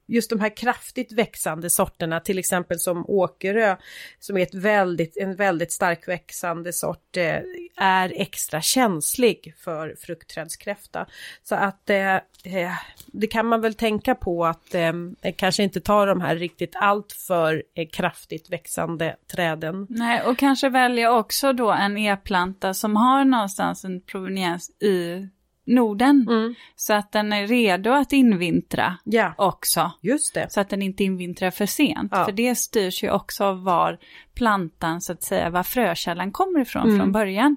just 0.07 0.31
de 0.31 0.41
här 0.41 0.57
kraftigt 0.57 1.13
växande 1.13 1.71
sorterna, 1.71 2.21
till 2.21 2.39
exempel 2.39 2.79
som 2.79 3.05
Åkerö, 3.09 3.77
som 4.19 4.37
är 4.37 4.43
ett 4.43 4.55
väldigt, 4.55 5.17
en 5.17 5.37
väldigt 5.37 5.73
stark 5.73 6.09
växande 6.09 6.73
sort, 6.73 7.17
eh, 7.17 7.41
är 7.77 8.13
extra 8.17 8.61
känslig 8.61 9.55
för 9.59 9.95
fruktträdskräfta. 10.01 11.07
Så 11.43 11.55
att 11.55 11.91
eh, 11.91 12.15
eh 12.15 12.73
det 13.07 13.27
kan 13.27 13.47
man 13.47 13.61
väl 13.61 13.75
tänka 13.75 14.15
på 14.15 14.47
att 14.47 14.75
eh, 14.75 14.93
kanske 15.37 15.63
inte 15.63 15.81
ta 15.81 16.07
de 16.07 16.21
här 16.21 16.37
riktigt 16.37 16.77
alltför 16.77 17.63
eh, 17.75 17.89
kraftigt 17.89 18.51
växande 18.51 19.17
träden. 19.33 19.87
Nej, 19.89 20.23
och 20.23 20.39
kanske 20.39 20.69
välja 20.69 21.13
också 21.13 21.53
då 21.53 21.71
en 21.71 21.99
e-planta 21.99 22.75
som 22.75 22.97
har 22.97 23.25
någonstans 23.25 23.85
en 23.85 24.01
proveniens 24.01 24.71
i 24.71 25.29
Norden. 25.67 26.27
Mm. 26.29 26.55
Så 26.77 26.95
att 26.95 27.13
den 27.13 27.33
är 27.33 27.47
redo 27.47 27.91
att 27.91 28.13
invintra 28.13 28.99
ja. 29.05 29.35
också. 29.39 29.93
Just 30.01 30.35
det. 30.35 30.47
Så 30.53 30.61
att 30.61 30.69
den 30.69 30.83
inte 30.83 31.05
invintrar 31.05 31.51
för 31.51 31.67
sent. 31.67 32.13
Ja. 32.15 32.25
För 32.25 32.33
det 32.33 32.55
styrs 32.55 33.03
ju 33.03 33.11
också 33.11 33.45
av 33.45 33.65
var 33.65 33.99
plantan, 34.35 35.01
så 35.01 35.13
att 35.13 35.23
säga, 35.23 35.51
var 35.51 35.63
frökällan 35.63 36.33
kommer 36.33 36.61
ifrån 36.61 36.83
mm. 36.83 36.99
från 36.99 37.13
början. 37.13 37.57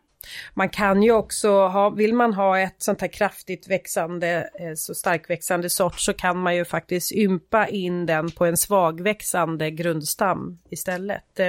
Man 0.54 0.70
kan 0.70 1.04
ju 1.04 1.12
också 1.12 1.68
ha, 1.68 1.90
vill 1.90 2.14
man 2.14 2.34
ha 2.34 2.60
ett 2.60 2.76
sånt 2.78 3.02
här 3.02 3.08
kraftigt 3.08 3.70
växande, 3.70 4.50
eh, 4.60 4.74
så 4.76 4.94
starkväxande 4.94 5.70
sort 5.70 6.00
så 6.00 6.14
kan 6.14 6.38
man 6.40 6.56
ju 6.56 6.66
faktiskt 6.66 7.12
ympa 7.12 7.68
in 7.68 8.06
den 8.06 8.32
på 8.32 8.46
en 8.46 8.58
svagväxande 8.58 9.72
grundstam 9.72 10.58
istället. 10.70 11.40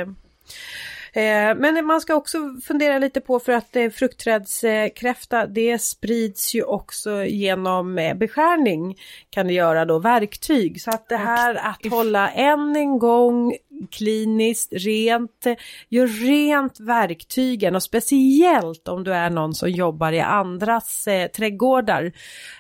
Eh, 1.13 1.55
men 1.57 1.87
man 1.87 2.01
ska 2.01 2.15
också 2.15 2.39
fundera 2.65 2.99
lite 2.99 3.21
på 3.21 3.41
för 3.41 3.53
att 3.53 3.77
eh, 3.77 3.91
fruktträdskräfta 3.91 5.47
det 5.47 5.79
sprids 5.79 6.55
ju 6.55 6.63
också 6.63 7.25
genom 7.25 7.99
eh, 7.99 8.15
beskärning 8.15 8.97
kan 9.31 9.47
det 9.47 9.53
göra 9.53 9.85
då 9.85 9.99
verktyg. 9.99 10.81
Så 10.81 10.91
att 10.91 11.09
det 11.09 11.17
här 11.17 11.55
att 11.55 11.91
hålla 11.91 12.31
än 12.31 12.77
en 12.77 12.99
gång 12.99 13.57
kliniskt, 13.91 14.73
rent, 14.73 15.47
gör 15.89 16.07
rent 16.07 16.81
verktygen 16.81 17.75
och 17.75 17.83
speciellt 17.83 18.89
om 18.89 19.05
du 19.05 19.15
är 19.15 19.31
någon 19.31 19.55
som 19.55 19.71
jobbar 19.71 20.13
i 20.13 20.21
andras 20.21 21.07
eh, 21.07 21.29
trädgårdar. 21.29 22.13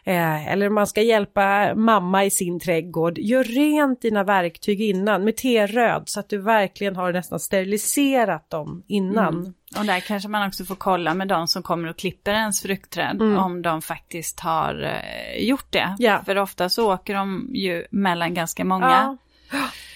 Eh, 0.04 0.52
eller 0.52 0.68
man 0.68 0.86
ska 0.86 1.02
hjälpa 1.02 1.74
mamma 1.74 2.24
i 2.24 2.30
sin 2.30 2.60
trädgård. 2.60 3.18
Gör 3.18 3.44
rent 3.44 4.02
dina 4.02 4.24
verktyg 4.24 4.80
innan 4.80 5.24
med 5.24 5.36
T-röd 5.36 6.02
så 6.06 6.20
att 6.20 6.28
du 6.28 6.38
verkligen 6.38 6.96
har 6.96 7.12
nästan 7.12 7.40
steriliserat 7.40 8.50
dem 8.50 8.82
innan. 8.86 9.34
Mm. 9.34 9.54
Och 9.78 9.84
där 9.84 10.00
kanske 10.00 10.28
man 10.28 10.48
också 10.48 10.64
får 10.64 10.74
kolla 10.74 11.14
med 11.14 11.28
de 11.28 11.46
som 11.46 11.62
kommer 11.62 11.88
och 11.88 11.98
klipper 11.98 12.32
ens 12.32 12.62
fruktträd 12.62 13.20
mm. 13.20 13.38
om 13.38 13.62
de 13.62 13.82
faktiskt 13.82 14.40
har 14.40 14.82
eh, 14.82 15.44
gjort 15.44 15.66
det. 15.70 15.96
Ja. 15.98 16.22
För 16.26 16.38
ofta 16.38 16.68
så 16.68 16.94
åker 16.94 17.14
de 17.14 17.50
ju 17.54 17.86
mellan 17.90 18.34
ganska 18.34 18.64
många. 18.64 18.90
Ja. 18.90 19.16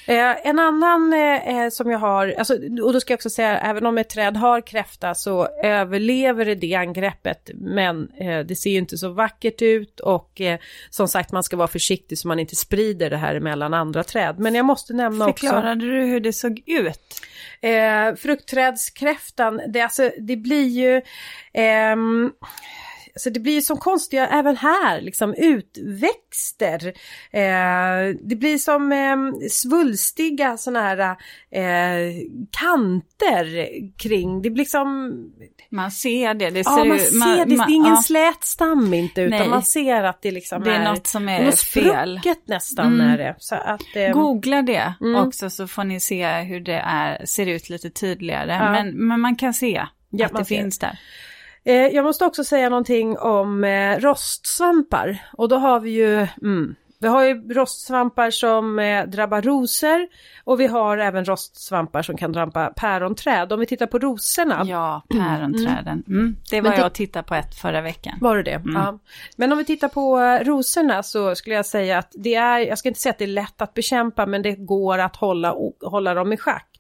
Eh, 0.07 0.47
en 0.47 0.59
annan 0.59 1.13
eh, 1.13 1.49
eh, 1.49 1.71
som 1.71 1.91
jag 1.91 1.99
har, 1.99 2.35
alltså, 2.39 2.55
och 2.55 2.93
då 2.93 3.01
ska 3.01 3.13
jag 3.13 3.19
också 3.19 3.31
säga, 3.31 3.59
även 3.59 3.87
om 3.87 3.99
ett 3.99 4.09
träd 4.09 4.37
har 4.37 4.61
kräfta 4.61 5.15
så 5.15 5.49
överlever 5.63 6.45
det 6.45 6.55
det 6.55 6.75
angreppet. 6.75 7.51
Men 7.55 8.09
eh, 8.21 8.39
det 8.41 8.57
ser 8.57 8.71
ju 8.71 8.79
inte 8.79 8.99
så 8.99 9.09
vackert 9.09 9.63
ut 9.63 10.01
och 10.01 10.41
eh, 10.41 10.59
som 10.91 11.09
sagt 11.09 11.33
man 11.33 11.43
ska 11.43 11.57
vara 11.57 11.69
försiktig 11.69 12.19
så 12.19 12.29
man 12.29 12.39
inte 12.39 12.57
sprider 12.57 13.11
det 13.11 13.17
här 13.17 13.41
mellan 13.41 13.75
andra 13.75 14.05
träd. 14.05 14.39
Men 14.39 14.55
jag 14.55 14.67
måste 14.67 14.93
nämna 14.93 15.25
Förklarade 15.25 15.31
också... 15.31 15.47
Förklarade 15.47 16.01
du 16.01 16.07
hur 16.07 16.21
det 16.21 16.33
såg 16.33 16.63
ut? 16.67 17.21
Eh, 17.61 18.15
fruktträdskräftan, 18.17 19.61
det, 19.69 19.81
alltså, 19.81 20.11
det 20.19 20.37
blir 20.37 20.69
ju... 20.69 21.03
Ehm, 23.15 23.21
så 23.21 23.31
det 23.31 23.41
blir 23.41 23.61
som 23.61 23.77
konstiga, 23.77 24.29
även 24.29 24.57
här, 24.57 25.01
liksom 25.01 25.35
utväxter. 25.35 26.87
Eh, 27.31 28.17
det 28.21 28.37
blir 28.37 28.59
som 28.59 28.93
eh, 28.93 29.49
svulstiga 29.51 30.57
sådana 30.57 30.81
här 30.81 31.17
eh, 31.51 32.15
kanter 32.51 33.67
kring, 33.99 34.43
det 34.43 34.51
blir 34.51 34.65
som... 34.65 35.13
Man 35.71 35.91
ser 35.91 36.35
det, 36.35 36.51
det 36.51 36.65
ser 36.65 36.79
Ja, 36.79 36.85
man 36.85 36.99
ser 36.99 37.19
man, 37.19 37.39
det, 37.39 37.45
det 37.45 37.63
är 37.63 37.71
ingen 37.71 37.95
ja. 37.95 38.03
slät 38.03 38.45
stam 38.45 38.95
inte 38.95 39.21
utan 39.21 39.39
Nej. 39.39 39.49
man 39.49 39.63
ser 39.63 40.05
att 40.05 40.23
det 40.23 40.31
liksom 40.31 40.63
är... 40.63 40.67
Det 40.67 40.73
är, 40.73 40.81
är 40.81 40.85
något 40.85 41.07
som 41.07 41.29
är 41.29 41.45
något 41.45 41.61
fel. 41.61 42.21
nästan 42.47 42.87
mm. 42.87 43.07
är 43.07 43.19
det. 43.19 43.37
Så 43.39 43.55
att, 43.55 43.97
eh, 43.97 44.11
Googla 44.11 44.63
det 44.63 44.95
mm. 45.01 45.27
också 45.27 45.51
så 45.51 45.67
får 45.67 45.85
ni 45.85 46.01
se 46.01 46.41
hur 46.41 46.61
det 46.61 46.83
är, 46.85 47.27
ser 47.27 47.47
ut 47.47 47.69
lite 47.69 47.91
tydligare. 47.91 48.53
Ja. 48.53 48.73
Men, 48.73 49.07
men 49.09 49.21
man 49.21 49.37
kan 49.37 49.55
se 49.55 49.87
ja, 50.11 50.27
att 50.27 50.37
det 50.37 50.45
finns 50.45 50.79
där. 50.79 50.99
Eh, 51.65 51.75
jag 51.75 52.05
måste 52.05 52.25
också 52.25 52.45
säga 52.45 52.69
någonting 52.69 53.19
om 53.19 53.65
eh, 53.65 53.99
rostsvampar. 53.99 55.19
Och 55.33 55.49
då 55.49 55.57
har 55.57 55.81
vi 55.81 55.91
ju, 55.91 56.27
mm, 56.43 56.75
vi 56.99 57.09
har 57.09 57.25
ju 57.25 57.55
rostsvampar 57.55 58.31
som 58.31 58.79
eh, 58.79 59.07
drabbar 59.07 59.43
rosor 59.43 60.09
och 60.45 60.61
vi 60.61 60.67
har 60.67 60.99
även 60.99 61.25
rostsvampar 61.25 62.03
som 62.03 62.17
kan 62.17 62.33
drabba 62.33 62.67
päronträd. 62.67 63.53
Om 63.53 63.61
vi 63.61 63.67
tittar 63.67 63.87
på 63.87 63.99
rosorna. 63.99 64.65
Ja, 64.67 65.03
päronträden. 65.09 66.03
Mm. 66.07 66.21
Mm. 66.21 66.37
Det 66.51 66.61
var 66.61 66.73
jag 66.73 66.87
och 66.87 66.93
tittade 66.93 67.23
på 67.23 67.35
ett 67.35 67.55
förra 67.55 67.81
veckan. 67.81 68.19
Var 68.21 68.37
det 68.37 68.43
det? 68.43 68.51
Mm. 68.51 68.75
Ja. 68.75 68.99
Men 69.37 69.53
om 69.53 69.59
vi 69.59 69.65
tittar 69.65 69.89
på 69.89 70.19
rosorna 70.45 71.03
så 71.03 71.35
skulle 71.35 71.57
jag 71.57 71.67
säga 71.67 71.99
att 71.99 72.13
det 72.15 72.35
är, 72.35 72.59
jag 72.59 72.79
ska 72.79 72.89
inte 72.89 73.01
säga 73.01 73.11
att 73.11 73.19
det 73.19 73.25
är 73.25 73.29
lätt 73.29 73.63
att 73.63 73.75
bekämpa 73.75 74.27
men 74.27 74.43
det 74.43 74.53
går 74.53 74.99
att 74.99 75.17
hålla, 75.17 75.55
hålla 75.81 76.15
dem 76.15 76.33
i 76.33 76.37
schack. 76.37 76.71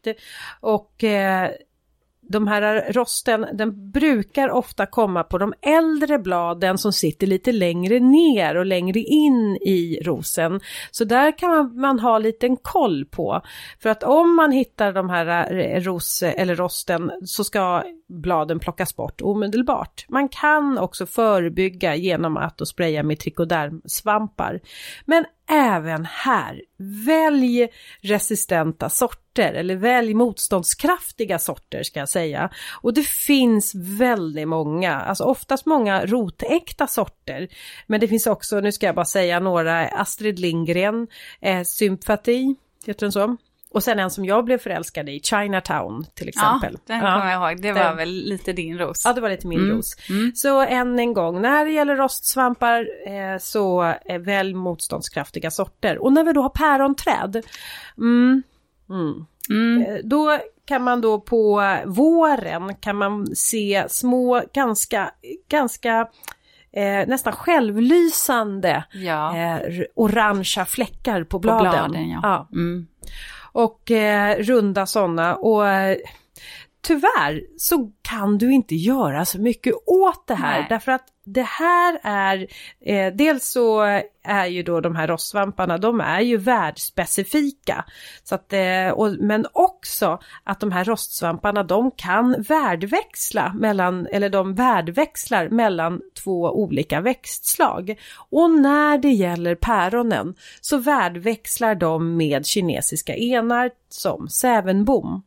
Och 0.60 1.04
eh, 1.04 1.50
de 2.28 2.46
här 2.46 2.92
rosten, 2.92 3.46
den 3.52 3.90
brukar 3.90 4.50
ofta 4.50 4.86
komma 4.86 5.22
på 5.22 5.38
de 5.38 5.54
äldre 5.60 6.18
bladen 6.18 6.78
som 6.78 6.92
sitter 6.92 7.26
lite 7.26 7.52
längre 7.52 8.00
ner 8.00 8.56
och 8.56 8.66
längre 8.66 9.00
in 9.00 9.56
i 9.56 10.00
rosen. 10.02 10.60
Så 10.90 11.04
där 11.04 11.38
kan 11.38 11.50
man, 11.50 11.80
man 11.80 11.98
ha 12.00 12.18
liten 12.18 12.56
koll 12.56 13.04
på. 13.04 13.40
För 13.82 13.90
att 13.90 14.02
om 14.02 14.36
man 14.36 14.52
hittar 14.52 14.92
de 14.92 15.10
här 15.10 15.52
eh, 15.58 15.80
ros 15.80 16.22
eller 16.22 16.54
rosten 16.56 17.12
så 17.24 17.44
ska 17.44 17.82
bladen 18.08 18.58
plockas 18.58 18.96
bort 18.96 19.20
omedelbart. 19.20 20.06
Man 20.08 20.28
kan 20.28 20.78
också 20.78 21.06
förebygga 21.06 21.94
genom 21.94 22.36
att 22.36 22.68
spraya 22.68 23.02
med 23.02 23.18
trikodermsvampar. 23.18 24.60
Men 25.04 25.24
även 25.50 26.04
här, 26.04 26.62
välj 27.06 27.68
resistenta 28.00 28.88
sorter 28.88 29.23
eller 29.42 29.76
välj 29.76 30.14
motståndskraftiga 30.14 31.38
sorter 31.38 31.82
ska 31.82 31.98
jag 31.98 32.08
säga. 32.08 32.50
Och 32.82 32.94
det 32.94 33.06
finns 33.06 33.74
väldigt 33.74 34.48
många, 34.48 35.00
alltså 35.00 35.24
oftast 35.24 35.66
många 35.66 36.06
rotäkta 36.06 36.86
sorter. 36.86 37.48
Men 37.86 38.00
det 38.00 38.08
finns 38.08 38.26
också, 38.26 38.60
nu 38.60 38.72
ska 38.72 38.86
jag 38.86 38.94
bara 38.94 39.04
säga 39.04 39.40
några, 39.40 39.88
Astrid 39.88 40.38
Lindgren, 40.38 41.06
eh, 41.40 41.62
Sympati, 41.62 42.56
heter 42.86 43.00
den 43.06 43.12
så? 43.12 43.36
Och 43.74 43.82
sen 43.82 43.98
en 43.98 44.10
som 44.10 44.24
jag 44.24 44.44
blev 44.44 44.58
förälskad 44.58 45.08
i, 45.08 45.20
Chinatown 45.20 46.06
till 46.14 46.28
exempel. 46.28 46.78
Ja, 46.86 46.94
den 46.94 47.00
kommer 47.00 47.32
jag 47.32 47.50
ihåg. 47.50 47.62
Det 47.62 47.72
var 47.72 47.84
den. 47.84 47.96
väl 47.96 48.08
lite 48.08 48.52
din 48.52 48.78
ros. 48.78 49.02
Ja, 49.04 49.12
det 49.12 49.20
var 49.20 49.30
lite 49.30 49.46
min 49.46 49.58
mm. 49.58 49.76
ros. 49.76 49.96
Mm. 50.10 50.32
Så 50.34 50.60
än 50.60 50.98
en 50.98 51.12
gång, 51.12 51.42
när 51.42 51.64
det 51.64 51.70
gäller 51.70 51.96
rostsvampar 51.96 52.88
eh, 53.06 53.38
så 53.38 53.82
är 54.04 54.18
väl 54.18 54.54
motståndskraftiga 54.54 55.50
sorter. 55.50 55.98
Och 55.98 56.12
när 56.12 56.24
vi 56.24 56.32
då 56.32 56.42
har 56.42 56.48
päronträd, 56.48 57.42
mm, 57.98 58.42
mm, 58.90 59.26
mm. 59.50 59.82
eh, 59.82 60.00
då 60.04 60.38
kan 60.66 60.82
man 60.82 61.00
då 61.00 61.20
på 61.20 61.76
våren 61.86 62.74
kan 62.74 62.96
man 62.96 63.26
se 63.36 63.84
små, 63.88 64.42
ganska, 64.52 65.10
ganska 65.48 66.08
Eh, 66.76 67.08
nästan 67.08 67.32
självlysande 67.32 68.84
ja. 68.92 69.36
eh, 69.36 69.58
orangea 69.94 70.64
fläckar 70.64 71.24
på 71.24 71.38
bladen. 71.38 71.64
På 71.64 71.70
bladen 71.70 72.10
ja. 72.10 72.20
ja. 72.22 72.48
Mm 72.52 72.86
och 73.54 73.90
eh, 73.90 74.36
runda 74.38 74.86
sådana 74.86 75.36
och 75.36 75.68
eh, 75.68 75.96
tyvärr 76.86 77.42
så 77.56 77.90
kan 78.02 78.38
du 78.38 78.52
inte 78.52 78.74
göra 78.74 79.24
så 79.24 79.40
mycket 79.40 79.74
åt 79.86 80.26
det 80.26 80.34
här 80.34 80.58
Nej. 80.58 80.66
därför 80.68 80.92
att 80.92 81.04
det 81.24 81.42
här 81.42 82.00
är, 82.02 82.46
eh, 82.80 83.14
dels 83.14 83.48
så 83.48 83.80
är 84.24 84.46
ju 84.46 84.62
då 84.62 84.80
de 84.80 84.96
här 84.96 85.08
rostsvamparna, 85.08 85.78
de 85.78 86.00
är 86.00 86.20
ju 86.20 86.36
värdspecifika. 86.36 87.84
Så 88.24 88.34
att, 88.34 88.52
eh, 88.52 88.88
och, 88.88 89.12
men 89.20 89.46
också 89.52 90.20
att 90.44 90.60
de 90.60 90.72
här 90.72 90.84
rostsvamparna 90.84 91.62
de 91.62 91.90
kan 91.90 92.42
värdväxla 92.48 93.52
mellan, 93.54 94.06
eller 94.06 94.28
de 94.28 94.54
värdväxlar 94.54 95.48
mellan 95.48 96.00
två 96.24 96.42
olika 96.42 97.00
växtslag. 97.00 97.94
Och 98.30 98.50
när 98.50 98.98
det 98.98 99.12
gäller 99.12 99.54
päronen 99.54 100.34
så 100.60 100.76
värdväxlar 100.76 101.74
de 101.74 102.16
med 102.16 102.46
kinesiska 102.46 103.16
enar 103.16 103.70
som 103.88 104.28
sävenbom. 104.28 105.22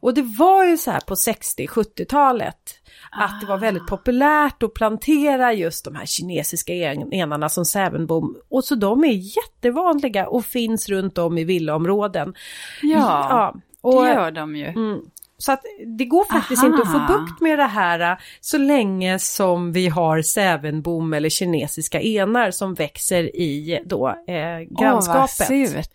Och 0.00 0.14
det 0.14 0.22
var 0.22 0.64
ju 0.64 0.76
så 0.76 0.90
här 0.90 1.00
på 1.00 1.14
60-70-talet 1.14 2.81
att 3.10 3.40
det 3.40 3.46
var 3.46 3.58
väldigt 3.58 3.86
populärt 3.86 4.62
att 4.62 4.74
plantera 4.74 5.52
just 5.52 5.84
de 5.84 5.94
här 5.94 6.06
kinesiska 6.06 6.74
en- 6.74 7.12
enarna 7.12 7.48
som 7.48 7.64
sävenbom. 7.64 8.36
Och 8.50 8.64
så 8.64 8.74
de 8.74 9.04
är 9.04 9.36
jättevanliga 9.36 10.28
och 10.28 10.44
finns 10.44 10.88
runt 10.88 11.18
om 11.18 11.38
i 11.38 11.44
villaområden. 11.44 12.34
Ja, 12.82 13.54
och, 13.80 14.04
det 14.04 14.08
gör 14.12 14.30
de 14.30 14.56
ju. 14.56 14.66
Mm. 14.66 15.00
Så 15.38 15.52
att 15.52 15.62
det 15.98 16.04
går 16.04 16.24
faktiskt 16.32 16.64
Aha. 16.64 16.72
inte 16.72 16.82
att 16.82 16.92
få 16.92 16.98
bukt 16.98 17.40
med 17.40 17.58
det 17.58 17.64
här 17.64 18.00
äh, 18.12 18.18
så 18.40 18.58
länge 18.58 19.18
som 19.18 19.72
vi 19.72 19.88
har 19.88 20.22
sävenbom 20.22 21.12
eller 21.12 21.28
kinesiska 21.28 22.00
enar 22.00 22.50
som 22.50 22.74
växer 22.74 23.36
i 23.36 23.82
då 23.84 24.08
eh, 24.08 24.80
grannskapet. 24.80 25.50
Åh, 25.50 25.58
vad 25.58 25.68
surt. 25.68 25.90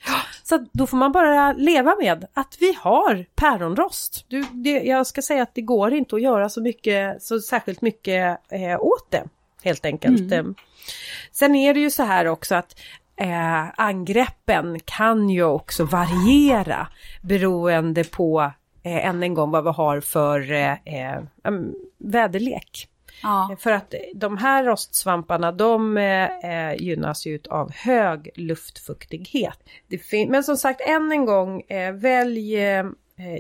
Så 0.50 0.66
då 0.72 0.88
får 0.88 0.98
man 0.98 1.12
bara 1.12 1.54
leva 1.54 1.96
med 2.02 2.26
att 2.34 2.58
vi 2.60 2.74
har 2.80 3.26
päronrost. 3.36 4.26
Du, 4.28 4.46
det, 4.52 4.70
jag 4.70 5.08
ska 5.08 5.22
säga 5.22 5.44
att 5.44 5.56
det 5.56 5.62
går 5.62 5.94
inte 5.94 6.16
att 6.16 6.22
göra 6.22 6.50
så 6.50 6.62
mycket, 6.62 7.24
så 7.24 7.40
särskilt 7.40 7.82
mycket 7.82 8.40
eh, 8.52 8.80
åt 8.80 9.12
det. 9.12 9.24
Helt 9.64 9.86
enkelt. 9.86 10.32
Eh, 10.32 10.44
Sen 11.32 11.56
är 11.56 11.74
det 11.74 11.80
ju 11.80 11.92
så 11.92 12.04
här 12.04 12.28
också 12.28 12.56
att 12.56 12.80
eh, 13.16 13.80
angreppen 13.80 14.80
kan 14.86 15.30
ju 15.30 15.44
också 15.44 15.84
variera 15.84 16.88
beroende 17.22 18.04
på 18.04 18.52
eh, 18.84 19.06
än 19.08 19.24
en 19.24 19.34
gång 19.34 19.52
vad 19.52 19.64
vi 19.64 19.70
har 19.70 20.02
för 20.02 20.52
eh, 20.52 20.72
eh, 20.72 21.22
väderlek. 21.98 22.88
Ja. 23.24 23.56
För 23.60 23.72
att 23.72 23.94
de 24.16 24.38
här 24.38 24.64
rostsvamparna 24.64 25.52
de 25.52 25.98
eh, 25.98 26.74
gynnas 26.78 27.26
ju 27.26 27.40
av 27.50 27.72
hög 27.74 28.30
luftfuktighet. 28.36 29.60
Men 30.28 30.44
som 30.44 30.58
sagt 30.58 30.82
än 30.82 31.12
en 31.12 31.26
gång, 31.26 31.62
eh, 31.62 31.94
välj 31.94 32.56
eh, 32.56 32.86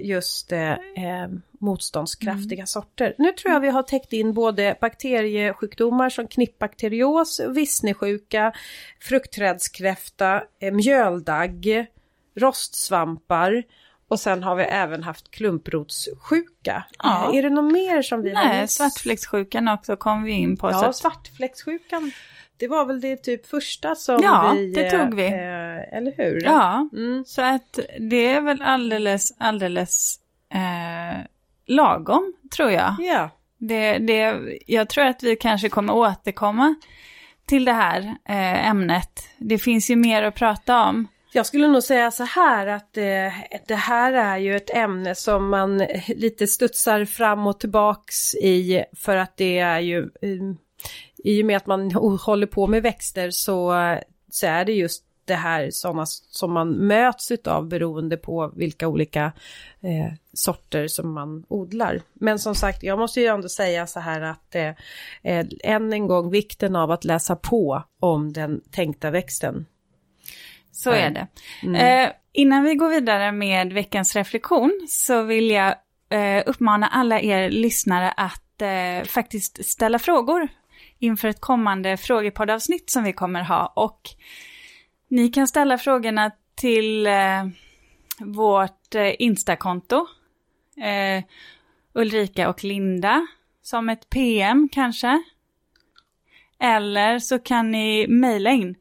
just 0.01 0.51
eh, 0.51 0.71
eh, 0.71 1.27
motståndskraftiga 1.59 2.65
sorter. 2.65 3.15
Nu 3.17 3.31
tror 3.31 3.53
jag 3.53 3.59
vi 3.59 3.69
har 3.69 3.83
täckt 3.83 4.13
in 4.13 4.33
både 4.33 4.77
bakteriesjukdomar 4.81 6.09
som 6.09 6.27
knippbakterios, 6.27 7.41
vissnesjuka, 7.49 8.53
fruktträdskräfta, 9.01 10.43
eh, 10.59 10.73
mjöldagg, 10.73 11.85
rostsvampar 12.35 13.63
och 14.09 14.19
sen 14.19 14.43
har 14.43 14.55
vi 14.55 14.63
även 14.63 15.03
haft 15.03 15.31
klumprotssjuka. 15.31 16.83
Ja. 17.03 17.31
Är 17.33 17.43
det 17.43 17.49
något 17.49 17.73
mer 17.73 18.01
som 18.01 18.21
vi 18.21 18.33
har 18.35 18.45
Nej, 18.45 18.67
svartfläcksjukan 18.67 19.67
också 19.67 19.95
kom 19.95 20.23
vi 20.23 20.31
in 20.31 20.57
på. 20.57 20.71
Ja, 20.71 20.93
svartfläcksjukan. 20.93 22.11
Det 22.59 22.67
var 22.67 22.85
väl 22.85 23.01
det 23.01 23.17
typ 23.17 23.47
första 23.47 23.95
som 23.95 24.19
Ja, 24.23 24.53
vi... 24.55 24.71
det 24.73 24.91
tog 24.91 25.13
vi. 25.15 25.25
Eh, 25.25 25.97
eller 25.97 26.17
hur? 26.17 26.41
Ja, 26.43 26.89
Mm. 26.93 27.23
så 27.27 27.41
att 27.41 27.79
det 27.99 28.27
är 28.27 28.41
väl 28.41 28.61
alldeles, 28.61 29.35
alldeles 29.37 30.19
eh, 30.53 31.25
lagom, 31.67 32.33
tror 32.55 32.71
jag. 32.71 32.95
Ja. 32.99 33.29
Det, 33.57 33.97
det, 33.97 34.39
jag 34.67 34.89
tror 34.89 35.05
att 35.05 35.23
vi 35.23 35.35
kanske 35.35 35.69
kommer 35.69 35.93
återkomma 35.93 36.75
till 37.45 37.65
det 37.65 37.73
här 37.73 37.99
eh, 38.25 38.67
ämnet. 38.69 39.29
Det 39.37 39.57
finns 39.57 39.89
ju 39.89 39.95
mer 39.95 40.23
att 40.23 40.35
prata 40.35 40.83
om. 40.85 41.07
Jag 41.37 41.45
skulle 41.45 41.67
nog 41.67 41.83
säga 41.83 42.11
så 42.11 42.23
här 42.23 42.67
att 42.67 42.97
eh, 42.97 43.33
det 43.67 43.75
här 43.75 44.13
är 44.13 44.37
ju 44.37 44.55
ett 44.55 44.69
ämne 44.75 45.15
som 45.15 45.49
man 45.49 45.77
lite 46.07 46.47
studsar 46.47 47.05
fram 47.05 47.47
och 47.47 47.59
tillbaks 47.59 48.35
i 48.35 48.83
för 48.95 49.17
att 49.17 49.37
det 49.37 49.59
är 49.59 49.79
ju 49.79 49.99
eh, 50.21 50.53
i 51.17 51.41
och 51.41 51.45
med 51.45 51.57
att 51.57 51.65
man 51.65 51.91
håller 51.91 52.47
på 52.47 52.67
med 52.67 52.83
växter 52.83 53.31
så, 53.31 53.73
så 54.31 54.47
är 54.47 54.65
det 54.65 54.73
just 54.73 55.03
det 55.25 55.35
här 55.35 55.69
sådana 55.71 56.05
som 56.05 56.51
man 56.51 56.69
möts 56.69 57.31
utav 57.31 57.67
beroende 57.67 58.17
på 58.17 58.51
vilka 58.55 58.87
olika 58.87 59.31
eh, 59.81 60.13
sorter 60.33 60.87
som 60.87 61.13
man 61.13 61.45
odlar. 61.47 62.01
Men 62.13 62.39
som 62.39 62.55
sagt, 62.55 62.83
jag 62.83 62.99
måste 62.99 63.21
ju 63.21 63.27
ändå 63.27 63.49
säga 63.49 63.87
så 63.87 63.99
här 63.99 64.21
att 64.21 64.55
eh, 64.55 64.73
eh 65.23 65.45
än 65.63 65.93
en 65.93 66.07
gång 66.07 66.29
vikten 66.29 66.75
av 66.75 66.91
att 66.91 67.03
läsa 67.03 67.35
på 67.35 67.83
om 67.99 68.33
den 68.33 68.61
tänkta 68.71 69.11
växten. 69.11 69.65
Så 70.77 70.91
är 70.91 71.09
det. 71.09 71.27
Eh, 71.79 72.11
innan 72.33 72.63
vi 72.63 72.75
går 72.75 72.89
vidare 72.89 73.31
med 73.31 73.73
veckans 73.73 74.15
reflektion 74.15 74.85
så 74.89 75.23
vill 75.23 75.49
jag 75.51 75.75
eh, 76.09 76.43
uppmana 76.45 76.87
alla 76.87 77.21
er 77.21 77.49
lyssnare 77.49 78.11
att 78.11 78.61
eh, 78.61 79.07
faktiskt 79.07 79.65
ställa 79.65 79.99
frågor 79.99 80.47
inför 80.99 81.27
ett 81.27 81.41
kommande 81.41 81.97
frågepoddavsnitt 81.97 82.89
som 82.89 83.03
vi 83.03 83.13
kommer 83.13 83.41
ha. 83.41 83.73
Och 83.75 84.01
ni 85.07 85.29
kan 85.29 85.47
ställa 85.47 85.77
frågorna 85.77 86.31
till 86.55 87.07
eh, 87.07 87.47
vårt 88.19 88.95
eh, 88.95 89.13
Instakonto. 89.19 90.07
Eh, 90.81 91.23
Ulrika 91.93 92.49
och 92.49 92.63
Linda 92.63 93.27
som 93.61 93.89
ett 93.89 94.09
PM 94.09 94.69
kanske. 94.71 95.23
Eller 96.59 97.19
så 97.19 97.39
kan 97.39 97.71
ni 97.71 98.07
mejla 98.07 98.51
in 98.51 98.75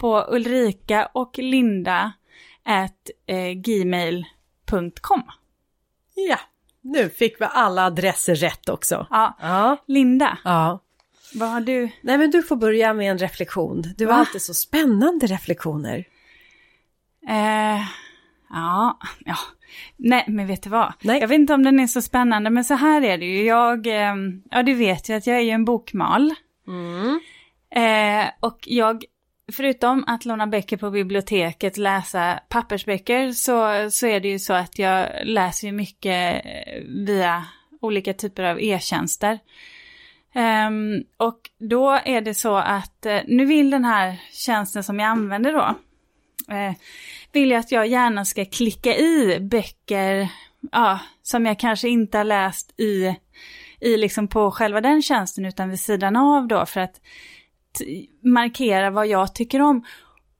på 0.00 0.26
ulrika 0.28 1.08
och 1.14 1.38
linda 1.38 2.12
at 2.64 3.10
eh, 3.26 3.50
gmail.com. 3.52 5.22
Ja, 6.14 6.38
nu 6.80 7.08
fick 7.08 7.40
vi 7.40 7.44
alla 7.50 7.84
adresser 7.86 8.34
rätt 8.34 8.68
också. 8.68 9.06
Ja, 9.10 9.36
Ja. 9.40 9.76
Linda, 9.86 10.38
Ja. 10.44 10.78
vad 11.34 11.48
har 11.48 11.60
du? 11.60 11.88
Nej 12.00 12.18
men 12.18 12.30
du 12.30 12.42
får 12.42 12.56
börja 12.56 12.94
med 12.94 13.10
en 13.10 13.18
reflektion. 13.18 13.84
Du 13.96 14.06
har 14.06 14.12
Va? 14.12 14.18
alltid 14.18 14.42
så 14.42 14.54
spännande 14.54 15.26
reflektioner. 15.26 16.04
Eh, 17.28 17.80
ja, 18.50 18.98
ja. 19.24 19.36
Nej, 19.96 20.24
men 20.28 20.46
vet 20.46 20.62
du 20.62 20.70
vad? 20.70 20.92
Nej. 21.02 21.20
Jag 21.20 21.28
vet 21.28 21.38
inte 21.38 21.54
om 21.54 21.62
den 21.62 21.80
är 21.80 21.86
så 21.86 22.02
spännande, 22.02 22.50
men 22.50 22.64
så 22.64 22.74
här 22.74 23.02
är 23.02 23.18
det 23.18 23.26
ju. 23.26 23.44
Jag, 23.44 23.86
eh, 23.86 24.14
ja 24.50 24.62
du 24.62 24.74
vet 24.74 25.08
ju 25.08 25.14
att 25.16 25.26
jag 25.26 25.36
är 25.36 25.40
ju 25.40 25.50
en 25.50 25.64
bokmal. 25.64 26.34
Mm. 26.68 27.20
Eh, 27.74 28.30
och 28.40 28.58
jag, 28.66 29.04
förutom 29.52 30.04
att 30.06 30.24
låna 30.24 30.46
böcker 30.46 30.76
på 30.76 30.90
biblioteket, 30.90 31.76
läsa 31.76 32.40
pappersböcker, 32.48 33.32
så, 33.32 33.90
så 33.90 34.06
är 34.06 34.20
det 34.20 34.28
ju 34.28 34.38
så 34.38 34.52
att 34.52 34.78
jag 34.78 35.08
läser 35.24 35.66
ju 35.66 35.72
mycket 35.72 36.44
eh, 36.44 36.82
via 37.06 37.44
olika 37.80 38.14
typer 38.14 38.42
av 38.42 38.60
e-tjänster. 38.60 39.38
Um, 40.34 41.04
och 41.16 41.40
då 41.58 41.90
är 42.04 42.20
det 42.20 42.34
så 42.34 42.56
att 42.56 43.06
uh, 43.06 43.20
nu 43.26 43.44
vill 43.44 43.70
den 43.70 43.84
här 43.84 44.20
tjänsten 44.32 44.84
som 44.84 44.98
jag 44.98 45.08
använder 45.08 45.52
då, 45.52 45.74
uh, 46.54 46.74
vill 47.32 47.50
jag 47.50 47.60
att 47.60 47.72
jag 47.72 47.86
gärna 47.86 48.24
ska 48.24 48.44
klicka 48.44 48.96
i 48.96 49.38
böcker 49.40 50.20
uh, 50.76 51.00
som 51.22 51.46
jag 51.46 51.58
kanske 51.58 51.88
inte 51.88 52.18
har 52.18 52.24
läst 52.24 52.80
i, 52.80 53.16
i 53.80 53.96
liksom 53.96 54.28
på 54.28 54.50
själva 54.50 54.80
den 54.80 55.02
tjänsten 55.02 55.44
utan 55.44 55.70
vid 55.70 55.80
sidan 55.80 56.16
av 56.16 56.48
då 56.48 56.66
för 56.66 56.80
att 56.80 57.00
markera 58.22 58.90
vad 58.90 59.06
jag 59.06 59.34
tycker 59.34 59.60
om. 59.60 59.84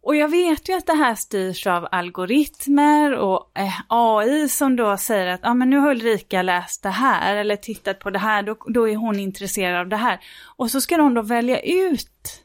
Och 0.03 0.17
jag 0.17 0.29
vet 0.29 0.69
ju 0.69 0.73
att 0.73 0.87
det 0.87 0.95
här 0.95 1.15
styrs 1.15 1.67
av 1.67 1.89
algoritmer 1.91 3.13
och 3.13 3.51
eh, 3.59 3.81
AI 3.89 4.49
som 4.49 4.77
då 4.77 4.97
säger 4.97 5.27
att 5.27 5.41
ah, 5.43 5.55
men 5.55 5.71
nu 5.71 5.79
har 5.79 5.91
Ulrika 5.91 6.43
läst 6.43 6.83
det 6.83 6.91
här 6.91 7.37
eller 7.37 7.57
tittat 7.57 7.99
på 7.99 8.11
det 8.11 8.19
här, 8.19 8.43
då, 8.43 8.57
då 8.67 8.89
är 8.89 8.97
hon 8.97 9.19
intresserad 9.19 9.81
av 9.81 9.89
det 9.89 9.97
här. 9.97 10.21
Och 10.57 10.71
så 10.71 10.81
ska 10.81 10.97
de 10.97 11.15
då 11.15 11.23
välja 11.23 11.61
ut 11.61 12.45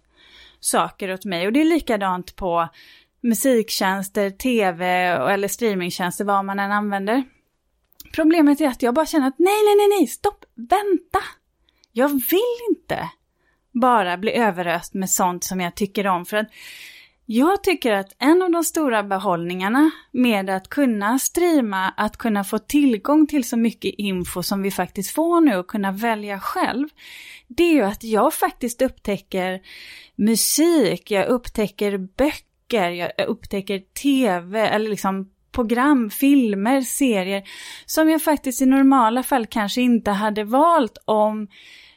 saker 0.60 1.14
åt 1.14 1.26
mig 1.26 1.48
och 1.48 1.54
det 1.54 1.62
är 1.62 1.66
likadant 1.66 2.36
på 2.36 2.70
musiktjänster, 3.22 4.30
tv 4.30 4.86
eller 5.34 5.48
streamingtjänster, 5.48 6.26
vad 6.26 6.46
man 6.46 6.60
än 6.60 6.72
använder. 6.72 7.24
Problemet 8.14 8.62
är 8.62 8.68
att 8.68 8.82
jag 8.82 8.94
bara 8.94 9.06
känner 9.06 9.28
att 9.28 9.40
nej, 9.40 9.64
nej, 9.66 9.76
nej, 9.76 10.00
nej, 10.00 10.08
stopp, 10.08 10.46
vänta. 10.56 11.20
Jag 11.92 12.10
vill 12.10 12.60
inte 12.70 13.10
bara 13.82 14.18
bli 14.18 14.34
överöst 14.34 14.94
med 14.94 15.10
sånt 15.10 15.44
som 15.44 15.62
jag 15.62 15.76
tycker 15.76 16.08
om. 16.08 16.26
För 16.26 16.38
att 16.38 16.48
jag 17.28 17.64
tycker 17.64 17.92
att 17.92 18.16
en 18.20 18.42
av 18.42 18.52
de 18.52 18.64
stora 18.64 19.04
behållningarna 19.04 19.92
med 20.12 20.50
att 20.50 20.70
kunna 20.70 21.20
streama, 21.20 21.94
att 21.98 22.18
kunna 22.18 22.44
få 22.44 22.60
tillgång 22.60 23.28
till 23.28 23.44
så 23.44 23.58
mycket 23.58 23.94
info 23.98 24.44
som 24.44 24.62
vi 24.62 24.72
faktiskt 24.72 25.12
får 25.12 25.42
nu 25.42 25.58
och 25.58 25.68
kunna 25.68 25.92
välja 25.92 26.40
själv, 26.40 26.88
det 27.48 27.64
är 27.64 27.74
ju 27.74 27.82
att 27.82 28.04
jag 28.04 28.34
faktiskt 28.34 28.82
upptäcker 28.82 29.62
musik, 30.16 31.12
jag 31.12 31.28
upptäcker 31.28 31.98
böcker, 31.98 32.90
jag 32.90 33.12
upptäcker 33.28 33.80
tv 33.80 34.68
eller 34.68 34.90
liksom 34.90 35.30
program, 35.52 36.10
filmer, 36.10 36.82
serier 36.82 37.44
som 37.86 38.10
jag 38.10 38.24
faktiskt 38.24 38.62
i 38.62 38.66
normala 38.66 39.24
fall 39.24 39.46
kanske 39.46 39.82
inte 39.82 40.12
hade 40.12 40.44
valt 40.44 40.98
om 41.06 41.48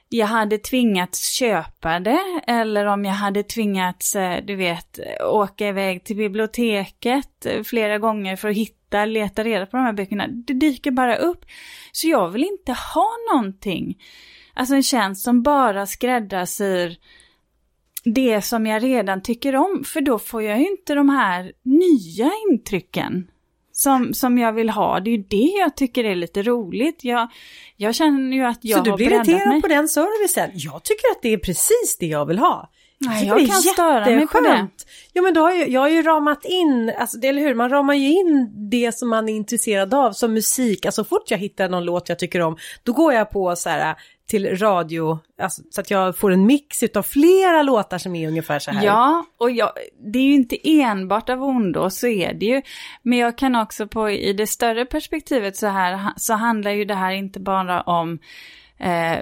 jag 0.08 0.26
hade 0.26 0.58
tvingats 0.58 1.30
köpa 1.30 2.00
det 2.00 2.42
eller 2.46 2.86
om 2.86 3.04
jag 3.04 3.12
hade 3.12 3.42
tvingats, 3.42 4.16
eh, 4.16 4.44
du 4.44 4.56
vet, 4.56 4.98
åka 5.20 5.68
iväg 5.68 6.04
till 6.04 6.16
biblioteket 6.16 7.46
eh, 7.46 7.62
flera 7.62 7.98
gånger 7.98 8.36
för 8.36 8.48
att 8.48 8.56
hitta, 8.56 9.04
leta 9.04 9.44
reda 9.44 9.66
på 9.66 9.76
de 9.76 9.82
här 9.82 9.92
böckerna. 9.92 10.26
Det 10.28 10.54
dyker 10.54 10.90
bara 10.90 11.16
upp. 11.16 11.44
Så 11.92 12.08
jag 12.08 12.28
vill 12.28 12.44
inte 12.44 12.72
ha 12.72 13.08
någonting, 13.32 13.98
alltså 14.54 14.74
en 14.74 14.82
tjänst 14.82 15.24
som 15.24 15.42
bara 15.42 15.86
skräddarsyr 15.86 16.96
det 18.04 18.42
som 18.42 18.66
jag 18.66 18.82
redan 18.82 19.22
tycker 19.22 19.56
om, 19.56 19.84
för 19.86 20.00
då 20.00 20.18
får 20.18 20.42
jag 20.42 20.58
ju 20.58 20.68
inte 20.68 20.94
de 20.94 21.08
här 21.08 21.52
nya 21.62 22.30
intrycken 22.50 23.30
som, 23.78 24.14
som 24.14 24.38
jag 24.38 24.52
vill 24.52 24.70
ha. 24.70 25.00
Det 25.00 25.10
är 25.10 25.16
ju 25.16 25.24
det 25.28 25.52
jag 25.60 25.76
tycker 25.76 26.04
är 26.04 26.14
lite 26.14 26.42
roligt. 26.42 27.04
Jag, 27.04 27.28
jag 27.76 27.94
känner 27.94 28.36
ju 28.36 28.44
att 28.44 28.58
jag 28.60 28.78
Så 28.78 28.84
du 28.84 28.90
har 28.90 28.96
blir 28.96 29.12
irriterad 29.12 29.48
mig. 29.48 29.62
på 29.62 29.68
den 29.68 29.88
servicen? 29.88 30.50
Jag 30.54 30.82
tycker 30.84 31.10
att 31.10 31.22
det 31.22 31.32
är 31.32 31.38
precis 31.38 31.96
det 32.00 32.06
jag 32.06 32.26
vill 32.26 32.38
ha. 32.38 32.70
Nej, 33.00 33.26
jag 33.26 33.38
kan 33.38 33.62
störa 33.62 34.04
mig 34.04 34.26
på 34.26 34.40
det. 34.40 34.68
Ja 35.12 35.22
men 35.22 35.34
då 35.34 35.40
har 35.40 35.50
jag, 35.50 35.68
jag 35.68 35.80
har 35.80 35.88
ju 35.88 36.02
ramat 36.02 36.44
in, 36.44 36.92
alltså, 36.98 37.18
eller 37.18 37.42
hur, 37.42 37.54
man 37.54 37.70
ramar 37.70 37.94
ju 37.94 38.08
in 38.08 38.50
det 38.70 38.94
som 38.94 39.08
man 39.08 39.28
är 39.28 39.34
intresserad 39.34 39.94
av 39.94 40.12
som 40.12 40.32
musik. 40.34 40.86
Alltså 40.86 41.04
så 41.04 41.08
fort 41.08 41.30
jag 41.30 41.38
hittar 41.38 41.68
någon 41.68 41.84
låt 41.84 42.08
jag 42.08 42.18
tycker 42.18 42.40
om, 42.40 42.56
då 42.82 42.92
går 42.92 43.12
jag 43.12 43.30
på 43.30 43.56
så 43.56 43.68
här 43.68 43.96
till 44.28 44.58
radio, 44.58 45.18
alltså, 45.42 45.62
så 45.70 45.80
att 45.80 45.90
jag 45.90 46.16
får 46.16 46.30
en 46.32 46.46
mix 46.46 46.82
utav 46.82 47.02
flera 47.02 47.62
låtar 47.62 47.98
som 47.98 48.14
är 48.14 48.28
ungefär 48.28 48.58
så 48.58 48.70
här. 48.70 48.84
Ja, 48.84 49.26
och 49.38 49.50
jag, 49.50 49.72
det 50.12 50.18
är 50.18 50.22
ju 50.22 50.34
inte 50.34 50.56
enbart 50.64 51.28
av 51.28 51.42
ondo, 51.42 51.90
så 51.90 52.06
är 52.06 52.34
det 52.34 52.46
ju. 52.46 52.62
Men 53.02 53.18
jag 53.18 53.38
kan 53.38 53.56
också 53.56 53.88
på, 53.88 54.10
i 54.10 54.32
det 54.32 54.46
större 54.46 54.84
perspektivet 54.84 55.56
så 55.56 55.66
här, 55.66 56.12
så 56.16 56.34
handlar 56.34 56.70
ju 56.70 56.84
det 56.84 56.94
här 56.94 57.12
inte 57.12 57.40
bara 57.40 57.80
om 57.80 58.18
eh, 58.78 59.18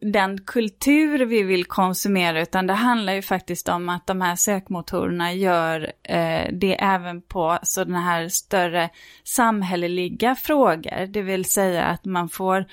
den 0.00 0.38
kultur 0.38 1.24
vi 1.24 1.42
vill 1.42 1.64
konsumera, 1.64 2.42
utan 2.42 2.66
det 2.66 2.74
handlar 2.74 3.12
ju 3.12 3.22
faktiskt 3.22 3.68
om 3.68 3.88
att 3.88 4.06
de 4.06 4.20
här 4.20 4.36
sökmotorerna 4.36 5.32
gör 5.32 5.92
eh, 6.02 6.52
det 6.52 6.82
även 6.82 7.22
på 7.22 7.50
alltså, 7.50 7.80
sådana 7.80 8.00
här 8.00 8.28
större 8.28 8.90
samhälleliga 9.24 10.34
frågor. 10.34 11.06
Det 11.06 11.22
vill 11.22 11.44
säga 11.44 11.84
att 11.84 12.04
man 12.04 12.28
får 12.28 12.66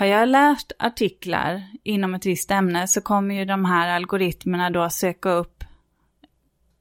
har 0.00 0.06
jag 0.06 0.28
läst 0.28 0.72
artiklar 0.78 1.62
inom 1.82 2.14
ett 2.14 2.26
visst 2.26 2.50
ämne 2.50 2.88
så 2.88 3.00
kommer 3.00 3.34
ju 3.34 3.44
de 3.44 3.64
här 3.64 3.88
algoritmerna 3.88 4.70
då 4.70 4.90
söka 4.90 5.30
upp 5.30 5.64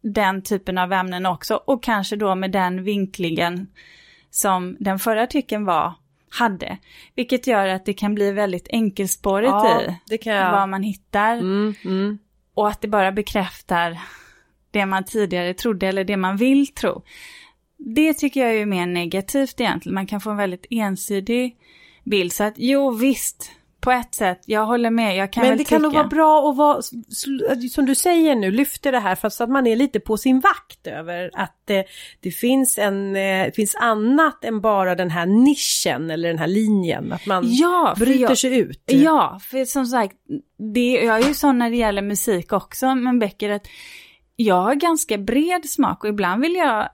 den 0.01 0.41
typen 0.41 0.77
av 0.77 0.93
ämnen 0.93 1.25
också 1.25 1.55
och 1.55 1.83
kanske 1.83 2.15
då 2.15 2.35
med 2.35 2.51
den 2.51 2.83
vinklingen 2.83 3.67
som 4.29 4.77
den 4.79 4.99
förra 4.99 5.23
artikeln 5.23 5.65
var, 5.65 5.93
hade. 6.29 6.77
Vilket 7.15 7.47
gör 7.47 7.67
att 7.67 7.85
det 7.85 7.93
kan 7.93 8.15
bli 8.15 8.31
väldigt 8.31 8.67
enkelspårigt 8.69 9.49
Ja, 9.49 9.81
i 9.81 9.95
det 10.05 10.17
kan 10.17 10.33
jag. 10.33 10.51
vad 10.51 10.69
man 10.69 10.83
hittar 10.83 11.37
Mm, 11.37 11.73
mm. 11.85 12.19
och 12.53 12.67
att 12.67 12.81
det 12.81 12.87
bara 12.87 13.11
bekräftar 13.11 13.99
det 14.71 14.85
man 14.85 15.03
tidigare 15.03 15.53
trodde 15.53 15.87
eller 15.87 16.03
det 16.03 16.17
man 16.17 16.37
vill 16.37 16.67
tro. 16.67 17.03
Det 17.77 18.13
tycker 18.13 18.39
jag 18.45 18.55
är 18.55 18.65
mer 18.65 18.85
negativt 18.85 19.61
egentligen. 19.61 19.93
Man 19.93 20.07
kan 20.07 20.21
få 20.21 20.29
en 20.29 20.37
väldigt 20.37 20.65
ensidig 20.69 21.57
bild. 22.03 22.33
Så 22.33 22.43
att 22.43 22.53
jo 22.57 22.91
visst, 22.91 23.51
på 23.81 23.91
ett 23.91 24.15
sätt, 24.15 24.41
jag 24.45 24.65
håller 24.65 24.89
med. 24.89 25.15
Jag 25.17 25.33
kan 25.33 25.41
Men 25.41 25.49
väl 25.51 25.57
det 25.57 25.63
kan 25.63 25.81
nog 25.81 25.91
tycka- 25.91 25.97
vara 25.99 26.07
bra 26.09 26.49
att 26.49 26.57
vara, 26.57 26.81
som 27.71 27.85
du 27.85 27.95
säger 27.95 28.35
nu, 28.35 28.51
lyfter 28.51 28.91
det 28.91 28.99
här 28.99 29.15
för 29.15 29.29
så 29.29 29.43
att 29.43 29.49
man 29.49 29.67
är 29.67 29.75
lite 29.75 29.99
på 29.99 30.17
sin 30.17 30.39
vakt 30.39 30.87
över 30.87 31.31
att 31.33 31.69
eh, 31.69 31.81
det 32.19 32.31
finns, 32.31 32.77
en, 32.77 33.15
eh, 33.15 33.51
finns 33.51 33.75
annat 33.75 34.43
än 34.45 34.61
bara 34.61 34.95
den 34.95 35.09
här 35.09 35.25
nischen 35.25 36.11
eller 36.11 36.29
den 36.29 36.39
här 36.39 36.47
linjen. 36.47 37.13
Att 37.13 37.25
man 37.25 37.43
Ja, 37.47 37.93
bryter 37.97 38.19
jag, 38.21 38.37
sig 38.37 38.57
ut. 38.59 38.83
Ja, 38.85 39.39
för 39.43 39.65
som 39.65 39.85
sagt, 39.85 40.15
det, 40.73 40.91
jag 40.93 41.19
är 41.23 41.27
ju 41.27 41.33
sån 41.33 41.57
när 41.57 41.69
det 41.69 41.77
gäller 41.77 42.01
musik 42.01 42.53
också, 42.53 42.95
men 42.95 43.19
Becker, 43.19 43.49
att 43.49 43.67
jag 44.35 44.61
har 44.61 44.75
ganska 44.75 45.17
bred 45.17 45.69
smak 45.69 46.03
och 46.03 46.09
ibland 46.09 46.41
vill 46.41 46.55
jag 46.55 46.89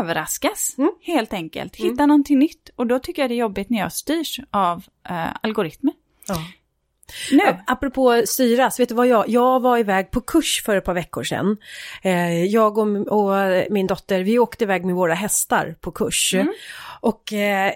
överraskas, 0.00 0.74
Mm. 0.78 0.90
helt 1.02 1.32
enkelt. 1.32 1.76
Hitta 1.76 2.06
någonting 2.06 2.38
nytt. 2.38 2.70
Och 2.76 2.86
då 2.86 2.98
tycker 2.98 3.22
jag 3.22 3.30
det 3.30 3.34
är 3.34 3.36
jobbigt 3.36 3.70
när 3.70 3.78
jag 3.78 3.92
styrs 3.92 4.40
av 4.50 4.84
eh, 5.08 5.26
algoritmer. 5.42 5.92
Ja. 6.28 6.36
Nu, 7.32 7.42
Apropå 7.66 8.22
styras, 8.26 8.80
vet 8.80 8.88
du 8.88 8.94
vad 8.94 9.06
jag, 9.06 9.28
jag 9.28 9.60
var 9.60 9.78
iväg 9.78 10.10
på 10.10 10.20
kurs 10.20 10.62
för 10.64 10.76
ett 10.76 10.84
par 10.84 10.94
veckor 10.94 11.22
sedan. 11.22 11.56
Eh, 12.02 12.44
jag 12.44 12.78
och, 12.78 12.86
och 13.06 13.34
min 13.70 13.86
dotter, 13.86 14.20
vi 14.20 14.38
åkte 14.38 14.64
iväg 14.64 14.84
med 14.84 14.94
våra 14.94 15.14
hästar 15.14 15.74
på 15.80 15.90
kurs. 15.92 16.34
Och, 17.00 17.32
eh, 17.32 17.72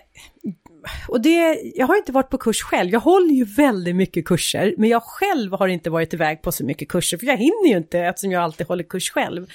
och 1.08 1.20
det, 1.20 1.60
jag 1.74 1.86
har 1.86 1.96
inte 1.96 2.12
varit 2.12 2.30
på 2.30 2.38
kurs 2.38 2.62
själv, 2.62 2.90
jag 2.90 3.00
håller 3.00 3.34
ju 3.34 3.44
väldigt 3.44 3.96
mycket 3.96 4.24
kurser, 4.24 4.74
men 4.78 4.90
jag 4.90 5.02
själv 5.02 5.52
har 5.52 5.68
inte 5.68 5.90
varit 5.90 6.14
iväg 6.14 6.42
på 6.42 6.52
så 6.52 6.64
mycket 6.64 6.88
kurser, 6.88 7.18
för 7.18 7.26
jag 7.26 7.36
hinner 7.36 7.68
ju 7.68 7.76
inte 7.76 7.98
eftersom 7.98 8.32
jag 8.32 8.42
alltid 8.42 8.66
håller 8.66 8.84
kurs 8.84 9.10
själv. 9.10 9.46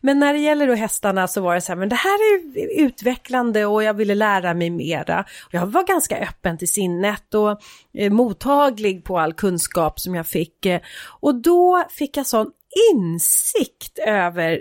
Men 0.00 0.18
när 0.18 0.32
det 0.32 0.38
gäller 0.38 0.66
då 0.66 0.74
hästarna 0.74 1.28
så 1.28 1.40
var 1.40 1.54
det 1.54 1.60
så 1.60 1.72
här, 1.72 1.76
men 1.76 1.88
det 1.88 1.96
här 1.96 2.34
är 2.34 2.84
utvecklande 2.84 3.66
och 3.66 3.82
jag 3.82 3.94
ville 3.94 4.14
lära 4.14 4.54
mig 4.54 4.70
mera. 4.70 5.24
Och 5.46 5.54
jag 5.54 5.66
var 5.66 5.86
ganska 5.86 6.18
öppen 6.18 6.58
till 6.58 6.68
sinnet 6.68 7.34
och 7.34 7.60
eh, 7.98 8.12
mottaglig 8.12 9.04
på 9.04 9.18
all 9.18 9.32
kunskap 9.32 10.00
som 10.00 10.14
jag 10.14 10.26
fick. 10.26 10.66
Eh, 10.66 10.80
Och 11.20 11.34
då 11.34 11.84
fick 11.90 12.16
jag 12.16 12.26
sån 12.26 12.50
insikt 12.92 13.98
över 14.06 14.60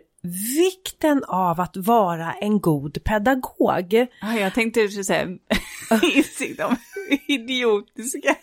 vikten 0.58 1.24
av 1.24 1.62
att 1.62 1.78
vara 1.78 2.34
en 2.34 2.62
god 2.62 3.04
pedagog. 3.04 4.08
ja, 4.22 4.34
jag 4.40 4.54
tänkte 4.54 4.88
säga 4.88 5.28
insikt 6.16 6.62
om 6.62 6.76
idiotiska 7.28 8.36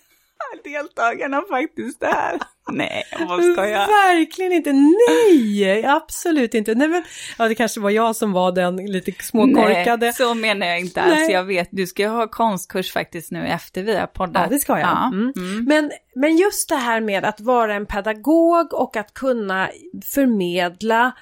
deltagarna 0.64 1.42
faktiskt 1.50 2.02
är. 2.02 2.38
Nej, 2.72 3.04
vad 3.28 3.44
ska 3.44 3.68
jag? 3.68 3.86
Verkligen 3.86 4.52
inte, 4.52 4.72
nej, 4.72 5.84
absolut 5.86 6.54
inte. 6.54 6.74
Nej 6.74 6.88
men, 6.88 7.04
ja 7.38 7.48
det 7.48 7.54
kanske 7.54 7.80
var 7.80 7.90
jag 7.90 8.16
som 8.16 8.32
var 8.32 8.52
den 8.52 8.76
lite 8.76 9.12
småkorkade. 9.20 10.06
Nej, 10.06 10.12
så 10.12 10.34
menar 10.34 10.66
jag 10.66 10.80
inte 10.80 11.00
alls. 11.02 11.14
Nej. 11.14 11.32
Jag 11.32 11.44
vet, 11.44 11.68
du 11.70 11.86
ska 11.86 12.02
ju 12.02 12.08
ha 12.08 12.28
konstkurs 12.28 12.92
faktiskt 12.92 13.30
nu 13.30 13.46
efter 13.46 13.82
vi 13.82 13.96
har 13.96 14.06
poddat. 14.06 14.42
Ja, 14.42 14.48
det 14.48 14.58
ska 14.58 14.72
jag. 14.72 14.88
Ja. 14.88 15.06
Mm. 15.06 15.32
Mm. 15.36 15.64
Men, 15.64 15.90
men 16.14 16.36
just 16.36 16.68
det 16.68 16.76
här 16.76 17.00
med 17.00 17.24
att 17.24 17.40
vara 17.40 17.74
en 17.74 17.86
pedagog 17.86 18.74
och 18.74 18.96
att 18.96 19.14
kunna 19.14 19.68
förmedla 20.04 21.12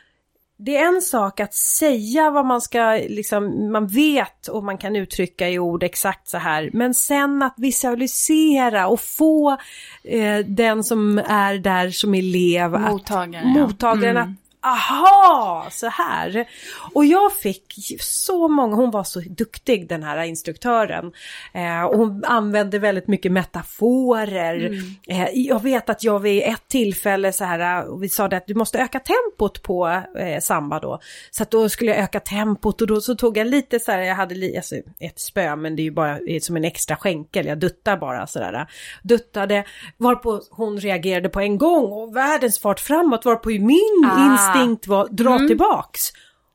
det 0.58 0.76
är 0.76 0.86
en 0.86 1.02
sak 1.02 1.40
att 1.40 1.54
säga 1.54 2.30
vad 2.30 2.46
man 2.46 2.60
ska, 2.60 2.92
liksom, 3.08 3.72
man 3.72 3.86
vet 3.86 4.48
och 4.48 4.64
man 4.64 4.78
kan 4.78 4.96
uttrycka 4.96 5.48
i 5.48 5.58
ord 5.58 5.82
exakt 5.82 6.28
så 6.28 6.38
här. 6.38 6.70
Men 6.72 6.94
sen 6.94 7.42
att 7.42 7.54
visualisera 7.56 8.88
och 8.88 9.00
få 9.00 9.56
eh, 10.04 10.38
den 10.38 10.84
som 10.84 11.18
är 11.18 11.54
där 11.58 11.90
som 11.90 12.14
elev 12.14 12.74
att 12.74 12.92
Mottagaren, 12.92 13.54
ja. 13.56 13.62
mottagaren 13.62 14.16
Mm. 14.16 14.22
att 14.22 14.45
aha, 14.66 15.66
så 15.70 15.86
här. 15.86 16.48
Och 16.94 17.04
jag 17.04 17.32
fick 17.32 17.96
så 18.00 18.48
många, 18.48 18.76
hon 18.76 18.90
var 18.90 19.04
så 19.04 19.20
duktig 19.20 19.88
den 19.88 20.02
här 20.02 20.22
instruktören. 20.22 21.12
Eh, 21.54 21.84
och 21.84 21.98
hon 21.98 22.24
använde 22.24 22.78
väldigt 22.78 23.08
mycket 23.08 23.32
metaforer. 23.32 24.66
Mm. 24.66 24.78
Eh, 25.08 25.28
jag 25.32 25.62
vet 25.62 25.90
att 25.90 26.04
jag 26.04 26.18
vid 26.18 26.42
ett 26.42 26.68
tillfälle 26.68 27.32
så 27.32 27.44
här, 27.44 27.88
och 27.88 28.02
vi 28.02 28.08
sa 28.08 28.28
det 28.28 28.36
att 28.36 28.46
du 28.46 28.54
måste 28.54 28.78
öka 28.78 29.00
tempot 29.00 29.62
på 29.62 30.02
eh, 30.18 30.40
samba 30.40 30.80
då. 30.80 31.00
Så 31.30 31.42
att 31.42 31.50
då 31.50 31.68
skulle 31.68 31.90
jag 31.90 32.00
öka 32.00 32.20
tempot 32.20 32.80
och 32.80 32.86
då 32.86 33.00
så 33.00 33.14
tog 33.14 33.36
jag 33.36 33.46
lite 33.46 33.80
så 33.80 33.92
här, 33.92 33.98
jag 33.98 34.14
hade 34.14 34.34
li, 34.34 34.56
alltså, 34.56 34.74
ett 35.00 35.20
spö 35.20 35.56
men 35.56 35.76
det 35.76 35.82
är 35.82 35.84
ju 35.84 35.90
bara 35.90 36.18
eh, 36.18 36.40
som 36.40 36.56
en 36.56 36.64
extra 36.64 36.96
skänkel, 36.96 37.46
jag 37.46 37.58
duttar 37.58 37.96
bara 37.96 38.26
sådär. 38.26 38.66
Duttade, 39.02 39.64
varpå 39.96 40.40
hon 40.50 40.80
reagerade 40.80 41.28
på 41.28 41.40
en 41.40 41.58
gång 41.58 41.92
och 41.92 42.16
världens 42.16 42.58
fart 42.58 42.80
framåt 42.80 43.24
varpå 43.24 43.48
min 43.48 44.06
Ah. 44.06 44.55
Instinkt 44.56 44.86
var 44.86 45.08
dra 45.08 45.34
Mm. 45.34 45.48
tillbaks. 45.48 46.00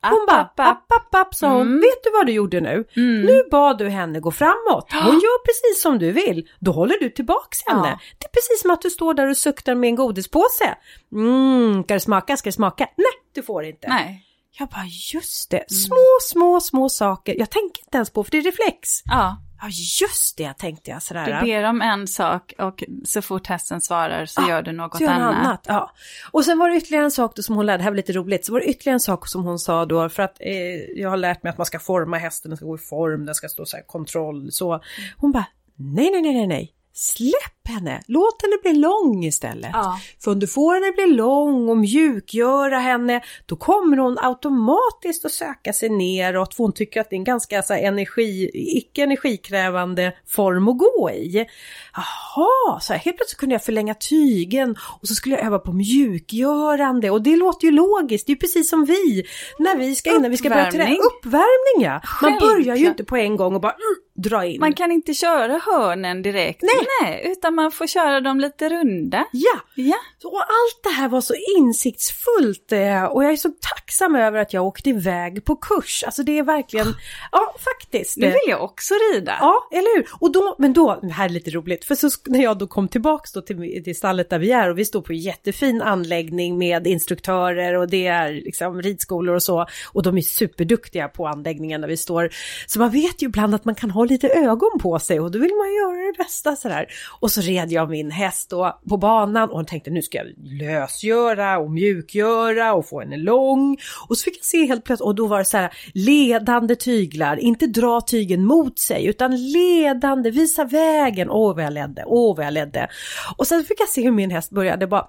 Hon 0.04 0.26
bara, 0.28 0.40
app, 0.40 0.60
app. 0.60 1.14
app, 1.14 1.34
sa 1.34 1.48
hon. 1.48 1.60
Mm. 1.60 1.80
Vet 1.80 2.04
du 2.04 2.10
vad 2.10 2.26
du 2.26 2.32
gjorde 2.32 2.60
nu? 2.60 2.84
Nu 2.96 3.44
bad 3.50 3.78
du 3.78 3.88
henne 3.88 4.20
gå 4.20 4.30
framåt. 4.30 4.92
Hon 4.92 5.14
gör 5.14 5.44
precis 5.44 5.82
som 5.82 5.98
du 5.98 6.10
vill. 6.12 6.48
Då 6.60 6.72
håller 6.72 6.98
du 7.00 7.08
tillbaks 7.10 7.58
henne. 7.66 7.88
Ja. 7.88 7.98
Det 8.18 8.24
är 8.26 8.30
precis 8.30 8.62
som 8.62 8.70
att 8.70 8.82
du 8.82 8.90
står 8.90 9.14
där 9.14 9.28
och 9.28 9.36
suktar 9.36 9.74
med 9.74 9.88
en 9.88 9.94
godispåse. 9.96 10.74
Mm, 11.12 11.82
ska 11.84 11.94
det 11.94 12.00
smaka? 12.00 12.36
Ska 12.36 12.48
det 12.48 12.52
smaka? 12.52 12.86
Nej, 12.96 13.06
du 13.34 13.42
får 13.42 13.64
inte. 13.64 13.88
Nej. 13.88 14.24
Jag 14.58 14.68
bara, 14.68 14.84
just 15.14 15.50
det. 15.50 15.64
Små, 15.70 15.96
små, 16.22 16.60
små 16.60 16.88
saker. 16.88 17.34
Jag 17.38 17.50
tänker 17.50 17.82
inte 17.84 17.96
ens 17.98 18.10
på, 18.10 18.24
för 18.24 18.30
det 18.30 18.38
är 18.38 18.42
reflex. 18.42 18.88
Ja, 19.04 19.36
Ja, 19.64 19.68
just 20.00 20.36
det, 20.36 20.52
tänkte 20.52 20.90
jag 20.90 21.02
sådär. 21.02 21.40
du 21.40 21.46
ber 21.46 21.64
om 21.64 21.82
en 21.82 22.06
sak 22.08 22.52
och 22.58 22.84
så 23.04 23.22
fort 23.22 23.46
hästen 23.46 23.80
svarar 23.80 24.26
så 24.26 24.40
Ja, 24.42 24.48
gör 24.48 24.62
du 24.62 24.72
något 24.72 25.00
gör 25.00 25.08
annat. 25.10 25.34
annat. 25.36 25.64
Ja. 25.68 25.92
Och 26.30 26.44
sen 26.44 26.58
var 26.58 26.70
det 26.70 26.76
ytterligare 26.76 27.04
en 27.04 27.10
sak 27.10 27.36
då 27.36 27.42
som 27.42 27.56
hon 27.56 27.66
lärde, 27.66 27.78
det 27.78 27.82
här 27.84 27.90
var 27.90 27.96
lite 27.96 28.12
roligt, 28.12 28.46
så 28.46 28.52
var 28.52 28.60
det 28.60 28.66
ytterligare 28.66 28.94
en 28.96 29.00
sak 29.00 29.28
som 29.28 29.44
hon 29.44 29.58
sa 29.58 29.84
då, 29.84 30.08
för 30.08 30.22
att 30.22 30.36
eh, 30.40 30.52
jag 30.96 31.10
har 31.10 31.16
lärt 31.16 31.42
mig 31.42 31.50
att 31.50 31.58
man 31.58 31.66
ska 31.66 31.78
forma 31.78 32.18
hästen, 32.18 32.50
den 32.50 32.56
ska 32.56 32.66
gå 32.66 32.74
i 32.74 32.78
form, 32.78 33.24
den 33.26 33.34
ska 33.34 33.48
stå 33.48 33.64
så 33.66 33.76
här 33.76 33.84
kontroll, 33.86 34.48
så. 34.52 34.80
Hon 35.16 35.32
bara, 35.32 35.46
nej, 35.76 36.10
nej, 36.10 36.22
nej, 36.22 36.34
nej, 36.34 36.46
nej. 36.46 36.72
Släpp 36.94 37.68
henne, 37.68 38.02
låt 38.06 38.42
henne 38.42 38.56
bli 38.62 38.72
lång 38.72 39.24
istället. 39.24 39.70
Ja. 39.72 40.00
För 40.24 40.30
om 40.30 40.38
du 40.38 40.46
får 40.46 40.74
henne 40.74 40.92
bli 40.92 41.16
lång 41.16 41.68
och 41.68 41.76
mjukgöra 41.76 42.78
henne, 42.78 43.20
då 43.46 43.56
kommer 43.56 43.96
hon 43.96 44.18
automatiskt 44.18 45.24
att 45.24 45.32
söka 45.32 45.72
sig 45.72 45.88
neråt 45.88 46.54
för 46.54 46.64
hon 46.64 46.72
tycker 46.72 47.00
att 47.00 47.10
det 47.10 47.16
är 47.16 47.18
en 47.18 47.24
ganska 47.24 47.62
så 47.62 47.74
här, 47.74 47.82
energi, 47.82 48.50
icke 48.54 49.02
energikrävande 49.02 50.12
form 50.28 50.68
att 50.68 50.78
gå 50.78 51.10
i. 51.10 51.46
Jaha, 51.94 52.80
så 52.80 52.92
här, 52.92 53.00
helt 53.00 53.16
plötsligt 53.16 53.40
kunde 53.40 53.54
jag 53.54 53.64
förlänga 53.64 53.94
tygen 53.94 54.76
och 55.00 55.08
så 55.08 55.14
skulle 55.14 55.36
jag 55.36 55.46
öva 55.46 55.58
på 55.58 55.72
mjukgörande 55.72 57.10
och 57.10 57.22
det 57.22 57.36
låter 57.36 57.66
ju 57.66 57.70
logiskt, 57.70 58.26
det 58.26 58.30
är 58.30 58.34
ju 58.34 58.40
precis 58.40 58.70
som 58.70 58.84
vi 58.84 59.24
när 59.58 59.76
vi 59.76 59.94
ska 59.94 60.16
innan 60.16 60.30
vi 60.30 60.36
ska 60.36 60.48
börja 60.48 60.70
träna. 60.70 60.96
Uppvärmning. 60.96 61.84
Ja! 61.84 62.00
Man 62.22 62.38
börjar 62.38 62.76
ju 62.76 62.86
inte 62.86 63.04
på 63.04 63.16
en 63.16 63.36
gång 63.36 63.54
och 63.54 63.60
bara 63.60 63.72
mm, 63.72 64.02
dra 64.14 64.46
in. 64.46 64.60
Man 64.60 64.74
kan 64.74 64.92
inte 64.92 65.14
köra 65.14 65.60
hörnen 65.66 66.22
direkt. 66.22 66.62
Nej. 66.62 66.86
Nej, 67.02 67.32
utan 67.32 67.54
man 67.54 67.72
får 67.72 67.86
köra 67.86 68.20
dem 68.20 68.40
lite 68.40 68.68
runda. 68.68 69.24
Ja, 69.32 69.60
Ja, 69.74 69.96
och 70.24 70.40
allt 70.40 70.82
det 70.82 70.90
här 70.90 71.08
var 71.08 71.20
så 71.20 71.34
insiktsfullt 71.58 72.72
eh, 72.72 73.04
och 73.04 73.24
jag 73.24 73.32
är 73.32 73.36
så 73.36 73.50
tacksam 73.60 74.16
över 74.16 74.38
att 74.38 74.52
jag 74.52 74.66
åkte 74.66 74.90
iväg 74.90 75.44
på 75.44 75.56
kurs. 75.56 76.04
Alltså 76.06 76.22
det 76.22 76.38
är 76.38 76.42
verkligen, 76.42 76.94
ja 77.32 77.54
faktiskt. 77.58 78.16
nu 78.16 78.26
vill 78.26 78.48
jag 78.48 78.62
också 78.62 78.94
rida. 79.14 79.36
Ja, 79.40 79.68
eller 79.72 79.96
hur? 79.96 80.06
Och 80.20 80.32
då, 80.32 80.56
men 80.58 80.72
då, 80.72 80.98
det 81.02 81.12
här 81.12 81.24
är 81.24 81.28
lite 81.28 81.50
roligt, 81.50 81.84
för 81.84 81.94
så 81.94 82.08
när 82.26 82.42
jag 82.42 82.58
då 82.58 82.66
kom 82.66 82.88
tillbaks 82.88 83.32
då 83.32 83.40
till, 83.40 83.84
till 83.84 83.96
stallet 83.96 84.30
där 84.30 84.38
vi 84.38 84.52
är 84.52 84.70
och 84.70 84.78
vi 84.78 84.84
står 84.84 85.00
på 85.00 85.12
en 85.12 85.18
jättefin 85.18 85.82
anläggning 85.82 86.58
med 86.58 86.86
instruktörer 86.86 87.74
och 87.74 87.88
det 87.88 88.06
är 88.06 88.32
liksom 88.32 88.82
ridskolor 88.82 89.34
och 89.34 89.42
så 89.42 89.66
och 89.92 90.02
de 90.02 90.18
är 90.18 90.22
superduktiga 90.22 91.08
på 91.08 91.26
anläggningen 91.26 91.80
där 91.80 91.88
vi 91.88 91.96
står. 91.96 92.30
Så 92.66 92.78
man 92.78 92.90
vet 92.90 93.22
ju 93.22 93.26
ibland 93.26 93.54
att 93.54 93.64
man 93.64 93.74
kan 93.74 93.90
ha 93.90 94.01
lite 94.04 94.28
ögon 94.28 94.78
på 94.80 94.98
sig 94.98 95.20
och 95.20 95.30
då 95.30 95.38
vill 95.38 95.54
man 95.54 95.74
göra 95.74 96.06
det 96.06 96.18
bästa 96.18 96.56
sådär. 96.56 96.86
Och 97.20 97.30
så 97.30 97.40
red 97.40 97.72
jag 97.72 97.90
min 97.90 98.10
häst 98.10 98.50
då 98.50 98.80
på 98.88 98.96
banan 98.96 99.50
och 99.50 99.66
tänkte 99.66 99.90
nu 99.90 100.02
ska 100.02 100.18
jag 100.18 100.26
lösgöra 100.36 101.58
och 101.58 101.70
mjukgöra 101.70 102.74
och 102.74 102.88
få 102.88 103.00
henne 103.00 103.16
lång. 103.16 103.78
Och 104.08 104.18
så 104.18 104.24
fick 104.24 104.38
jag 104.38 104.44
se 104.44 104.66
helt 104.66 104.84
plötsligt, 104.84 105.06
och 105.06 105.14
då 105.14 105.26
var 105.26 105.38
det 105.38 105.44
så 105.44 105.56
här 105.56 105.74
ledande 105.94 106.76
tyglar, 106.76 107.36
inte 107.36 107.66
dra 107.66 108.00
tygen 108.00 108.46
mot 108.46 108.78
sig 108.78 109.06
utan 109.06 109.36
ledande, 109.52 110.30
visa 110.30 110.64
vägen. 110.64 111.30
Åh 111.30 111.54
vad 111.54 111.64
jag 111.64 111.72
ledde, 111.72 112.04
åh 112.06 112.36
vad 112.36 112.46
jag 112.46 112.52
ledde. 112.52 112.88
Och 113.36 113.46
sen 113.46 113.64
fick 113.64 113.80
jag 113.80 113.88
se 113.88 114.02
hur 114.02 114.10
min 114.10 114.30
häst 114.30 114.50
började 114.50 114.86
bara 114.86 115.06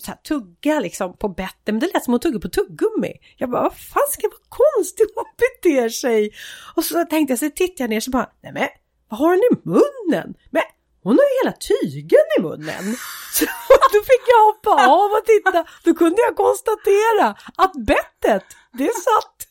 så 0.00 0.06
här, 0.06 0.16
tugga 0.28 0.80
liksom 0.80 1.16
på 1.16 1.28
bettet. 1.28 1.60
men 1.64 1.78
det 1.78 1.90
lät 1.94 2.04
som 2.04 2.12
hon 2.12 2.20
tuggade 2.20 2.40
på 2.40 2.48
tuggummi. 2.48 3.12
Jag 3.36 3.50
bara, 3.50 3.62
vad 3.62 3.76
fan 3.76 4.02
ska 4.10 4.28
vara 4.28 4.48
konstigt 4.48 5.12
hon 5.14 5.24
beter 5.38 5.88
sig? 5.88 6.30
Och 6.76 6.84
så 6.84 7.04
tänkte 7.04 7.32
jag, 7.32 7.38
så 7.38 7.50
tittade 7.50 7.79
jag 7.80 7.90
ner 7.90 8.00
så 8.00 8.10
bara, 8.10 8.28
nej 8.42 8.52
men 8.52 8.68
vad 9.08 9.20
har 9.20 9.28
hon 9.28 9.44
i 9.50 9.54
munnen? 9.64 10.34
Men 10.50 10.62
hon 11.02 11.18
har 11.18 11.24
ju 11.30 11.34
hela 11.42 11.56
tygen 11.70 12.26
i 12.38 12.42
munnen. 12.42 12.96
Så 13.32 13.44
då 13.92 13.98
fick 14.10 14.24
jag 14.32 14.44
hoppa 14.44 14.86
av 14.86 15.10
och 15.12 15.24
titta. 15.26 15.64
Då 15.84 15.94
kunde 15.94 16.22
jag 16.22 16.36
konstatera 16.36 17.36
att 17.56 17.72
bettet, 17.86 18.44
det 18.72 18.92
satt 19.06 19.36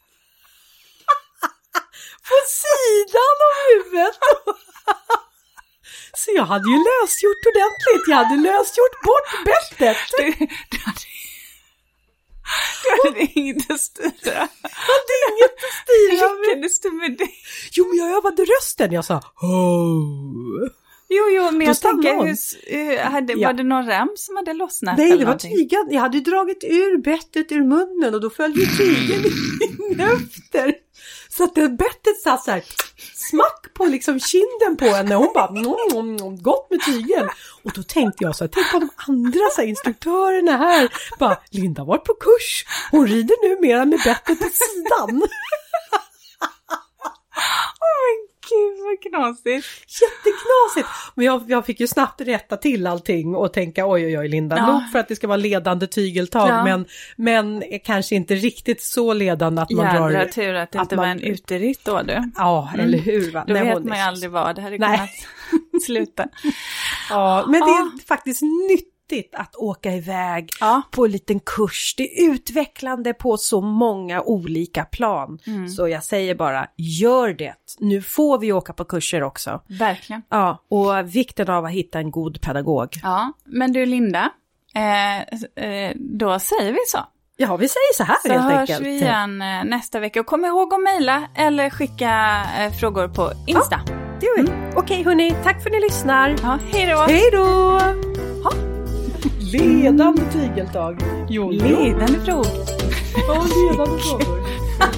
på 2.30 2.36
sidan 2.62 3.36
av 3.48 3.54
huvudet. 3.70 4.18
Så 6.22 6.32
jag 6.36 6.46
hade 6.46 6.70
ju 6.74 6.78
lösgjort 6.90 7.44
ordentligt. 7.52 8.04
Jag 8.08 8.16
hade 8.18 8.36
lösgjort 8.50 8.96
bort 9.08 9.30
bettet. 9.46 9.98
Du, 10.18 10.26
du 10.72 10.78
hade, 10.86 11.00
du 13.04 13.10
hade 13.10 13.32
inget 13.40 13.72
att 13.72 13.80
styra. 13.80 14.12
Jag 14.24 14.32
hade 14.94 15.14
inget 15.30 15.56
att 15.66 15.76
styra 15.84 16.30
med. 16.30 16.48
Lyckades 16.48 16.80
du 16.80 16.92
med 16.92 17.18
det? 17.18 17.30
Jo, 17.72 17.88
men 17.88 17.98
jag 17.98 18.18
övade 18.18 18.46
rösten. 18.46 18.92
Jag 18.92 19.06
sa 19.06 19.16
oh. 19.42 20.70
Jo, 21.12 21.24
jo, 21.36 21.44
men 21.44 21.60
Då 21.60 21.66
jag 21.66 21.80
tänker, 21.82 22.16
hon. 22.16 22.28
hur, 22.28 22.38
eh, 22.68 23.00
hade, 23.00 23.34
Ja. 23.34 23.48
var 23.48 23.54
det 23.54 23.64
någon 23.64 23.86
rem 23.88 24.10
som 24.16 24.36
hade 24.36 24.54
lossnat? 24.54 24.98
Nej, 24.98 25.18
det 25.18 25.26
var 25.26 25.36
tygen. 25.36 25.88
Jag 25.90 26.02
hade 26.02 26.20
dragit 26.20 26.64
ur 26.64 26.98
bettet 27.02 27.52
ur 27.52 27.64
munnen 27.64 28.14
och 28.16 28.22
då 28.22 28.30
följde 28.30 28.66
tygen 28.78 29.26
in 29.26 30.00
efter. 30.00 30.74
Så 31.40 31.44
att 31.44 31.56
det 31.56 31.70
bettet 31.70 32.22
satt 32.24 32.44
så 32.44 32.52
här 32.52 32.64
smack 33.16 33.74
på 33.74 33.86
liksom 33.86 34.20
kinden 34.20 34.78
på 34.80 34.86
henne. 34.86 35.16
Hon 35.16 35.32
bara 35.34 35.52
nom, 35.52 36.16
nom, 36.16 36.42
gott 36.42 36.70
med 36.70 36.80
tygen. 36.86 37.30
Och 37.64 37.72
då 37.76 37.84
tänkte 37.84 38.24
jag 38.24 38.36
så 38.36 38.44
här, 38.44 38.50
tänk 38.54 38.72
på 38.72 38.80
de 38.80 38.90
andra 39.08 39.40
så 39.56 39.62
här, 39.62 39.68
instruktörerna 39.68 40.58
här. 40.58 40.90
Bara, 41.20 41.38
Linda 41.50 41.82
har 41.82 41.88
varit 41.88 42.04
på 42.04 42.14
kurs. 42.14 42.66
Hon 42.92 43.08
rider 43.08 43.50
numera 43.50 43.86
med 43.86 44.00
bettet 44.06 44.40
på 44.40 44.50
sidan. 44.54 45.24
Gud, 48.50 48.78
vad 48.86 49.12
knasigt. 49.12 49.68
Jätteknasigt! 50.02 50.88
Men 51.16 51.26
jag, 51.26 51.44
jag 51.48 51.66
fick 51.66 51.80
ju 51.80 51.88
snabbt 51.88 52.22
rätta 52.22 52.58
till 52.58 52.88
allting 52.88 53.36
och 53.36 53.54
tänka 53.54 53.88
oj 53.88 54.06
oj 54.06 54.18
oj 54.20 54.28
Linda, 54.28 54.58
Ja. 54.58 54.72
nog 54.72 54.92
för 54.92 55.00
att 55.00 55.08
det 55.08 55.16
ska 55.16 55.28
vara 55.28 55.38
ledande 55.38 55.88
tygeltag 55.88 56.50
Ja. 56.50 56.64
men, 56.64 56.86
men 57.16 57.64
kanske 57.84 58.16
inte 58.16 58.36
riktigt 58.36 58.82
så 58.82 59.14
ledande 59.14 59.62
att 59.62 59.72
man 59.72 59.86
Jädra 59.86 60.10
drar... 60.10 60.26
tur 60.26 60.54
att 60.56 60.72
det 60.72 60.80
att 60.80 60.86
inte 60.86 60.96
man- 60.96 61.06
var 61.06 61.12
en 61.12 61.22
uteritt 61.24 61.86
då 61.86 62.02
du. 62.02 62.32
Ja, 62.36 62.70
eller 62.80 62.98
hur? 62.98 63.32
Va? 63.32 63.44
Då 63.48 63.54
Nej, 63.54 63.64
vet 63.64 63.74
hon 63.74 63.88
man 63.90 63.98
ju 63.98 64.04
aldrig 64.04 64.32
vad 64.32 64.56
det 64.56 64.62
hade 64.62 64.78
Nej. 64.78 64.98
kunnat 65.50 65.84
sluta. 65.84 66.26
Ja, 67.10 67.46
men 67.48 67.60
det 67.62 67.66
är 67.72 68.06
faktiskt 68.08 68.42
nyttigt 69.12 69.36
att 69.36 69.56
åka 69.56 69.92
iväg 69.94 70.50
Ja. 70.60 70.82
på 70.92 71.06
en 71.06 71.12
liten 71.12 71.40
kurs. 71.40 71.94
Det 71.98 72.04
är 72.04 72.32
utvecklande 72.32 73.14
på 73.14 73.38
så 73.38 73.62
många 73.62 74.22
olika 74.22 74.86
plan. 74.86 75.40
Mm. 75.48 75.68
Så 75.70 75.88
jag 75.88 76.04
säger 76.04 76.36
bara, 76.36 76.68
gör 76.78 77.34
det. 77.34 77.54
Nu 77.80 78.02
får 78.02 78.40
vi 78.40 78.52
åka 78.52 78.74
på 78.74 78.86
kurser 78.86 79.24
också. 79.24 79.62
Verkligen. 79.68 80.22
Ja, 80.30 80.64
och 80.70 81.16
vikten 81.16 81.50
av 81.50 81.66
att 81.66 81.72
hitta 81.72 82.00
en 82.00 82.12
god 82.12 82.42
pedagog. 82.42 82.90
Ja, 83.04 83.34
men 83.46 83.74
du 83.74 83.86
Linda, 83.86 84.30
eh, 84.76 85.18
eh, 85.66 85.92
då 85.96 86.40
säger 86.40 86.72
vi 86.72 86.80
så. 86.88 87.00
Ja, 87.38 87.56
vi 87.58 87.68
säger 87.68 87.94
så 87.96 88.04
här 88.04 88.18
Så 88.22 88.30
helt 88.30 88.44
hörs 88.44 88.60
enkelt. 88.70 88.82
vi 88.82 88.96
igen 88.96 89.42
eh, 89.42 89.64
nästa 89.64 90.00
vecka. 90.00 90.20
Och 90.20 90.26
kom 90.26 90.46
ihåg 90.46 90.74
att 90.74 90.82
mejla 90.84 91.24
eller 91.36 91.70
skicka 91.70 92.42
eh, 92.60 92.72
frågor 92.74 93.08
på 93.08 93.32
Insta. 93.48 93.80
Det 94.20 94.26
gör 94.26 94.44
vi. 94.44 94.50
Okej 94.76 95.04
hörni, 95.04 95.36
tack 95.44 95.64
för 95.64 95.70
att 95.70 95.74
ni 95.76 95.80
lyssnar. 95.82 96.36
Ja, 96.44 96.60
hej 96.74 96.86
då! 96.88 96.98
Hej 96.98 97.30
då! 97.32 97.80
Ledande 99.52 100.22
tygeltag. 100.34 100.98
Jo, 101.30 101.52
Ledande 101.52 102.20
prov. 102.26 102.46
Ja, 103.28 103.44
ledande 103.44 104.02
frågor. 104.04 104.40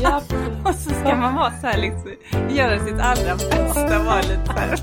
Ja. 0.02 0.22
Och 0.66 0.76
så 0.76 0.90
ska 0.90 1.16
man 1.16 1.36
vara 1.36 1.52
så 1.62 1.68
här 1.68 1.78
liksom, 1.78 2.12
göra 2.50 2.80
sitt 2.80 3.00
allra 3.00 3.36
bästa, 3.36 4.04
vara 4.04 4.22
lite 4.22 4.42
så 4.46 4.52
här. 4.52 4.80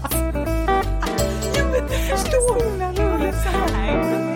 Ja, 1.57 1.65
men. 1.73 1.89
Så 2.19 2.55
himla 2.65 2.93
roligt 2.93 3.35
så 3.35 3.49
här. 3.49 4.28